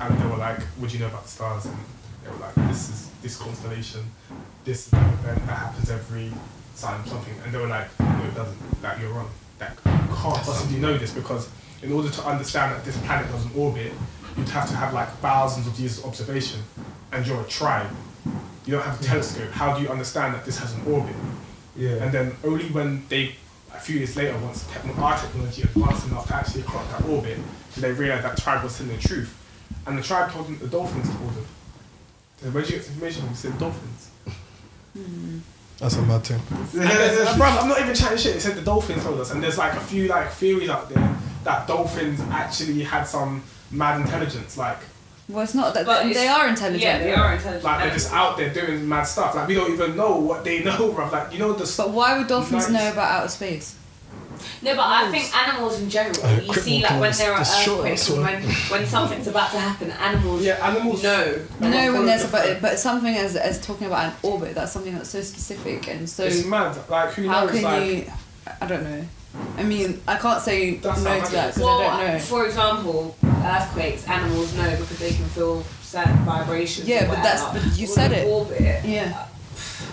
[0.00, 1.76] and they were like, "What do you know about the stars?" And
[2.22, 4.02] they were like, "This is this constellation,
[4.64, 6.32] this is event that happens every
[6.78, 8.82] time something," and they were like, "No, it doesn't.
[8.82, 9.30] Like you're wrong.
[9.60, 11.48] Like you can't possibly know this because
[11.82, 13.92] in order to understand that this planet doesn't orbit,
[14.36, 16.60] you'd have to have like thousands of years of observation,
[17.12, 17.90] and you're a tribe."
[18.66, 19.50] You don't have a telescope.
[19.50, 21.14] How do you understand that this has an orbit?
[21.76, 22.02] Yeah.
[22.02, 23.34] And then only when they,
[23.74, 27.36] a few years later, once techno- our technology advanced enough to actually clock that orbit,
[27.74, 29.36] did they realize that tribe was telling the truth.
[29.86, 31.44] And the tribe told them the dolphins told them.
[32.40, 33.28] So where'd you get this information?
[33.28, 34.08] We said dolphins.
[34.96, 35.38] Mm-hmm.
[35.78, 36.40] That's a mad thing.
[36.80, 38.32] And there's- and I'm not even chatting shit.
[38.34, 41.16] They said the dolphins told us, and there's like a few like theories out there
[41.44, 43.42] that dolphins actually had some
[43.74, 44.78] mad intelligence, like
[45.28, 46.82] well, it's not that But they it's- are intelligent.
[46.82, 47.64] Yeah, they are intelligent.
[47.64, 49.34] like they're just out there doing mad stuff.
[49.34, 51.10] Like we don't even know what they know, bruv.
[51.12, 51.72] Like you know the.
[51.76, 52.72] But why would dolphins Nice.
[52.82, 53.76] know about outer space?
[54.60, 58.10] No, but I think animals in general, Uh, you see, like when there are earthquakes
[58.10, 61.40] or when, when something's about to happen, animals Yeah, animals know.
[61.60, 65.08] No, when there's but but something as as talking about an orbit, that's something that's
[65.08, 66.24] so specific and so.
[66.24, 66.76] It's mad.
[66.90, 67.32] Like who knows?
[67.34, 68.12] How can like, you?
[68.60, 69.04] I don't know.
[69.56, 72.18] I mean, I can't say That's no to that because Well, I don't know.
[72.20, 76.88] for example, earthquakes, animals know because they can feel certain vibrations.
[76.88, 78.26] Yeah, but that's- but you Or said it.
[78.26, 78.84] Orbit.
[78.84, 79.26] Yeah.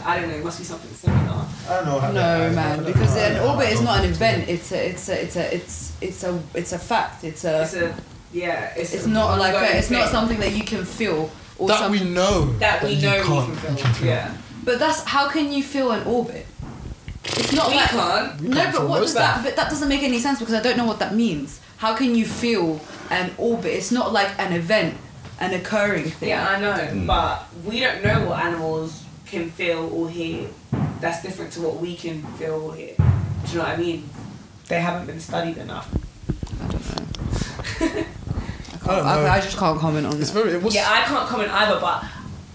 [0.04, 0.36] I don't know.
[0.38, 1.46] It must be something similar.
[1.70, 2.00] I don't know.
[2.00, 4.50] how No, that- man, don't because an how orbit is not an event.
[4.50, 7.24] It's a, it's a, it's a, it's, it's a, it's a fact.
[7.24, 7.96] It's a, It's a
[8.34, 8.74] yeah.
[8.76, 11.80] It's, it's a not like a, it's not something that you can feel or That
[11.80, 12.46] some, we know.
[12.60, 14.08] that we you know we you can can feel.
[14.08, 14.34] Yeah.
[14.64, 16.46] But that's how can you feel an orbit?
[17.24, 18.42] It's not We like can't.
[18.42, 19.32] No, can't but what does that?
[19.34, 19.46] stuff.
[19.46, 21.60] But that doesn't make any sense because I don't know what that means.
[21.78, 22.80] How can you feel
[23.10, 23.74] an orbit?
[23.74, 24.96] It's not like an event,
[25.40, 26.30] an occurring thing.
[26.30, 27.08] Yeah, I know, mm.
[27.08, 30.48] but we don't know what animals can feel or hear.
[31.00, 32.96] That's different to what we can feel or hear.
[32.98, 34.10] Do you know what I mean?
[34.68, 35.90] They haven't been studied enough.
[36.62, 36.86] I don't
[37.96, 38.06] know.
[38.84, 39.36] I, I don't can't, I.
[39.38, 40.44] I just can't comment on It's that.
[40.44, 40.54] very.
[40.56, 42.04] It was, Yeah, I can't comment either, but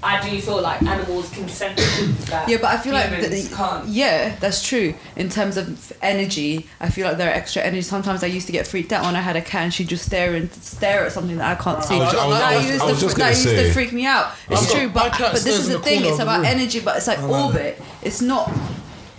[0.03, 3.49] I do feel like animals can sense things that Yeah, but I feel like humans
[3.49, 3.89] the, can't.
[3.89, 4.95] yeah, that's true.
[5.17, 7.83] In terms of energy, I feel like there are extra energy.
[7.83, 10.05] Sometimes I used to get freaked out when I had a cat and she'd just
[10.05, 11.95] stare and stare at something that I can't see.
[11.95, 13.73] I was- I was- that I was- used, I was to, that gonna used to
[13.73, 14.33] freak me out.
[14.51, 16.05] It's I've true, but but this is the the thing.
[16.05, 16.45] It's about room.
[16.47, 17.45] energy, but it's like I like that.
[17.47, 17.83] orbit.
[18.03, 18.53] It's not.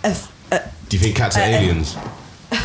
[0.04, 0.16] A,
[0.52, 1.96] a, Do you think cats are uh, aliens?
[2.52, 2.58] no,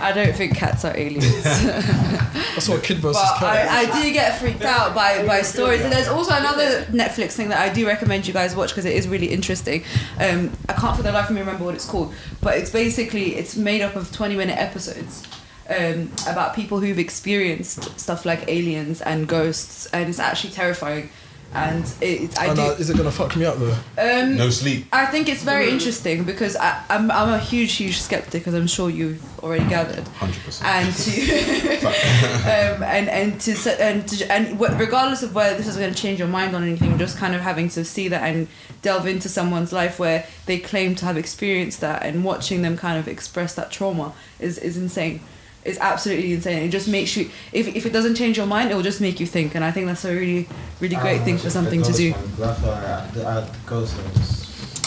[0.00, 1.42] I don't think cats are aliens.
[1.42, 3.68] That's what kid versus But cat.
[3.68, 5.80] I, I do get freaked out by, by stories.
[5.80, 8.94] And there's also another Netflix thing that I do recommend you guys watch because it
[8.94, 9.82] is really interesting.
[10.20, 13.34] Um, I can't for the life of me remember what it's called, but it's basically
[13.34, 15.26] it's made up of 20 minute episodes.
[15.68, 21.08] Um, about people who've experienced stuff like aliens and ghosts, and it's actually terrifying.
[21.54, 22.62] And it, it- I And, do.
[22.62, 23.76] uh, is it gonna fuck me up though?
[23.98, 24.86] Um, No sleep.
[24.92, 28.66] I think it's very interesting because I, I'm, I'm a huge, huge skeptic, as I'm
[28.66, 30.66] sure you've already gathered Hundred percent.
[30.70, 31.12] and to
[32.76, 33.52] um, and and to
[33.82, 36.62] and to, and wh- regardless of whether this is going to change your mind on
[36.62, 38.48] anything, just kind of having to see that and
[38.80, 42.98] delve into someone's life where they claim to have experienced that and watching them kind
[42.98, 45.20] of express that trauma is is insane.
[45.64, 46.64] It's absolutely insane.
[46.64, 47.30] It just makes you.
[47.52, 49.70] If, if it doesn't change your mind, it will just make you think, and I
[49.70, 50.48] think that's a really
[50.80, 52.12] really great Ah, thing for something to do.
[52.12, 54.41] one, That's why I, I, the ghost one just.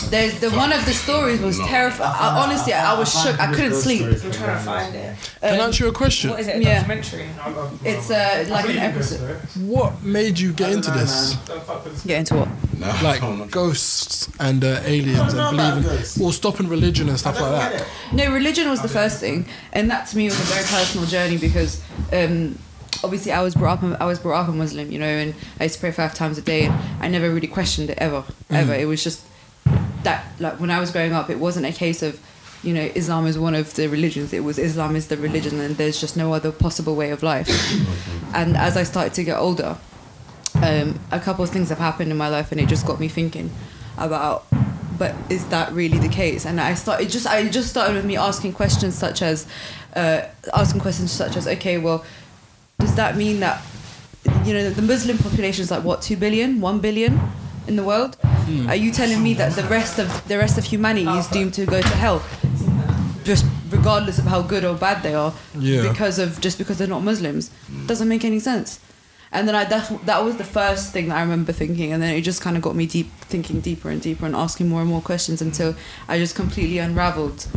[0.10, 2.14] There's the one of the stories was terrifying.
[2.14, 3.40] find- Honestly, I, find- was find shook.
[3.40, 4.02] I couldn't sleep.
[4.04, 5.16] I'm trying to find it.
[5.42, 6.30] Can I Um, ask you a question?
[6.32, 6.58] What is it?
[6.58, 6.80] A Yeah.
[6.80, 7.24] documentary?
[7.44, 9.38] I'm- I'm- It's uh, like an believe in this, episode.
[9.62, 11.34] What made you get into know, this?
[11.34, 11.40] man.
[11.48, 12.04] Don't fuck with this.
[12.04, 12.50] Get into what?
[12.78, 16.20] No, Like ghosts and uh, aliens I don't know and believing, ghosts.
[16.22, 17.86] or stopping religion and stuff like that.
[18.12, 21.38] No, religion was the first thing, and that to me was a very personal journey
[21.38, 21.80] because
[22.12, 22.60] um,
[23.04, 25.64] obviously I was brought up I was brought up a Muslim, you know, and I
[25.64, 28.74] used to pray five times a day, and I never really questioned it ever, ever.
[28.74, 29.22] It was just
[30.06, 32.20] that like when I was growing up, it wasn't a case of
[32.64, 34.34] you know Islam is one of the religions.
[34.34, 37.50] It was Islam is the religion, and there's just no other possible way of life.
[38.34, 39.78] and as I started to get older.
[40.56, 43.08] um, a couple of things have happened in my life, and it just got me
[43.08, 43.52] thinking
[43.98, 44.46] about.
[44.98, 46.46] But is that really the case?
[46.46, 49.46] And I started just I just started with me asking questions such as,
[49.94, 50.22] uh,
[50.54, 52.06] asking questions such as, okay, well,
[52.80, 53.62] does that mean that
[54.46, 57.20] you know the Muslim population is like what two billion, one billion
[57.68, 58.16] in the world?
[58.68, 61.66] Are you telling me that the rest of the rest of humanity is doomed to
[61.66, 62.24] go to hell,
[63.24, 65.82] just regardless of how good or bad they are, Yeah.
[65.92, 67.50] because of just because they're not Muslims?
[67.88, 68.80] Doesn't make any sense.
[69.32, 72.14] And then I that, that was the first thing that I remember thinking, and then
[72.16, 74.90] it just kind of got me deep thinking deeper and deeper and asking more and
[74.90, 75.76] more questions until
[76.08, 77.48] I just completely unraveled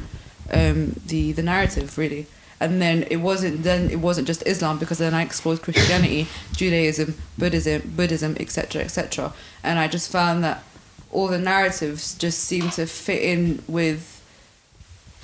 [0.52, 2.26] um, the the narrative really.
[2.60, 7.14] And then it wasn't then it wasn't just Islam because then I explored Christianity, Judaism,
[7.36, 9.32] Buddhism, Buddhism, etc., etc.
[9.62, 10.64] And I just found that
[11.10, 14.22] all the narratives just seem to fit in with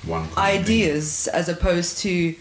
[0.06, 0.39] One thing.
[0.39, 2.35] ideas as opposed to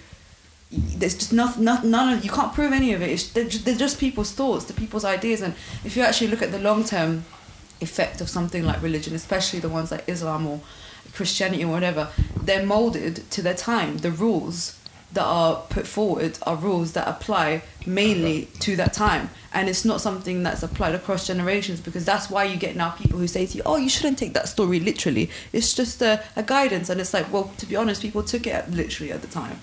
[0.71, 3.09] there's just not, not none of you can't prove any of it.
[3.09, 5.41] It's, they're, just, they're just people's thoughts they're people's ideas.
[5.41, 5.53] And
[5.83, 7.25] if you actually look at the long term
[7.81, 10.61] effect of something like religion especially the ones like islam or
[11.11, 12.07] christianity or whatever
[12.41, 13.97] they're molded to their time.
[13.97, 14.79] The rules
[15.13, 19.29] that are put forward are rules that apply mainly to that time.
[19.53, 23.19] And it's not something that's applied across generations because that's why you get now people
[23.19, 25.29] who say to you oh you shouldn't take that story literally.
[25.51, 26.89] It's just a, a guidance.
[26.89, 29.59] And it's like well to be honest people took it literally at the time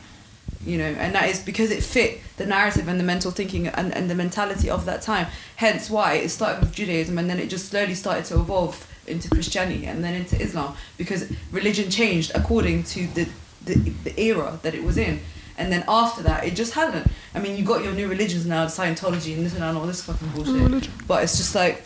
[0.65, 0.85] you know?
[0.85, 4.15] And that is because it fit the narrative and the mental thinking and, and the
[4.15, 5.27] mentality of that time.
[5.57, 9.29] Hence why it started with judaism and then it just slowly started to evolve into
[9.29, 13.29] christianity and then into islam because religion changed according to the
[13.65, 13.75] the,
[14.05, 15.21] the era that it was in
[15.61, 17.07] and then after that it just hadn't.
[17.35, 20.29] I mean you got your new religions now scientology and this and all this fucking
[20.31, 20.89] bullshit.
[21.07, 21.85] But it's just like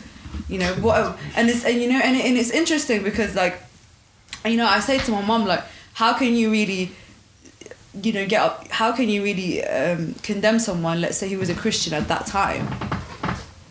[0.49, 3.61] you know what and it's and you know and, it, and it's interesting because like
[4.45, 6.91] you know i say to my mom like how can you really
[8.03, 11.49] you know get up how can you really um, condemn someone let's say he was
[11.49, 12.67] a christian at that time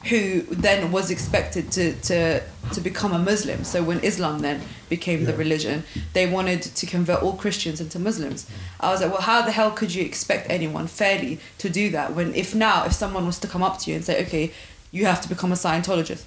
[0.08, 2.40] who then was expected to, to
[2.72, 5.82] to become a muslim so when islam then became the religion
[6.12, 8.48] they wanted to convert all christians into muslims
[8.80, 12.14] i was like well how the hell could you expect anyone fairly to do that
[12.14, 14.52] when if now if someone was to come up to you and say okay
[14.92, 16.24] you have to become a scientologist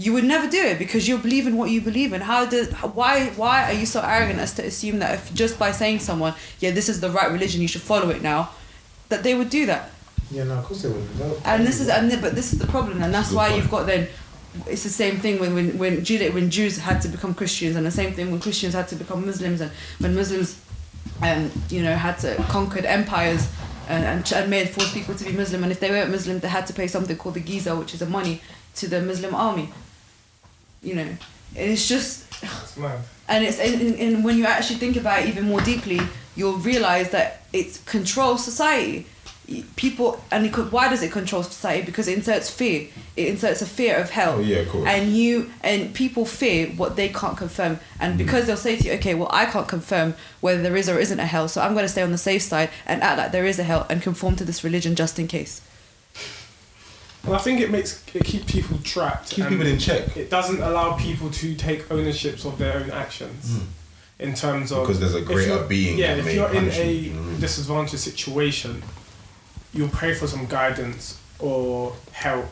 [0.00, 2.22] you would never do it because you believe in what you believe in.
[2.22, 5.72] How did why why are you so arrogant as to assume that if just by
[5.72, 8.48] saying someone, yeah, this is the right religion, you should follow it now,
[9.10, 9.90] that they would do that?
[10.30, 11.18] Yeah, no, of course they wouldn't.
[11.18, 13.70] They'll- And this is and th- but this is the problem, and that's why you've
[13.70, 14.06] got then.
[14.66, 17.84] It's the same thing when when when Judah, when Jews had to become Christians, and
[17.86, 20.56] the same thing when Christians had to become Muslims, and when Muslims,
[21.22, 23.46] um, you know, had to conquered empires.
[23.88, 26.38] And, and, ch- and made forced people to be Muslim, and if they weren't Muslim,
[26.38, 28.40] they had to pay something called the jizya, which is a money
[28.76, 29.68] to the Muslim army.
[30.80, 31.08] You know,
[31.56, 33.00] it's just It's mad.
[33.28, 35.98] and it's and, and, and when you actually think about it even more deeply
[36.36, 39.04] you'll realize that it controls society Y-
[39.76, 42.86] people and it could, why does it control society because it inserts fear
[43.16, 44.86] it inserts a fear of hell Oh, yeah, of course.
[44.88, 48.92] and you and people fear what they can't confirm and because they'll say to you
[48.94, 51.84] okay well i can't confirm whether there is or isn't a hell so i'm going
[51.84, 54.36] to stay on the safe side and act like there is a hell and conform
[54.36, 55.60] to this religion just in case
[57.24, 59.30] And I think it makes it keep people trapped.
[59.30, 60.16] Keep people in check.
[60.16, 63.60] It doesn't allow people to take ownerships of their own actions.
[64.18, 64.82] In terms of Hmm.
[64.84, 67.30] Because there's a greater being Yeah, if you're in punish a you know what I
[67.32, 67.40] mean?
[67.40, 68.82] disadvantaged situation,
[69.72, 72.48] you'll pray for some guidance or help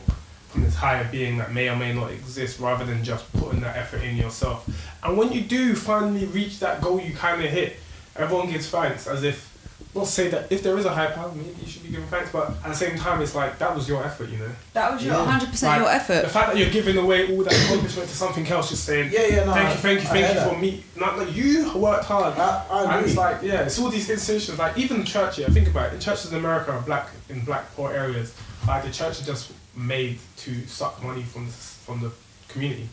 [0.49, 3.75] from this higher being that may or may not exist, rather than just putting that
[3.75, 4.67] effort in yourself.
[5.03, 7.77] And when you do finally reach that goal you kind of hit,
[8.15, 9.48] everyone gives thanks as if.
[9.95, 12.31] Not say that if there is a high power, maybe you should be giving thanks,
[12.31, 14.51] but at the same time, it's like that was your effort, you know.
[14.73, 15.25] that was your Yeah.
[15.25, 18.47] 100% Like, your effort The fact that you're giving away all that accomplishment to something
[18.47, 19.53] else, just saying, Yeah, yeah, no.
[19.53, 20.49] thank I- you, thank you, I thank you that.
[20.53, 20.83] for me.
[20.95, 22.37] Not like you worked hard.
[22.37, 23.09] I, I and agree.
[23.09, 24.59] it's like, yeah, it's all these institutions.
[24.59, 25.47] Like even the church here.
[25.49, 25.97] Think about it.
[25.97, 28.33] The churches in America are black in black poor areas.
[28.67, 32.11] Like the church is just made to suck money from the, from the
[32.47, 32.87] community.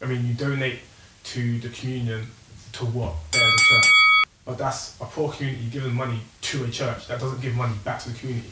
[0.00, 0.78] I mean, you donate
[1.24, 2.28] to the communion
[2.74, 3.14] to what?
[3.32, 3.92] There's a church.
[4.46, 8.00] But that's a poor community giving money to a church that doesn't give money back
[8.04, 8.48] to the community.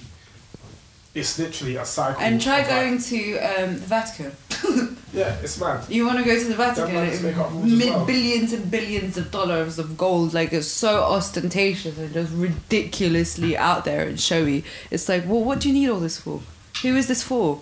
[1.15, 2.21] It's literally a cycle.
[2.21, 4.33] and try going to um, the vatican
[5.13, 5.89] yeah, it's mad.
[5.89, 6.95] You want to go to the Vatican?
[6.95, 8.05] Them ones make up rules mi- well.
[8.05, 13.85] billions and billions of dollars of gold, like it's so ostentatious and just ridiculously out
[13.85, 14.65] there and showy.
[14.91, 16.41] It's like, well, what do you need all this for?
[16.83, 17.61] Who is this for?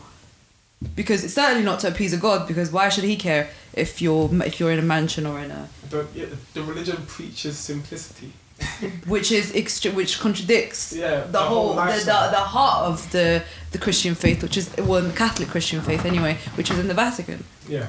[0.95, 2.49] Because it's certainly not to appease a god.
[2.49, 5.69] Because why should he care if you're if you're in a mansion or in a
[5.91, 8.33] The, yeah, the religion preaches simplicity.
[9.07, 13.43] which is extra, which contradicts Yeah, the, whole, the, the, the heart of the
[13.73, 16.95] the Christian faith, which is well, the Catholic Christian faith anyway, which is in the
[16.95, 17.45] Vatican.
[17.69, 17.87] Yeah.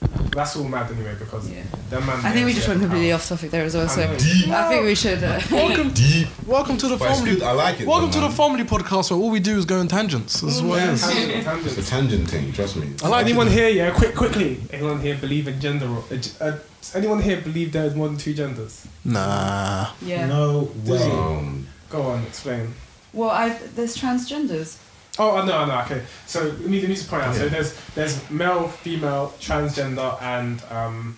[0.00, 1.62] That's all mad anyway because Yeah.
[1.90, 2.24] them man.
[2.24, 3.88] I think we just went completely how- off topic there as well.
[3.88, 4.16] So I.
[4.16, 4.48] Deep.
[4.48, 5.22] I think we should.
[5.24, 6.28] Uh, Welcome, Deep.
[6.46, 7.34] welcome to the But family.
[7.34, 7.42] good.
[7.42, 7.86] I like it.
[7.86, 8.36] Welcome though, to the man.
[8.36, 10.40] family podcast where all we do is go in tangents.
[10.40, 11.02] This is what it is.
[11.02, 11.30] Tangent,
[11.66, 11.88] It's a tangent.
[11.88, 12.52] tangent thing.
[12.52, 12.92] Trust me.
[13.02, 13.68] I like anyone here?
[13.68, 14.60] Yeah, quick, quickly.
[14.72, 15.86] Anyone here believe in gender?
[15.88, 16.14] ro- Uh,
[16.44, 18.86] uh, does anyone here believe there is more than two genders?
[19.04, 19.88] Nah.
[20.02, 20.26] yeah.
[20.26, 21.02] No way.
[21.10, 22.74] Um, Go on, explain.
[23.14, 24.76] Well, I there's transgenders.
[25.18, 26.02] Oh no, no, okay.
[26.26, 27.34] So let me let me just point out.
[27.34, 31.16] So there's there's male, female, transgender, and um,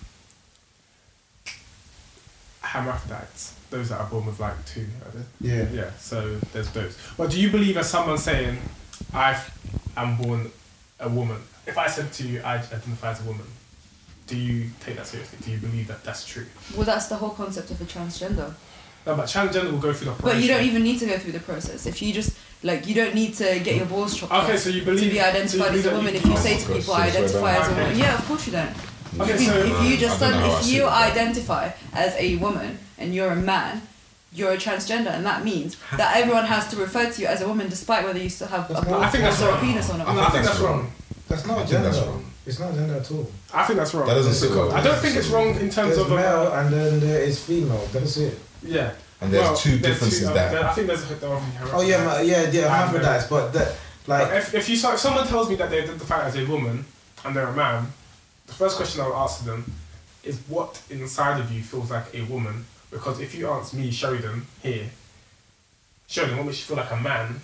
[2.61, 3.55] hermaphrodites.
[3.69, 4.85] Those that are born with like two.
[5.39, 5.67] Yeah.
[5.71, 5.91] Yeah.
[5.97, 6.97] So there's those.
[7.17, 8.57] But do you believe as someone saying,
[9.13, 9.39] "I
[9.95, 10.51] am born
[10.99, 11.41] a woman"?
[11.67, 13.45] If I said to you, "I identify as a woman,"
[14.27, 15.37] do you take that seriously?
[15.43, 16.47] Do you believe that that's true?
[16.75, 18.53] Well, that's the whole concept of a transgender.
[19.05, 20.35] No, but transgender will go through the process.
[20.35, 21.85] But you don't even need to go through the process.
[21.85, 24.69] If you just like, you don't need to get your balls chopped Okay, off so
[24.69, 26.13] you to believe be so you identified believe as a woman.
[26.13, 28.45] you If you say to Okay, people, I identify as a woman, yeah, of course
[28.47, 28.69] you don't.
[29.19, 30.81] Okay, if, you, so if you just I said, don't know how I if you
[30.83, 33.81] it, but- identify as a woman and you're a man,
[34.33, 37.47] you're a transgender, and that means that everyone has to refer to you as a
[37.47, 39.59] woman, despite whether you still have a That's balls I think that's or a wrong.
[39.61, 40.07] penis or not.
[40.15, 40.91] No, I think that's wrong.
[41.27, 41.89] That's not I gender.
[41.89, 42.25] that's wrong.
[42.45, 43.29] It's not gender at all.
[43.53, 44.07] I think that's wrong.
[44.07, 44.77] That doesn't sit Because- well.
[44.77, 47.85] I don't think it's wrong in terms There's of male and then there is female.
[47.91, 48.39] That's it.
[48.63, 48.91] yeah.
[49.21, 50.49] And there's Well, two there's differences uh, there.
[50.51, 51.41] there- I think there's there are
[51.73, 52.73] Oh yeah, ma- yeah, yeah.
[52.73, 53.75] I Hermaphrodites, but that
[54.07, 56.83] like Like, if, if you if someone tells me that they identify as a woman
[57.23, 57.85] and they're a man,
[58.47, 59.71] the first question I will ask them
[60.23, 62.65] is what inside of you feels like a woman.
[62.89, 64.89] Because if you ask me, show them here,
[66.07, 67.39] show them what makes you feel like a man,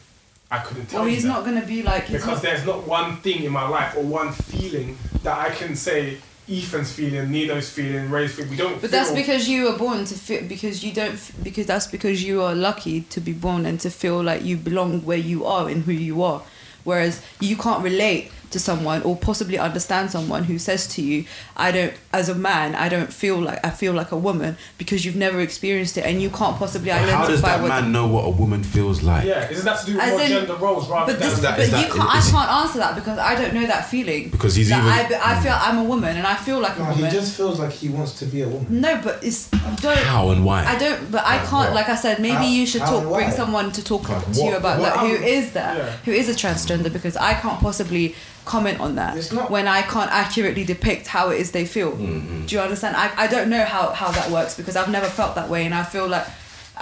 [0.52, 1.02] I couldn't tell you.
[1.02, 1.30] Well, you he's that.
[1.30, 2.08] not going to be like.
[2.08, 5.76] Because not, there's not one thing in my life or one feeling that I can
[5.76, 6.18] say
[6.50, 8.52] Ethan's feeling, Nino's feeling, Ray's feeling.
[8.52, 8.80] We don't.
[8.80, 12.42] But that's because you were born to feel because you don't because that's because you
[12.42, 15.84] are lucky to be born and to feel like you belong where you are and
[15.84, 16.42] who you are.
[16.86, 21.26] Whereas you can't relate to someone or possibly understand someone who says to you,
[21.56, 25.04] "I don't," as a man, I don't feel like I feel like a woman because
[25.06, 27.70] you've never experienced it and you can't possibly But identify how does that with.
[27.70, 29.26] man know what a woman feels like?
[29.26, 31.30] Yeah, isn't that to do with in- gender roles rather But than?
[31.30, 33.90] this, that- but that- you can't, I can't answer that because I don't know that
[33.90, 34.30] feeling.
[34.30, 34.86] Because he's even.
[34.86, 37.60] I, I feel I'm a woman and I feel like a no, he just feels
[37.60, 38.68] like he wants to be a woman.
[38.82, 39.50] no, but it's
[39.82, 39.98] don't.
[39.98, 40.64] How and why?
[40.66, 41.52] I don't, but I can't.
[41.52, 41.74] what?
[41.74, 43.04] Like I said, maybe How- you should talk.
[43.14, 45.92] Bring someone to talk Like to you about Well, like who I'm- that, yeah.
[46.06, 48.16] who is a transgender, because I can't possibly
[48.48, 51.92] comment on that not- when I can't accurately depict how it is they feel.
[51.92, 52.46] Mm-hmm.
[52.46, 52.96] Do you understand?
[52.96, 55.74] I, I don't know how how that works because I've never felt that way, and
[55.76, 56.26] I feel like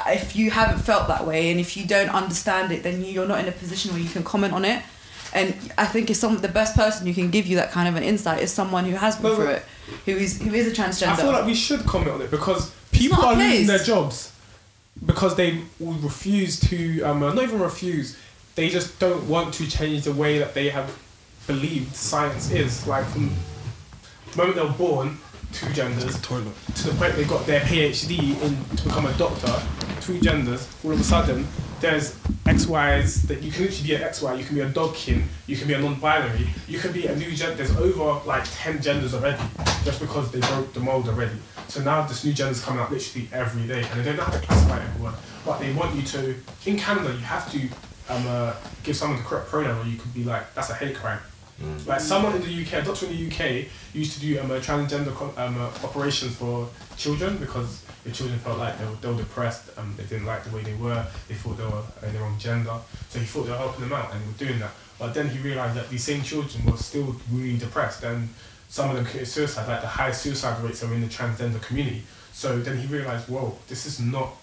[0.07, 3.39] if you haven't felt that way and if you don't understand it, then you're not
[3.39, 4.83] in a position where you can comment on it.
[5.33, 7.95] And I think it's some the best person who can give you that kind of
[7.95, 9.63] an insight is someone who has been No, through it,
[10.05, 11.09] who is who is a transgender.
[11.09, 13.79] I feel like we should comment on it because people not a are losing their
[13.79, 14.31] jobs
[15.05, 18.17] because they refuse to, um, not even refuse,
[18.55, 20.97] they just don't want to change the way that they have
[21.47, 22.85] believed science is.
[22.87, 23.31] Like from
[24.31, 25.17] the moment they were born,
[25.51, 26.53] two genders, Toilet.
[26.75, 29.61] to the point they got their PhD in to become a doctor,
[30.01, 31.47] two genders, all of a sudden
[31.81, 32.15] there's
[32.45, 35.67] XYs that you can literally be an XY, you can be a dogkin, you can
[35.67, 37.55] be a non-binary, you can be a new gender.
[37.55, 39.43] There's over like ten genders already,
[39.83, 41.35] just because they broke the mold already.
[41.67, 44.31] So now this new gender's coming out literally every day, and they don't know how
[44.31, 45.13] to classify everyone,
[45.45, 46.35] but they want you to.
[46.65, 47.59] In Canada, you have to
[48.09, 48.53] um, uh,
[48.83, 51.19] give someone the correct pronoun, or you could be like, that's a hate crime.
[51.85, 54.59] Like someone in the UK, a doctor in the UK used to do um, a
[54.59, 56.67] transgender co- um, uh, operations for
[56.97, 60.43] children because the children felt like they were, they were depressed, um, they didn't like
[60.43, 62.77] the way they were, they thought they were in the wrong gender.
[63.09, 64.71] So he thought they were helping them out and they were doing that.
[64.99, 68.29] But then he realised that these same children were still really depressed and
[68.67, 72.03] some of them committed suicide, like the highest suicide rates are in the transgender community.
[72.33, 74.35] So then he realised, whoa, this is not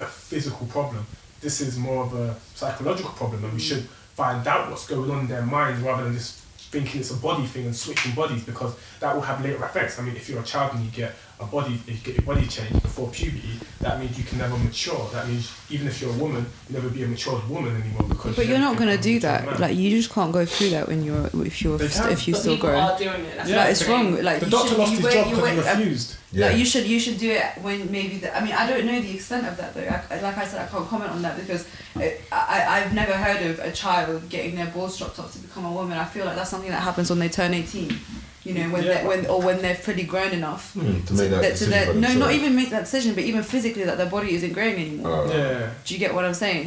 [0.00, 1.06] a physical problem.
[1.40, 3.84] This is more of a psychological problem, and we should
[4.16, 6.45] find out what's going on in their minds rather than just
[6.76, 9.98] thinking it's a body thing and switching bodies because that will have later effects.
[9.98, 12.34] I mean, if you're a child and you get a body, if you get your
[12.34, 15.08] body changed before puberty, that means you can never mature.
[15.12, 18.34] That means even if you're a woman, you'll never be a matured woman anymore because.
[18.36, 19.44] But you you're not gonna do that.
[19.44, 19.60] man.
[19.60, 22.12] Like you just can't go through that when you're if you're They st- can.
[22.12, 22.82] if you're But still people growing.
[22.82, 23.36] are doing it.
[23.36, 23.56] That's Yeah.
[23.58, 24.22] Like it's wrong.
[24.22, 26.16] Like the you doctor should, lost you his wait- job because he wait- um, refused.
[26.32, 26.46] Yeah.
[26.48, 29.00] Like you should you should do it when maybe the, I mean I don't know
[29.00, 29.82] the extent of that though.
[29.82, 33.44] I, like I said, I can't comment on that because it, I I've never heard
[33.50, 35.96] of a child getting their balls chopped off to become a woman.
[35.98, 37.98] I feel like that's something that happens when they turn eighteen.
[38.46, 38.94] You know when Yeah.
[39.02, 40.72] they when or when they're fully grown enough.
[40.74, 43.42] Hmm, to make that to decision their, no, not even make that decision, but even
[43.42, 45.24] physically that their body isn't growing anymore.
[45.24, 45.70] Uh, Yeah.
[45.84, 46.64] Do you get what I'm saying?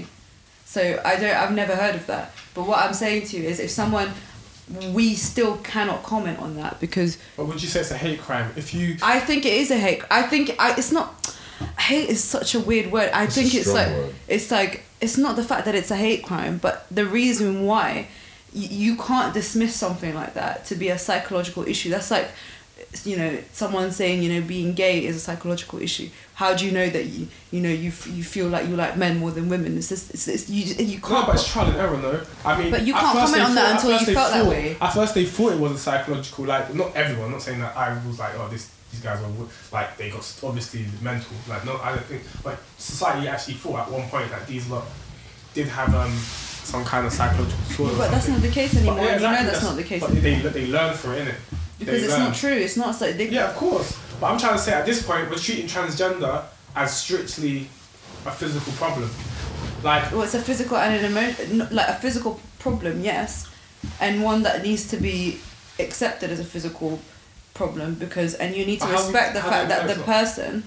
[0.65, 0.81] So
[1.11, 1.35] I don't.
[1.43, 2.25] I've never heard of that.
[2.53, 4.09] But what I'm saying to you is, if someone,
[4.93, 8.51] we still cannot comment on that because But would you say it's a hate crime
[8.55, 8.97] if you?
[9.01, 10.01] I think it is a hate.
[10.11, 11.07] I think I, it's not.
[11.77, 13.09] Hate is such a weird word.
[13.13, 14.15] I It's a think it's like word.
[14.27, 18.07] it's like it's not the fact that it's a hate crime, but the reason why
[18.53, 21.89] y- you can't dismiss something like that to be a psychological issue.
[21.89, 22.29] That's like
[23.03, 26.09] you know, someone saying you know being gay is a psychological issue.
[26.33, 29.17] How do you know that you you know you you feel like you like men
[29.19, 29.77] more than women?
[29.77, 31.27] It's just it's, it's you you can't.
[31.27, 32.21] but it's trial and error, no.
[32.45, 34.77] I mean, But you can't comment on that thought- until you felt that way.
[34.81, 36.45] At first, they thought it was a psychological.
[36.45, 37.25] Like, not everyone.
[37.25, 39.29] I'm not saying that I was like, oh, this these guys are
[39.71, 41.35] like they got obviously mental.
[41.47, 42.23] Like, no, I don't think.
[42.43, 44.85] Like, society actually thought at one point that these lot
[45.53, 46.11] did have um
[46.69, 47.97] some kind of psychological disorder.
[47.97, 48.97] but that's not the case But, anymore.
[48.97, 51.35] yeah, You know exactly, that's not the case But they they learn from it, innit?
[51.79, 52.23] because They it's learn.
[52.27, 52.51] not true.
[52.65, 53.11] It's not so.
[53.11, 53.97] They, Yeah, of course.
[54.19, 56.43] But I'm trying to say at this point, we're treating transgender
[56.75, 57.67] as strictly
[58.25, 59.09] a physical problem.
[59.83, 63.47] Like, well, it's a physical and an emotion, like a physical problem, yes,
[64.01, 65.39] and one that needs to be
[65.79, 66.99] accepted as a physical
[67.53, 70.63] problem because, and you need to respect we- the fact that the person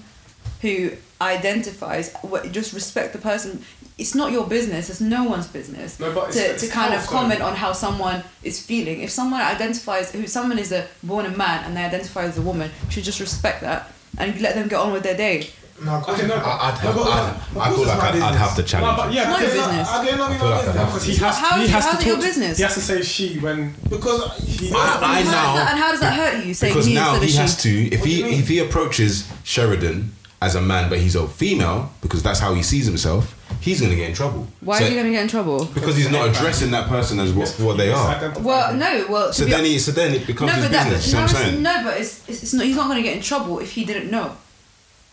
[0.61, 3.63] who identifies, what, just respect the person.
[4.03, 4.89] It's not your business.
[4.89, 8.21] It's no one's business No, but it's- to, it's kind of comment on how someone
[8.43, 8.97] is feeling.
[9.01, 12.41] If someone identifies, who someone is a born a man and they identify as a
[12.41, 13.79] woman, you should just respect that
[14.17, 15.37] and let them get on with their day.
[15.83, 17.35] No, of no, I'd have, No, but- I'd,
[17.65, 19.65] I feel like I'd, I'd have to no, challenge but yeah, It's not because, your
[19.67, 19.87] business.
[19.89, 21.95] I, I didn't know I feel like I'd because he has, How he has how's
[21.95, 22.57] to it your talk- business?
[22.57, 24.19] He has to say she when Because
[24.59, 24.71] he.
[24.71, 26.53] I- I and, how does now- that, and how does that hurt you?
[26.53, 27.69] Saying Because he now he of has she?
[27.89, 27.95] to.
[27.95, 30.11] If What he if he approaches Sheridan
[30.41, 33.33] as a man, but he's a female because that's how he sees himself,
[33.65, 34.47] he's gonna get in trouble.
[34.61, 35.65] Why So- is he going to get in trouble?
[35.77, 38.33] Because he's not addressing that person as what, what they are.
[38.39, 39.05] Well, no.
[39.09, 41.03] Well, So then he, so then it becomes no, his but that, business.
[41.05, 41.61] but, You no, know what I'm saying?
[41.63, 42.65] no, but it's, it's, it's not.
[42.65, 44.35] He's not going to get in trouble if he didn't know.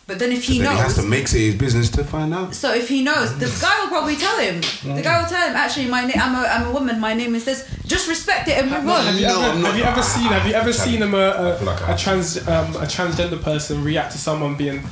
[0.06, 2.35] But then if So he then he has to make it his business to find
[2.35, 2.52] out.
[2.52, 4.56] so if he knows, the guy will probably tell him.
[4.97, 6.98] The guy will tell him, actually, my name, I'm a, I'm a woman.
[6.98, 7.59] My name is this.
[7.86, 9.14] Just respect it and move Have on.
[9.16, 10.27] you, No, ever, have you ever seen?
[10.36, 12.01] Have you ever seen him a, I feel like I a, a have.
[12.01, 14.82] trans um, a transgender person react to someone being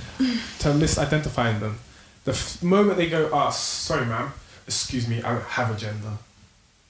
[0.61, 1.79] to misidentifying them?
[2.29, 4.31] The f- moment they go, "Ah, sorry, ma'am,
[4.67, 6.13] excuse me, I don't have a gender."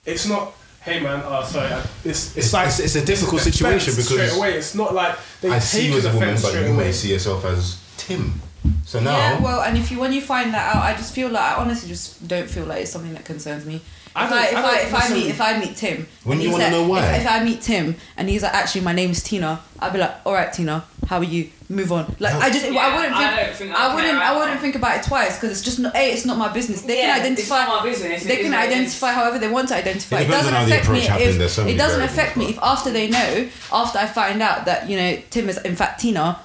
[0.04, 3.44] It's not, "Hey, man, uh, sorry." I, it's, it's It's- like it's- it's a difficult
[3.44, 3.54] defense
[3.84, 6.52] situation because straight away it's not like they I see you as a woman, but
[6.54, 8.42] you may see yourself as Tim.
[8.84, 11.28] So now, Yeah, well, and if you when you find that out, I just feel
[11.28, 13.76] like I honestly just don't feel like it's something that concerns me.
[13.76, 13.82] If
[14.16, 16.70] I I, if I I, if I meet if I meet Tim, When you wanna
[16.70, 17.04] know why?
[17.14, 20.16] If, if I meet Tim and he's like, actually, my name's Tina, I'd be like,
[20.26, 21.48] all right, Tina, how are you?
[21.70, 22.04] Move on.
[22.18, 24.38] Like I just Yeah, I wouldn't I think don't think I I'd wouldn't I about
[24.40, 26.82] wouldn't think about it twice because it's just not a it's not my business.
[26.82, 27.60] They Yeah, can identify.
[27.62, 28.24] It's not my business.
[28.24, 30.20] They can is what it identify however they want to identify.
[30.20, 32.58] It It, doesn't on how the affect me if so it doesn't affect me if
[32.62, 36.40] after they know, after I find out that you know Tim is in fact Tina,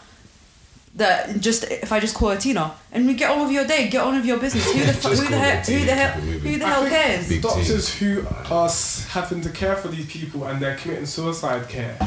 [0.95, 3.90] that just if I just call her Tina and we get on with your day,
[3.90, 4.64] get on with your business.
[4.72, 6.52] Who the fu- Just who the call hell who the hell keep it moving.
[6.53, 7.41] who the hell cares?
[7.41, 11.98] Doctors who are s- having to care for these people and they're committing suicide care.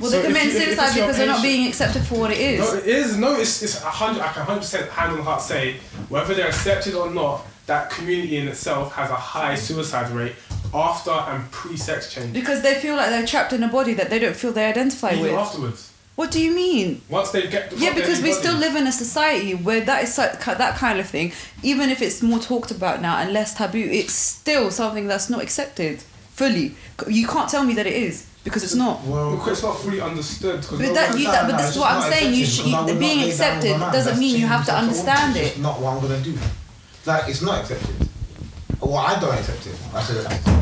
[0.00, 2.60] Well, So if suicide because they're not being accepted for what it is.
[2.60, 3.16] No, it is.
[3.16, 4.22] No, it's it's a hundred.
[4.22, 5.76] I can hundred percent hand on heart say
[6.08, 10.34] whether they're accepted or not, that community in itself has a high suicide rate
[10.72, 12.32] after and pre-sex change.
[12.32, 15.12] Because they feel like they're trapped in a body that they don't feel they identify
[15.12, 15.32] Even with.
[15.32, 17.00] afterwards, What do you mean?
[17.08, 20.40] once they get Yeah, because we still live in a society where that is that
[20.76, 21.32] kind of thing.
[21.62, 25.42] Even if it's more talked about now and less taboo, it's still something that's not
[25.42, 26.02] accepted
[26.34, 26.74] fully.
[27.08, 29.04] You can't tell me that it is because it's not.
[29.04, 30.64] Well, Because it's not fully understood.
[30.70, 32.34] But no that you that, but this is what I'm saying.
[32.34, 34.64] You accepted, sh- because being not lay down with accepted doesn't that's mean you have
[34.66, 34.88] to himself a woman.
[35.12, 35.48] understand it.
[35.50, 36.38] just not what I'm gonna do.
[37.06, 38.08] Like it's not accepted.
[38.80, 39.76] Well, I don't accept it.
[39.94, 40.58] I said it.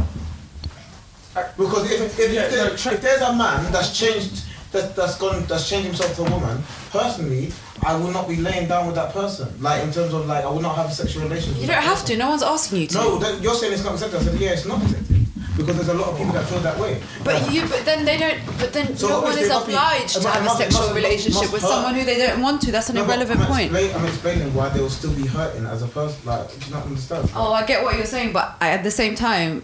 [1.58, 4.42] Because if, if, if, Yeah, there- no, tra- if there's a man that's changed,
[4.72, 7.52] that, that's gone, that's changed himself to a woman, personally,
[7.84, 9.48] I will not be laying down with that person.
[9.60, 11.60] Like in terms of like, I will not have a sexual relationship.
[11.60, 12.06] You don't have person.
[12.06, 12.16] to.
[12.16, 12.94] No one's asking you to.
[12.94, 14.20] No, that, you're saying it's not accepted.
[14.20, 15.05] I said, yeah, it's not accepted.
[15.56, 17.00] Because there's a lot of people that feel that way.
[17.24, 18.38] But you, but then they don't.
[18.58, 20.56] But then So no one is it must be- obliged it to must- have a
[20.56, 21.68] sexual must- relationship must with hurt.
[21.70, 22.72] someone who they don't want to.
[22.72, 23.72] That's an No, irrelevant I'm point.
[23.72, 26.18] Explain, I'm explaining why they will still be hurting as a person.
[26.24, 27.30] Like, do you not understand?
[27.34, 29.62] Oh, I get what you're saying, but I, at the same time,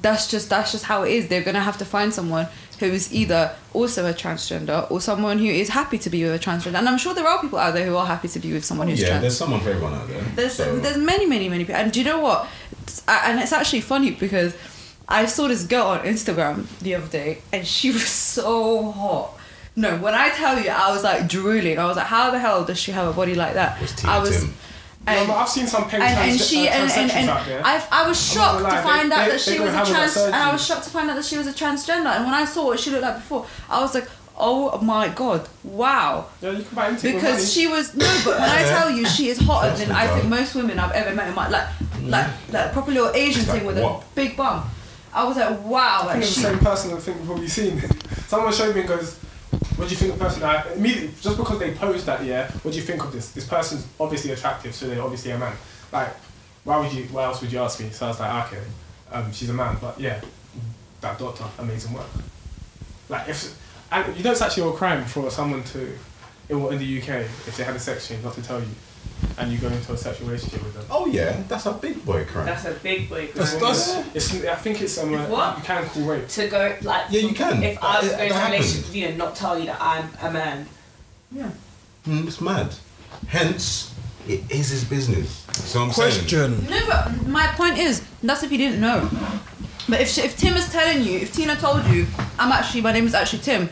[0.00, 1.28] that's just that's just how it is.
[1.28, 2.46] They're gonna have to find someone
[2.78, 6.38] who is either also a transgender or someone who is happy to be with a
[6.38, 6.74] transgender.
[6.78, 8.88] And I'm sure there are people out there who are happy to be with someone
[8.88, 9.20] who's yeah, trans.
[9.22, 10.22] there's someone for everyone out there.
[10.34, 12.48] There's So- there's many many many people, and do you know what?
[13.06, 14.54] And it's actually funny because
[15.08, 19.34] I saw this girl on Instagram the other day, and she was so hot.
[19.74, 21.78] No, when I tell you, I was like drooling.
[21.78, 23.80] I was like, how the hell does she have a body like that?
[23.80, 24.40] Was I was.
[24.40, 24.54] Tim.
[25.04, 27.44] No, And, but I've seen some pink and, and she uh, and, and, and out
[27.44, 27.60] there.
[27.64, 30.16] I, I was shocked to find they- out they- that she was a have trans
[30.16, 32.44] and I was shocked to find out that she was a transgender and when I
[32.44, 34.06] saw what she looked like before I was like
[34.38, 37.20] oh my god wow Yeah, you can buy into it money.
[37.20, 40.28] because she was no but when I tell you she is hotter than I think
[40.28, 41.66] most women I've ever met in my like
[42.04, 44.70] like like proper little Asian She's like thing with a big bum
[45.14, 47.48] I was like wow I like think it's the same person I think we've probably
[47.48, 47.80] seen.
[48.26, 49.18] Someone showed me and goes,
[49.76, 50.42] What do you think of the person?
[50.42, 53.32] I, immediately, just because they posed that, yeah, what do you think of this?
[53.32, 55.54] This person's obviously attractive, so they're obviously a man.
[55.92, 56.14] Like,
[56.64, 57.90] why would you, why else would you ask me?
[57.90, 58.62] So I was like, okay,
[59.10, 60.20] um, she's a man, but yeah,
[61.02, 62.06] that doctor, amazing work.
[63.08, 63.58] Like, if,
[63.90, 65.98] and you know it's actually a crime for someone to,
[66.48, 68.68] in in the UK, if they had a sex change, not to tell you,
[69.38, 70.84] and you go into a sexual relationship with them.
[70.90, 72.46] Oh yeah, that's a big boy crime.
[72.46, 73.34] That's a big break.
[73.34, 75.58] That's- that's- It's, I think it's um, What?
[75.58, 76.28] you can call rape.
[76.28, 77.62] to go like Yeah, you can.
[77.62, 79.80] If I was That- going to a relationship with you and not tell you that
[79.80, 80.66] I'm a man,
[81.30, 81.50] yeah.
[82.06, 82.74] Mm, it's mad.
[83.28, 83.92] Hence,
[84.28, 85.44] it is his business.
[85.52, 86.12] So I'm saying.
[86.12, 86.66] Question.
[86.68, 89.08] No, but my point is, that's if you didn't know.
[89.88, 92.06] But if, if Tim is telling you, if Tina told you,
[92.38, 93.68] I'm actually, my name is actually Tim,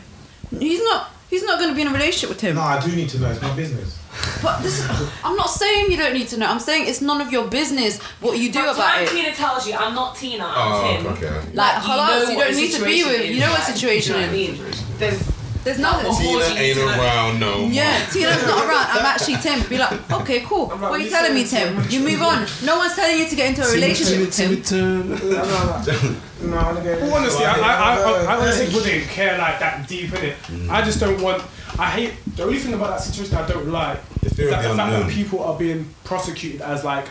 [0.59, 2.55] he's not, he's not going to be in a relationship with Tim.
[2.55, 3.31] No, I do need to know.
[3.31, 4.00] It's my business.
[4.41, 4.81] But this,
[5.23, 6.47] I'm not saying you don't need to know.
[6.47, 9.09] I'm saying it's none of your business what you do From about time it.
[9.09, 11.07] Tina tells you I'm not Tina, I'm Oh, Tim.
[11.13, 11.25] okay.
[11.27, 11.51] okay.
[11.53, 14.19] Like, you halas, you don't need to be with- is, you know what situation do
[14.19, 14.29] is.
[14.29, 14.61] I mean?
[14.97, 15.31] There's
[15.63, 16.09] There's nothing.
[16.09, 17.01] What more do Tina ain't need to know?
[17.01, 17.69] around no more.
[17.69, 18.87] Yeah, Tina's not around.
[18.97, 19.61] I'm actually Tim.
[19.69, 20.67] Be like, okay, cool.
[20.69, 21.85] like, What are you telling me, to Tim?
[21.89, 22.45] You move on.
[22.65, 24.61] No one's telling you to get into a relationship with Tim.
[26.41, 26.99] No, I want to go.
[27.01, 30.35] Well, honestly, I, I, I, I honestly wouldn't care like that deep in it.
[30.71, 31.43] I just don't want.
[31.81, 34.75] I hate the only thing about that situation I don't like The is that the
[34.75, 37.07] fact that people are being prosecuted as like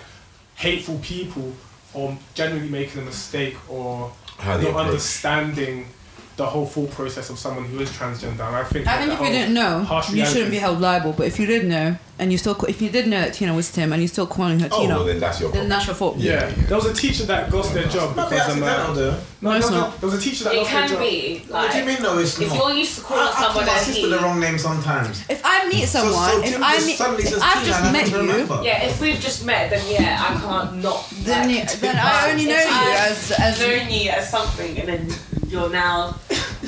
[0.55, 1.52] hateful people
[1.92, 5.88] or genuinely making a mistake or How not understanding
[6.41, 8.41] the whole full process of someone who is transgender.
[8.49, 10.81] And I think I that think if you didn't know, harsh you shouldn't be held
[10.81, 11.12] liable.
[11.12, 13.71] But if you did know, and you still, if you did know that Tina was
[13.71, 15.69] Tim, and you're still calling her Oh, Tina, well, then that's your then problem.
[15.69, 16.17] that's your fault.
[16.17, 19.51] Yeah, there was a teacher that lost their job Not because um, accidental uh, no,
[19.51, 19.97] No, it's there, was not.
[19.97, 20.91] A, there was a teacher that It lost their job.
[20.93, 21.47] It can job.
[21.47, 21.53] be.
[21.53, 22.03] What do you mean?
[22.03, 22.57] No, it's if not.
[22.57, 25.25] you're used to calling I, I call someone my a sister the wrong name sometimes.
[25.29, 28.61] If I meet someone, so if I meet, if I've just met you, remember.
[28.65, 31.05] yeah, if we've just met, then yeah, I can't not.
[31.29, 35.03] then like, then I only know you as as known you as something, and then
[35.51, 36.15] you're now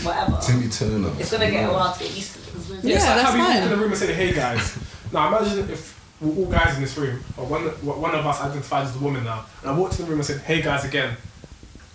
[0.02, 0.38] whatever.
[0.42, 1.10] Timmy Turner.
[1.18, 2.40] It's gonna get a while to get used to.
[2.40, 2.84] it.
[2.84, 3.62] Yeah, it's like that's how we walk fine.
[3.62, 4.78] in the room and say, "Hey guys."
[5.12, 8.86] now imagine if we're all guys in this room, or one one of us identified
[8.86, 11.16] as a woman now, and I walked in the room and said, "Hey guys," again.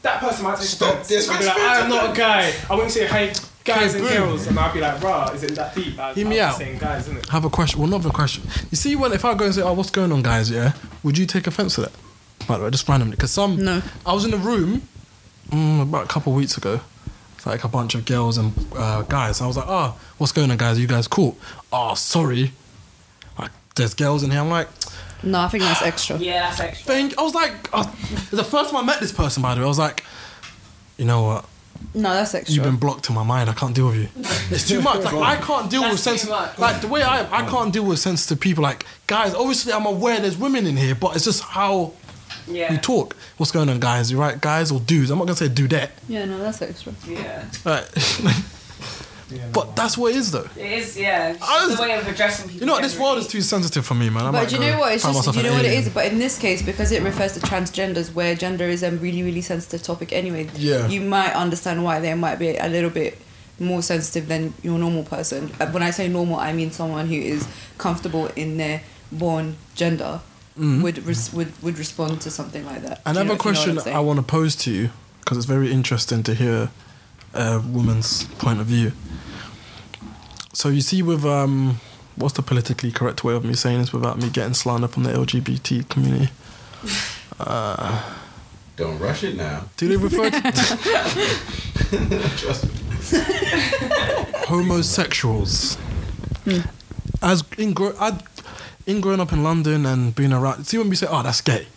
[0.03, 1.29] That person might take Stop offense.
[1.29, 3.33] I'd be like, "I'm not a guy." I wouldn't say, "Hey
[3.65, 4.13] guys and boom.
[4.13, 6.53] girls," and I'd be like, "Rah, is it that deep?" I, Hear I'm me just
[6.53, 6.57] out.
[6.59, 7.29] Saying guys, isn't it?
[7.29, 7.79] Have a question.
[7.81, 8.43] Well, not a question.
[8.71, 11.17] You see, when if I go and say, "Oh, what's going on, guys?" Yeah, would
[11.17, 11.91] you take offense to that?
[12.47, 13.61] By the way, just randomly, because some.
[13.61, 13.81] No.
[14.05, 14.83] I was in a room
[15.49, 16.79] mm, about a couple of weeks ago.
[17.47, 19.39] It's like a bunch of girls and uh, guys.
[19.41, 20.77] I was like, "Oh, what's going on, guys?
[20.77, 21.37] Are you guys cool?"
[21.71, 22.51] Oh, sorry.
[23.39, 24.41] Like, there's girls in here.
[24.41, 24.67] I'm like,
[25.23, 26.17] no, I think that's extra.
[26.17, 26.85] Yeah, that's extra.
[26.85, 27.17] thank.
[27.17, 27.83] I was like, uh,
[28.31, 30.03] the first time I met this person, by the way, I was like,
[30.97, 31.45] you know what?
[31.93, 32.53] No, that's extra.
[32.53, 33.49] You've been blocked in my mind.
[33.49, 34.09] I can't deal with you.
[34.53, 35.03] It's too much.
[35.03, 36.29] Like I can't deal That's with too sensitive.
[36.35, 36.59] much.
[36.59, 38.63] Like the way I am, I can't deal with sensitive people.
[38.63, 41.93] Like guys, obviously I'm aware there's women in here, but it's just how
[42.47, 42.71] Yeah.
[42.71, 43.15] we talk.
[43.37, 44.11] What's going on, guys?
[44.11, 45.11] You right, guys or dudes?
[45.11, 45.89] I'm not gonna say dudette.
[46.07, 46.93] yeah, no, that's extra.
[47.07, 47.43] Yeah.
[47.65, 47.85] Right.
[49.51, 50.47] but that's what it is, though.
[50.55, 51.31] It is, yeah.
[51.31, 52.61] It's just was- the way of addressing people.
[52.61, 52.83] You know what?
[52.83, 54.23] This world is too sensitive for me, man.
[54.23, 54.93] I But might do you know what?
[54.93, 55.83] It's just myself you know what it alien.
[55.83, 55.89] is.
[55.89, 59.41] But in this case, because it refers to transgenders, where gender is a really really
[59.41, 60.49] sensitive topic anyway.
[60.55, 60.87] Yeah.
[60.87, 63.17] You might understand why they might be a little bit
[63.59, 65.51] more sensitive than your normal person.
[65.59, 67.47] Uh, When I say normal, I mean someone who is
[67.77, 68.81] comfortable in their
[69.11, 70.21] born gender.
[70.57, 70.81] Mm-hmm.
[70.81, 73.03] Would, res- would would respond to something like that.
[73.03, 73.95] Do you know- Another you know question I'm saying?
[73.95, 74.89] I want to pose to you
[75.19, 76.71] because it's very interesting to hear
[77.33, 78.91] a woman's point of view.
[80.53, 81.79] So you see, with um,
[82.15, 85.11] what's the politically correct way of me saying this without me getting slandered from the
[85.11, 86.29] LGBT community?
[87.39, 88.01] Uh,
[88.77, 89.65] Don't rush it now.
[89.77, 90.41] Do they refer to
[92.37, 92.71] Trust me.
[94.47, 95.75] homosexuals
[96.45, 96.59] hmm.
[97.21, 98.17] as in grow I,
[98.87, 100.65] in growing up in London and being around?
[100.65, 101.67] See when we say, "Oh, that's gay,"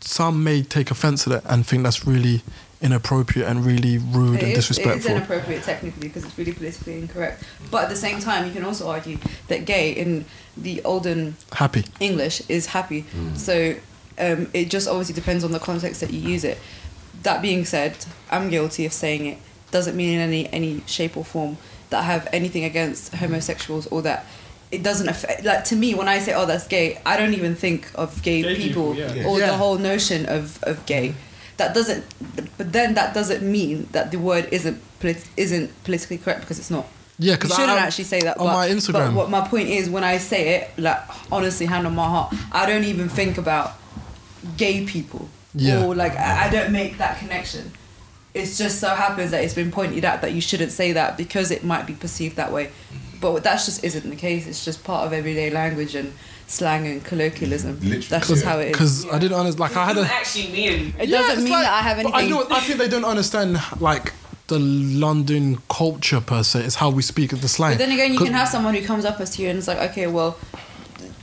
[0.00, 2.42] some may take offence to that and think that's really
[2.80, 6.98] inappropriate and really rude It and is, it is inappropriate technically because it's really politically
[6.98, 7.42] incorrect.
[7.70, 9.18] But at the same time, you can also argue
[9.48, 10.24] that gay in
[10.56, 11.84] the olden Happy.
[12.00, 13.04] English is happy.
[13.34, 13.74] So
[14.18, 16.58] um, it just obviously depends on the context that you use it.
[17.22, 17.96] That being said,
[18.30, 19.38] I'm guilty of saying it.
[19.70, 21.56] Doesn't mean in any any shape or form
[21.90, 24.26] that I have anything against homosexuals or that
[24.70, 25.44] it doesn't affect.
[25.44, 28.42] Like to me, when I say oh that's gay, I don't even think of gay,
[28.42, 29.26] Gay people, people, yeah.
[29.26, 29.46] or Yeah.
[29.46, 31.14] the whole notion of of gay.
[31.56, 32.04] That doesn't.
[32.58, 36.70] But then that doesn't mean that the word isn't polit- isn't politically correct because it's
[36.70, 36.86] not.
[37.18, 39.68] Yeah, because I shouldn't I actually say that on but, my But what my point
[39.70, 40.98] is, when I say it, like
[41.32, 43.72] honestly, hand on my heart, I don't even think about
[44.58, 45.28] gay people.
[45.54, 45.82] Yeah.
[45.84, 47.72] Or like I, I don't make that connection.
[48.34, 51.50] It just so happens that it's been pointed out that you shouldn't say that because
[51.50, 52.70] it might be perceived that way.
[53.34, 54.46] But that just isn't the case.
[54.46, 56.12] It's just part of everyday language and
[56.46, 57.74] slang and colloquialism.
[57.76, 57.84] Mm-hmm.
[57.84, 58.50] Literally, That's just yeah.
[58.50, 58.72] how it is.
[58.72, 59.60] because I didn't understand.
[59.60, 60.14] Like I had doesn't a.
[60.14, 60.94] actually mean.
[60.98, 62.36] It Yeah, doesn't mean like- that I have but anything.
[62.36, 62.46] I know.
[62.50, 64.12] I think they don't understand like
[64.48, 66.60] the London culture per se.
[66.64, 67.72] It's how we speak of the slang.
[67.72, 69.78] But then again, you can have someone who comes up to you and is like,
[69.90, 70.38] okay, well,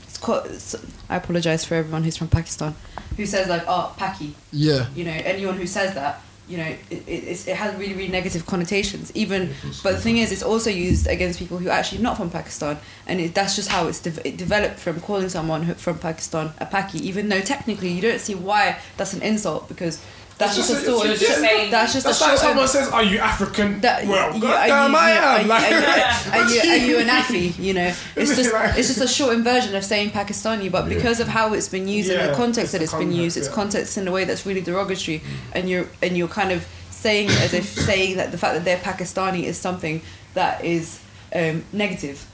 [0.04, 0.76] it's quite, it's,
[1.10, 2.76] I apologize for everyone who's from Pakistan,
[3.16, 4.34] who says like, oh, Paki.
[4.52, 4.88] Yeah.
[4.94, 8.45] You know, anyone who says that, you know, it, it, it has really, really negative
[8.45, 9.11] connotations.
[9.15, 12.30] Even, but the thing is, it's also used against people who are actually not from
[12.30, 15.98] Pakistan, and it, that's just how it's de- it developed from calling someone who, from
[15.99, 20.03] Pakistan a Paki, even though technically you don't see why that's an insult because
[20.38, 22.68] that's just, just a a- sort of just that's just That's a like short someone
[22.68, 25.23] says, "Are you African?" that well, you, goddamn, are I you, am.
[25.23, 27.57] Are you, Like- are you, are you, are you an Afi?
[27.64, 31.19] You know, it's just like- it's just a shortened version of saying Pakistani, but because
[31.19, 33.38] of how it's been used and the context it's that the it's been context, used,
[33.38, 33.53] it's yeah.
[33.55, 35.22] context in a way that's really derogatory,
[35.53, 38.65] and you're and you're kind of saying it as if saying that the fact that
[38.65, 40.01] they're Pakistani is something
[40.34, 40.99] that is
[41.35, 42.26] um, negative.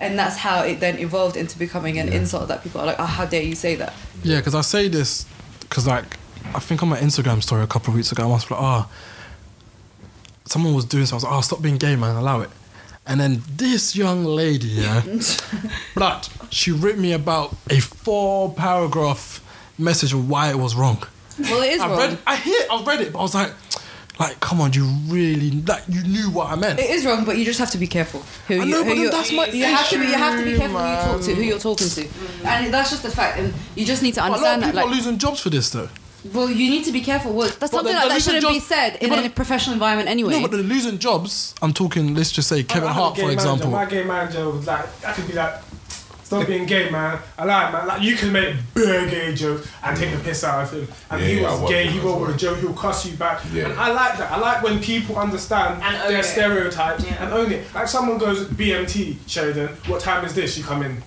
[0.00, 3.04] And that's how it then evolved into becoming an insult that people are like, oh,
[3.04, 3.92] how dare you say that?
[4.24, 5.26] Yeah, because I say this
[5.60, 6.16] because like
[6.54, 8.90] I think on my Instagram story a couple of weeks ago, I was like, oh,
[10.46, 11.26] someone was doing something.
[11.26, 12.50] I was like, oh, stop being gay, man, allow it.
[13.06, 15.02] And then this young lady, yeah,
[15.96, 19.40] but she wrote me about a four paragraph
[19.76, 21.02] message of why it was wrong.
[21.38, 21.98] Well, it is I wrong.
[21.98, 23.50] read, I hear, I read it, but I was like,
[24.20, 26.78] like, come on, you really, like, you knew what I meant.
[26.78, 28.20] It is wrong, but you just have to be careful.
[28.46, 30.04] Who I you, know, who you, that's my you have to be.
[30.06, 32.08] You have to be issue, careful who you talk to, who you're talking to,
[32.46, 33.38] and that's just the fact.
[33.40, 34.66] And you just need to But a lot of understand that.
[34.66, 35.88] people Like, are losing jobs for this, though.
[36.32, 37.32] Well, you need to be careful.
[37.32, 40.08] Well, that's But something then like that shouldn't be said in but- a professional environment
[40.08, 40.34] anyway.
[40.34, 41.54] No, but they're losing jobs.
[41.62, 43.40] I'm talking, let's just say Kevin I had a Hart, gay for manager.
[43.48, 43.70] example.
[43.70, 45.54] My gay manager was like, I could be like,
[46.22, 47.18] stop being gay, man.
[47.36, 47.86] I like, man.
[47.88, 50.88] Like, you can make bare gay jokes and take the piss out of him.
[51.10, 53.04] And Yeah, he yeah, was work gay, he him will with a joke, he'll cuss
[53.06, 53.42] you back.
[53.52, 53.64] Yeah.
[53.70, 54.30] And I like that.
[54.32, 56.24] I like when people understand And own their it.
[56.24, 57.24] stereotypes Yeah.
[57.24, 57.74] and own it.
[57.74, 60.56] Like, someone goes, BMT, Sheridan, what time is this?
[60.56, 61.02] You come in.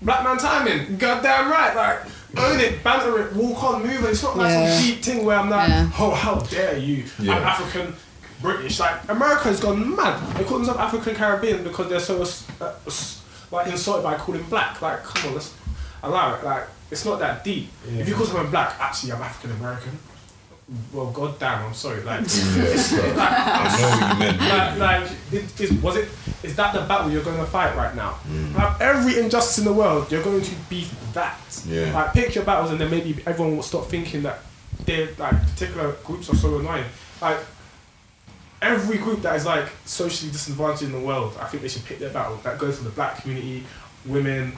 [0.00, 1.74] Black man timing, goddamn right.
[1.76, 2.00] Like,
[2.36, 4.10] own it, banter it, walk on, move it.
[4.10, 4.70] It's not like Yeah.
[4.78, 5.90] some deep thing where I'm like, Yeah.
[5.98, 7.04] oh, how dare you?
[7.18, 7.36] Yeah.
[7.36, 7.94] I'm African.
[8.42, 10.20] British, like America's gone mad.
[10.36, 12.20] They call themselves African Caribbean because they're so
[12.60, 12.74] uh,
[13.50, 14.82] like insulted by calling black.
[14.82, 15.54] Like, come on, let's
[16.02, 16.44] allow it.
[16.44, 17.70] Like, it's not that deep.
[17.88, 19.98] If you call someone black, actually, I'm African American.
[20.92, 22.02] Well, god damn, I'm sorry.
[22.02, 24.40] Like, it's, like, I know what you meant.
[24.40, 25.10] like,
[25.70, 26.08] like was it?
[26.42, 28.18] Is that the battle you're going to fight right now?
[28.54, 31.38] Like, every injustice in the world, you're going to beat that.
[31.66, 31.92] Yeah.
[31.92, 34.40] Like pick your battles, and then maybe everyone will stop thinking that
[34.84, 36.84] they're like particular groups are so annoying.
[37.20, 37.38] Like
[38.60, 41.98] every group that is like socially disadvantaged in the world, I think they should pick
[41.98, 42.36] their battle.
[42.42, 43.64] That goes for the black community,
[44.06, 44.54] women,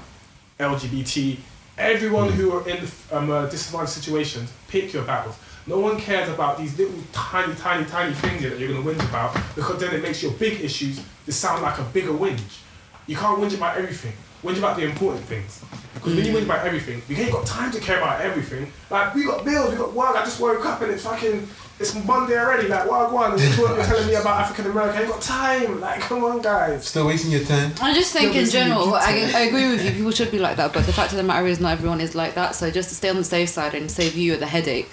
[0.58, 1.38] LGBT,
[1.76, 4.52] everyone who are in um, uh, disadvantaged situations.
[4.68, 5.36] Pick your battles.
[5.66, 9.36] No one cares about these little tiny, tiny, tiny things that you're gonna whinge about
[9.54, 12.60] because then it makes your big issues they sound like a bigger whinge.
[13.06, 14.12] You can't whinge about everything.
[14.44, 15.64] Whinge about the important things.
[15.94, 18.72] Because when you whinge about everything, you ain't got time to care about everything.
[18.90, 20.14] Like we got bills, we got work.
[20.14, 21.48] I just woke up and it's fucking
[21.80, 22.68] it's Monday already.
[22.68, 23.32] Like what one?
[23.32, 24.98] And you're telling me about African American.
[24.98, 25.80] I ain't got time.
[25.80, 26.86] Like come on, guys.
[26.86, 27.72] Still wasting your time.
[27.82, 29.90] I just think Yeah, in but see, you general, I, I agree with you.
[29.90, 32.14] People should be like that, but the fact of the matter is, not everyone is
[32.14, 32.54] like that.
[32.54, 34.88] So just to stay on the safe side and save you the headache,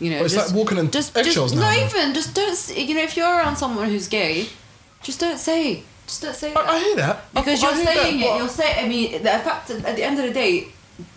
[0.00, 2.34] you know, But it's just, like walking in just, eggshells just now, not even just
[2.34, 2.76] don't.
[2.88, 4.48] You know, if you're around someone who's gay,
[5.02, 7.34] just don't say, just don't say I, that I hear that.
[7.34, 8.38] because I, you're I saying that, it.
[8.38, 8.84] You're saying.
[8.84, 10.68] I mean, the fact at the end of the day.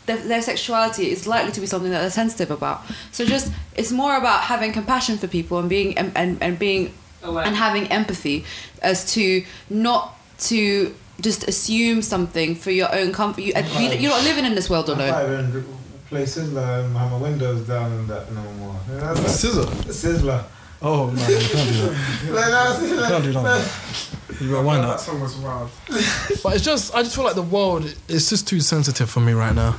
[0.06, 2.82] Their, their sexuality is likely to be something that they're sensitive about.
[3.12, 6.94] So just it's more about having compassion for people and being and, and, and being
[7.24, 7.46] Aware.
[7.46, 8.46] and having empathy
[8.84, 13.42] as to not to just assume something for your own comfort.
[13.42, 15.66] You, you, you're not living in this world I'm alone.
[16.12, 18.76] Not even play Sizzler and have my windows down and that no more.
[18.90, 19.66] Yeah, that's Scissor.
[19.92, 20.44] Sizzler.
[20.82, 22.32] Oh no, you can't do that.
[22.32, 24.42] Like, that's, You can't do that.
[24.42, 25.70] You gotta wind that song was wild.
[26.44, 29.34] But it's just, I just feel like the world is just too sensitive for me
[29.34, 29.76] right now.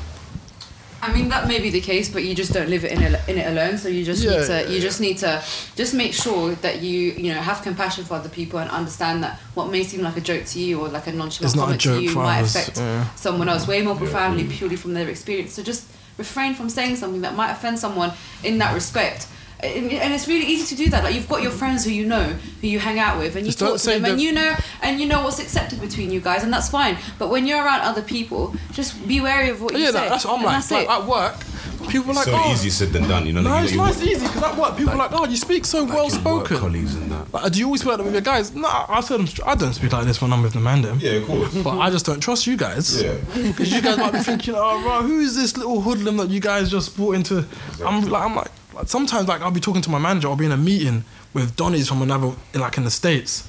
[1.05, 3.21] I mean that may be the case, but you just don't live it in it,
[3.29, 3.77] in it alone.
[3.77, 5.43] So you just Yeah, need to yeah, you just need to
[5.75, 9.41] just make sure that you you know have compassion for other people and understand that
[9.55, 11.81] what may seem like a joke to you or like a nonchalant It's a comment
[11.81, 13.13] to you might affect yeah.
[13.17, 15.55] someone else way more profoundly purely from their experience.
[15.55, 15.89] So just
[16.19, 18.13] refrain from saying something that might offend someone
[18.45, 19.27] in that respect.
[19.63, 21.05] And and it's really easy to do that.
[21.05, 22.25] Like you've got your friends who you know,
[22.61, 25.01] who you hang out with, and you Just talk to them, and you know, and
[25.01, 26.97] you know what's accepted between you guys, and that's fine.
[27.19, 29.93] But when you're around other people, just be wary of what you yeah, say.
[29.93, 30.55] that, that's what I'm and like.
[30.57, 30.91] that's Like it.
[30.91, 33.41] at work, people are like, so oh, easy said than done, you know.
[33.43, 35.37] No, like, it's you, nice, easy because at work, people Like- are like, oh, you
[35.37, 36.57] speak so like well spoken.
[36.59, 37.33] colleagues and that.
[37.33, 38.53] Like, do you always feel like that with your guys?
[38.53, 40.99] No, I tell them, I don't speak like this when I'm with the man them.
[41.01, 41.55] Yeah, of course.
[41.63, 43.01] But I just don't trust you guys.
[43.01, 43.15] Yeah.
[43.53, 46.41] Because you guys might be thinking, oh, bro, who is this little hoodlum that you
[46.41, 47.47] guys just brought into?
[47.87, 50.47] I'm like, I'm like, like, sometimes like I'll be talking to my manager, I'll be
[50.47, 51.05] in a meeting
[51.35, 53.49] with Donnies from another, like in the states.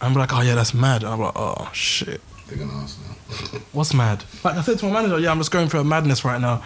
[0.00, 1.02] I'm like, oh yeah, that's mad.
[1.02, 3.58] And I'm like, oh shit, They're gonna ask now.
[3.72, 4.24] what's mad?
[4.44, 6.62] Like I said to my manager, yeah, I'm just going through a madness right now.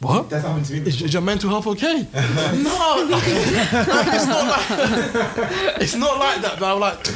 [0.00, 0.28] What?
[0.28, 0.80] That's happened to me.
[0.80, 2.06] Is, is your mental health okay?
[2.14, 6.56] no, like, it's not like it's not like that.
[6.58, 7.06] But I'm like,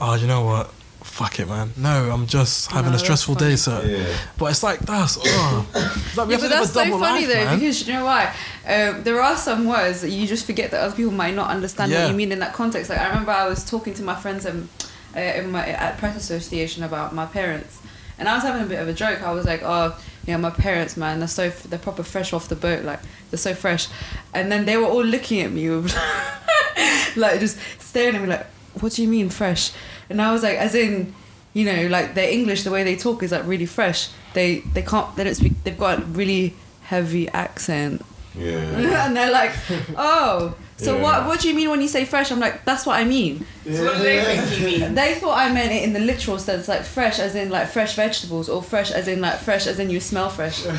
[0.00, 0.70] oh, you know what?
[1.14, 1.70] Fuck it, man.
[1.76, 3.80] No, I'm just having No, a stressful day, sir.
[3.86, 4.16] Yeah.
[4.36, 5.16] But it's like that's.
[5.20, 5.66] Oh.
[5.74, 7.58] It's like Yeah, but that's so funny life, though man.
[7.58, 8.34] because you know why?
[8.66, 11.92] Um, there are some words that you just forget that other people might not understand
[11.92, 12.02] Yeah.
[12.04, 12.90] what you mean in that context.
[12.90, 14.68] Like I remember I was talking to my friends um,
[15.16, 17.78] uh, in my at press association about my parents,
[18.18, 19.22] and I was having a bit of a joke.
[19.22, 19.96] I was like, "Oh,
[20.26, 22.84] yeah, my parents, man, they're so they're proper fresh off the boat.
[22.84, 23.00] Like
[23.30, 23.86] they're so fresh,"
[24.32, 25.94] and then they were all looking at me, with
[27.16, 28.46] like just staring at me, like,
[28.80, 29.70] "What do you mean fresh?"
[30.10, 31.14] And I was like, as in.
[31.56, 34.08] You know, like their English, the way they talk is like really fresh.
[34.32, 35.52] They they can't they don't speak.
[35.62, 36.52] They've got a really
[36.82, 38.04] heavy accent,
[38.36, 38.56] Yeah.
[39.06, 39.52] and they're like,
[39.96, 41.02] "Oh, so Yeah.
[41.02, 41.26] what?
[41.26, 43.84] What do you mean when you say fresh?" I'm like, "That's what I mean." So
[43.84, 44.94] what do they think you mean?
[44.96, 47.94] They thought I meant it in the literal sense, like fresh, as in like fresh
[47.94, 50.64] vegetables, or fresh as in like fresh as in you smell fresh.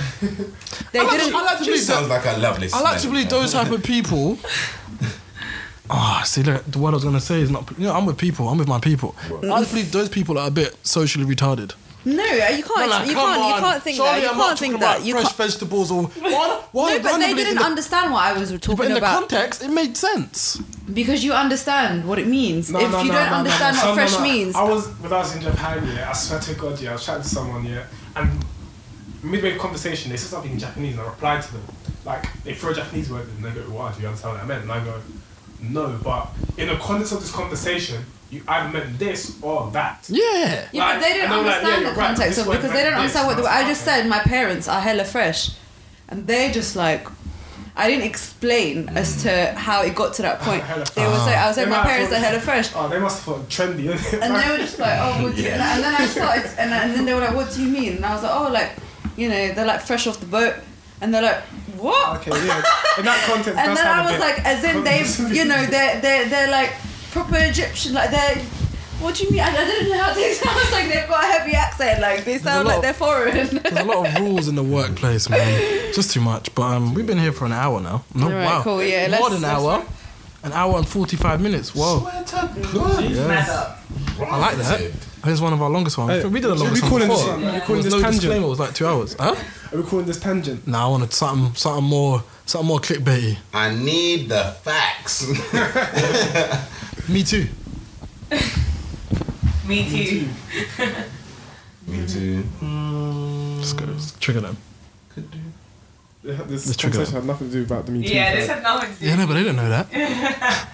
[0.91, 1.31] They I like, didn't.
[1.31, 2.67] to, I like to believe Sounds like a lovely.
[2.73, 4.37] I like to believe those type of people.
[5.89, 7.69] Ah, see, look, the word I was gonna say is not.
[7.77, 8.49] You know, I'm with people.
[8.49, 9.15] I'm with my people.
[9.43, 11.73] I just believe those people are a bit socially retarded.
[12.07, 12.67] No, you can't.
[12.75, 13.39] They're like, you "Come can't.
[13.47, 14.21] You on, can't think surely that.
[14.23, 14.95] You I'm not can't think talking that.
[14.97, 15.37] about You fresh can't.
[15.37, 16.61] vegetables or why?
[16.71, 18.61] why No, but they randomly didn't the- understand what I was talking about.
[18.61, 20.57] But talking in the about context, it made sense.
[20.93, 22.69] because you understand what it means.
[22.71, 23.81] No, if no, you don't no, no, understand no.
[23.81, 24.21] what no, fresh no.
[24.21, 26.09] means, I was when I was in Japan, yeah.
[26.09, 26.89] I swear to God, yeah.
[26.91, 27.85] I was chatting to someone, yeah,
[28.15, 28.45] and
[29.23, 31.63] midway conversation, they said something in Japanese, and I replied to them.
[32.05, 34.45] Like they throw a Japanese word, and they go, Why Do you understand what I
[34.45, 35.01] meant?" And I go,
[35.69, 40.05] "No," but in the context of this conversation, you either meant this or that.
[40.09, 40.67] Yeah.
[40.71, 42.55] Yeah, but they don't and I'm like, yeah, understand the right, context this of word
[42.57, 44.07] because they meant don't understand what the, and I just said.
[44.07, 45.51] My parents are hella fresh,
[46.09, 47.07] and they just like.
[47.77, 50.63] I didn't explain as to how it got to that point.
[50.63, 52.71] Hella They was like, I was like, They my might parents are have hella fresh,
[52.73, 54.21] Oh, they must have thought trendy, innit?
[54.21, 55.49] and they were just like, oh, what do you?
[55.51, 57.97] And then I started, and, and then they were like, what do you mean?
[57.97, 58.71] And I was like, oh, like,
[59.17, 60.55] you know, they're like fresh off the boat,
[61.01, 61.41] and they're like,
[61.77, 62.17] what?
[62.21, 62.63] Okay, yeah.
[62.97, 65.03] In that context, And then I was like, as in they,
[65.35, 66.73] you know, they're they're they're like
[67.11, 68.43] proper Egyptian, like they're.
[69.01, 69.41] What do you mean?
[69.41, 71.99] I, I didn't know how they sound like they've got a heavy accent.
[72.01, 73.33] Like they sound like of- they're foreign.
[73.35, 75.93] There's a lot of rules in the workplace, man.
[75.93, 76.55] Just too much.
[76.55, 78.05] But um, we've been here for an hour now.
[78.15, 78.61] No, Alright, wow.
[78.63, 79.85] cool, yeah, More let's- than an hour.
[80.43, 81.73] An hour and 45 minutes.
[81.75, 82.01] Whoa.
[82.05, 83.79] Mad up.
[84.21, 84.91] I like that.
[85.25, 86.21] Here's one of our longest ones.
[86.23, 87.15] Hey, we did a should longest one before.
[87.17, 88.21] this- are we There calling was this no tangent?
[88.21, 88.45] disclaimer.
[88.45, 89.15] It was like two hours.
[89.19, 89.35] Huh?
[89.73, 90.67] Are we calling this tangent?
[90.67, 93.37] Nah, I wanted something, something more, something more clickbaity.
[93.53, 95.25] I need the facts.
[97.09, 97.47] Me too.
[99.67, 100.27] Me too.
[101.87, 102.43] Me too.
[102.61, 103.57] Mm.
[103.57, 103.85] Let's go.
[103.85, 104.57] Let's trigger them.
[105.13, 105.37] Could do.
[106.23, 108.13] Yeah, This Let's trigger conversation had nothing to do about the Me Too.
[108.13, 109.05] Yeah, this had nothing to do.
[109.07, 110.67] Yeah, no, but they didn't know that.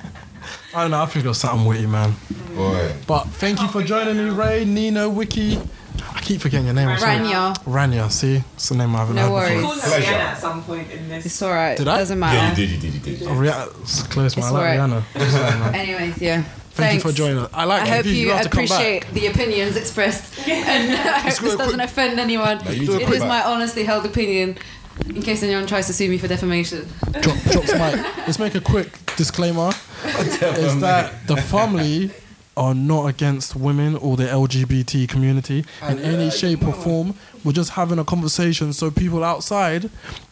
[0.73, 1.01] I don't know.
[1.01, 2.13] I think it was something witty, man.
[2.55, 2.93] Boy.
[3.07, 5.59] But thank you for joining me, Ray, Nino, Wiki.
[6.13, 6.87] I keep forgetting your name.
[6.89, 7.17] I'm sorry.
[7.17, 7.55] Rania.
[7.63, 8.43] Rania, see?
[8.55, 9.49] It's the name I haven't No heard worries.
[9.55, 9.69] Before.
[9.69, 10.11] called her Pleasure.
[10.11, 11.25] Rihanna at some point in this.
[11.25, 11.77] It's alright.
[11.77, 11.97] Did I?
[11.99, 12.55] Doesn't Yeah, you matter.
[12.55, 13.23] did, you did, you did.
[13.27, 14.45] Oh, Rihanna, it's close, man.
[14.45, 15.03] It's I like alright.
[15.15, 15.73] Rihanna.
[15.73, 16.41] Anyways, yeah.
[16.41, 17.03] Thank Thanks.
[17.03, 17.49] you for joining us.
[17.53, 17.95] I like I that.
[17.97, 18.71] hope Viv, you have to come back.
[19.03, 22.63] appreciate the opinions expressed, and uh, I hope this do a quick- doesn't offend anyone.
[22.63, 24.57] No, you do a It quick is my honestly held opinion.
[25.07, 26.87] In case anyone tries to sue me for defamation.
[27.21, 27.95] Drop, drops mic.
[28.25, 29.71] Let's make a quick disclaimer.
[30.05, 32.11] is that the Fhumly
[32.57, 37.15] are not against women or the LGBT community in any shape or form.
[37.43, 39.89] We're just having a conversation so people outside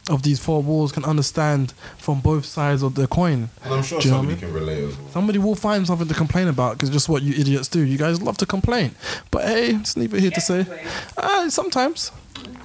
[0.10, 3.50] of these four walls can understand from both sides of the coin.
[3.64, 5.10] And I'm sure Do you know what I somebody can relate as well.
[5.10, 7.82] Somebody will find something to complain about because just what you idiots do.
[7.82, 8.96] You guys love to complain.
[9.32, 10.66] But hey, it's neither here to say.
[11.18, 12.12] Uh, sometimes.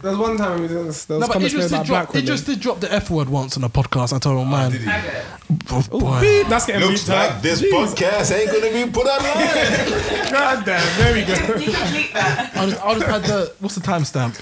[0.05, 1.77] There was one time we did this, there was No, but comments made Idris did,
[1.77, 2.25] about drop, black women.
[2.25, 4.13] Idris did drop the F word once on a podcast.
[4.13, 4.73] I told him, oh, man.
[4.73, 4.91] Did he?
[5.71, 6.21] Oh, boy.
[6.21, 7.33] Beep, That's getting Looks beeped out.
[7.33, 10.31] like this podcast ain't gonna be put online.
[10.31, 11.33] God damn, there we go.
[11.59, 12.51] You can bleep that.
[12.55, 14.39] I'll just, I'll just add the what's the timestamp?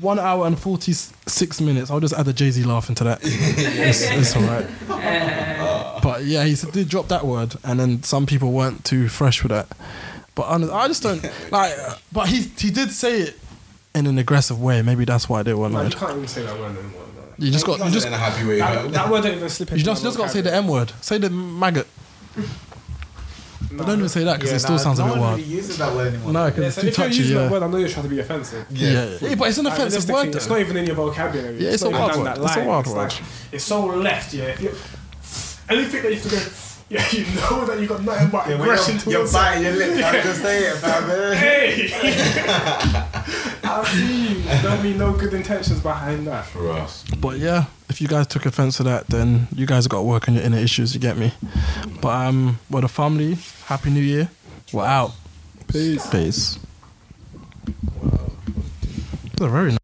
[0.00, 1.90] One hour and forty six minutes.
[1.90, 3.20] I'll just add the Jay Z laugh into that.
[3.22, 6.02] it's, it's all right.
[6.02, 9.50] But yeah, he did drop that word, and then some people weren't too fresh with
[9.50, 9.68] that.
[10.34, 11.74] But honest, I just don't like.
[12.10, 13.38] But he he did say it
[13.94, 14.82] in an aggressive way.
[14.82, 15.96] Maybe that's why they were No, you annoyed.
[15.96, 17.02] can't even say that word anymore.
[17.16, 17.22] no.
[17.44, 18.58] You just got you Just just in a happy way.
[18.58, 20.50] That, that word don't even slip you into just my just got to say the
[20.50, 20.66] vocabulary.
[20.66, 20.92] M word.
[21.00, 21.86] Say the maggot.
[22.36, 22.44] No.
[23.74, 25.20] But don't even say that because Yeah, it still nah, sounds a no bit one
[25.20, 25.38] wild.
[25.40, 26.32] really uses that word anymore.
[26.32, 27.18] No, Yeah, because so it's if too you're touchy.
[27.22, 27.42] using Yeah.
[27.44, 28.66] that word, I know you're trying to be offensive.
[28.70, 28.90] Yeah.
[29.20, 30.34] yeah, but it's an Like, offensive realistically, word.
[30.36, 30.52] It's though.
[30.54, 31.56] not even in your vocabulary.
[31.58, 32.26] Yeah, it's a not even wild down word.
[32.26, 32.68] that It's a line.
[32.68, 33.02] wild It's word.
[33.02, 34.44] like- It's so left, yeah.
[34.44, 34.74] If you
[35.70, 36.42] anything that you have to go,
[36.92, 39.32] yeah, you know that you got nothing but Yeah, aggression you're, you're towards.
[39.32, 40.04] biting your lip.
[40.04, 41.36] I'm just saying it, fam.
[41.36, 41.90] Hey,
[43.64, 44.62] I see you.
[44.62, 46.44] Don't mean no good intentions behind that.
[46.46, 47.04] For us.
[47.18, 50.28] But yeah, if you guys took offense to that, then you guys got to work
[50.28, 50.92] on your inner issues.
[50.94, 51.32] You get me?
[52.02, 53.38] But um, we're the Fhumly.
[53.66, 54.28] Happy New Year.
[54.72, 55.12] We're out.
[55.68, 56.06] Peace.
[56.10, 56.58] Peace.
[58.02, 58.30] Wow.
[59.38, 59.78] They're very nice.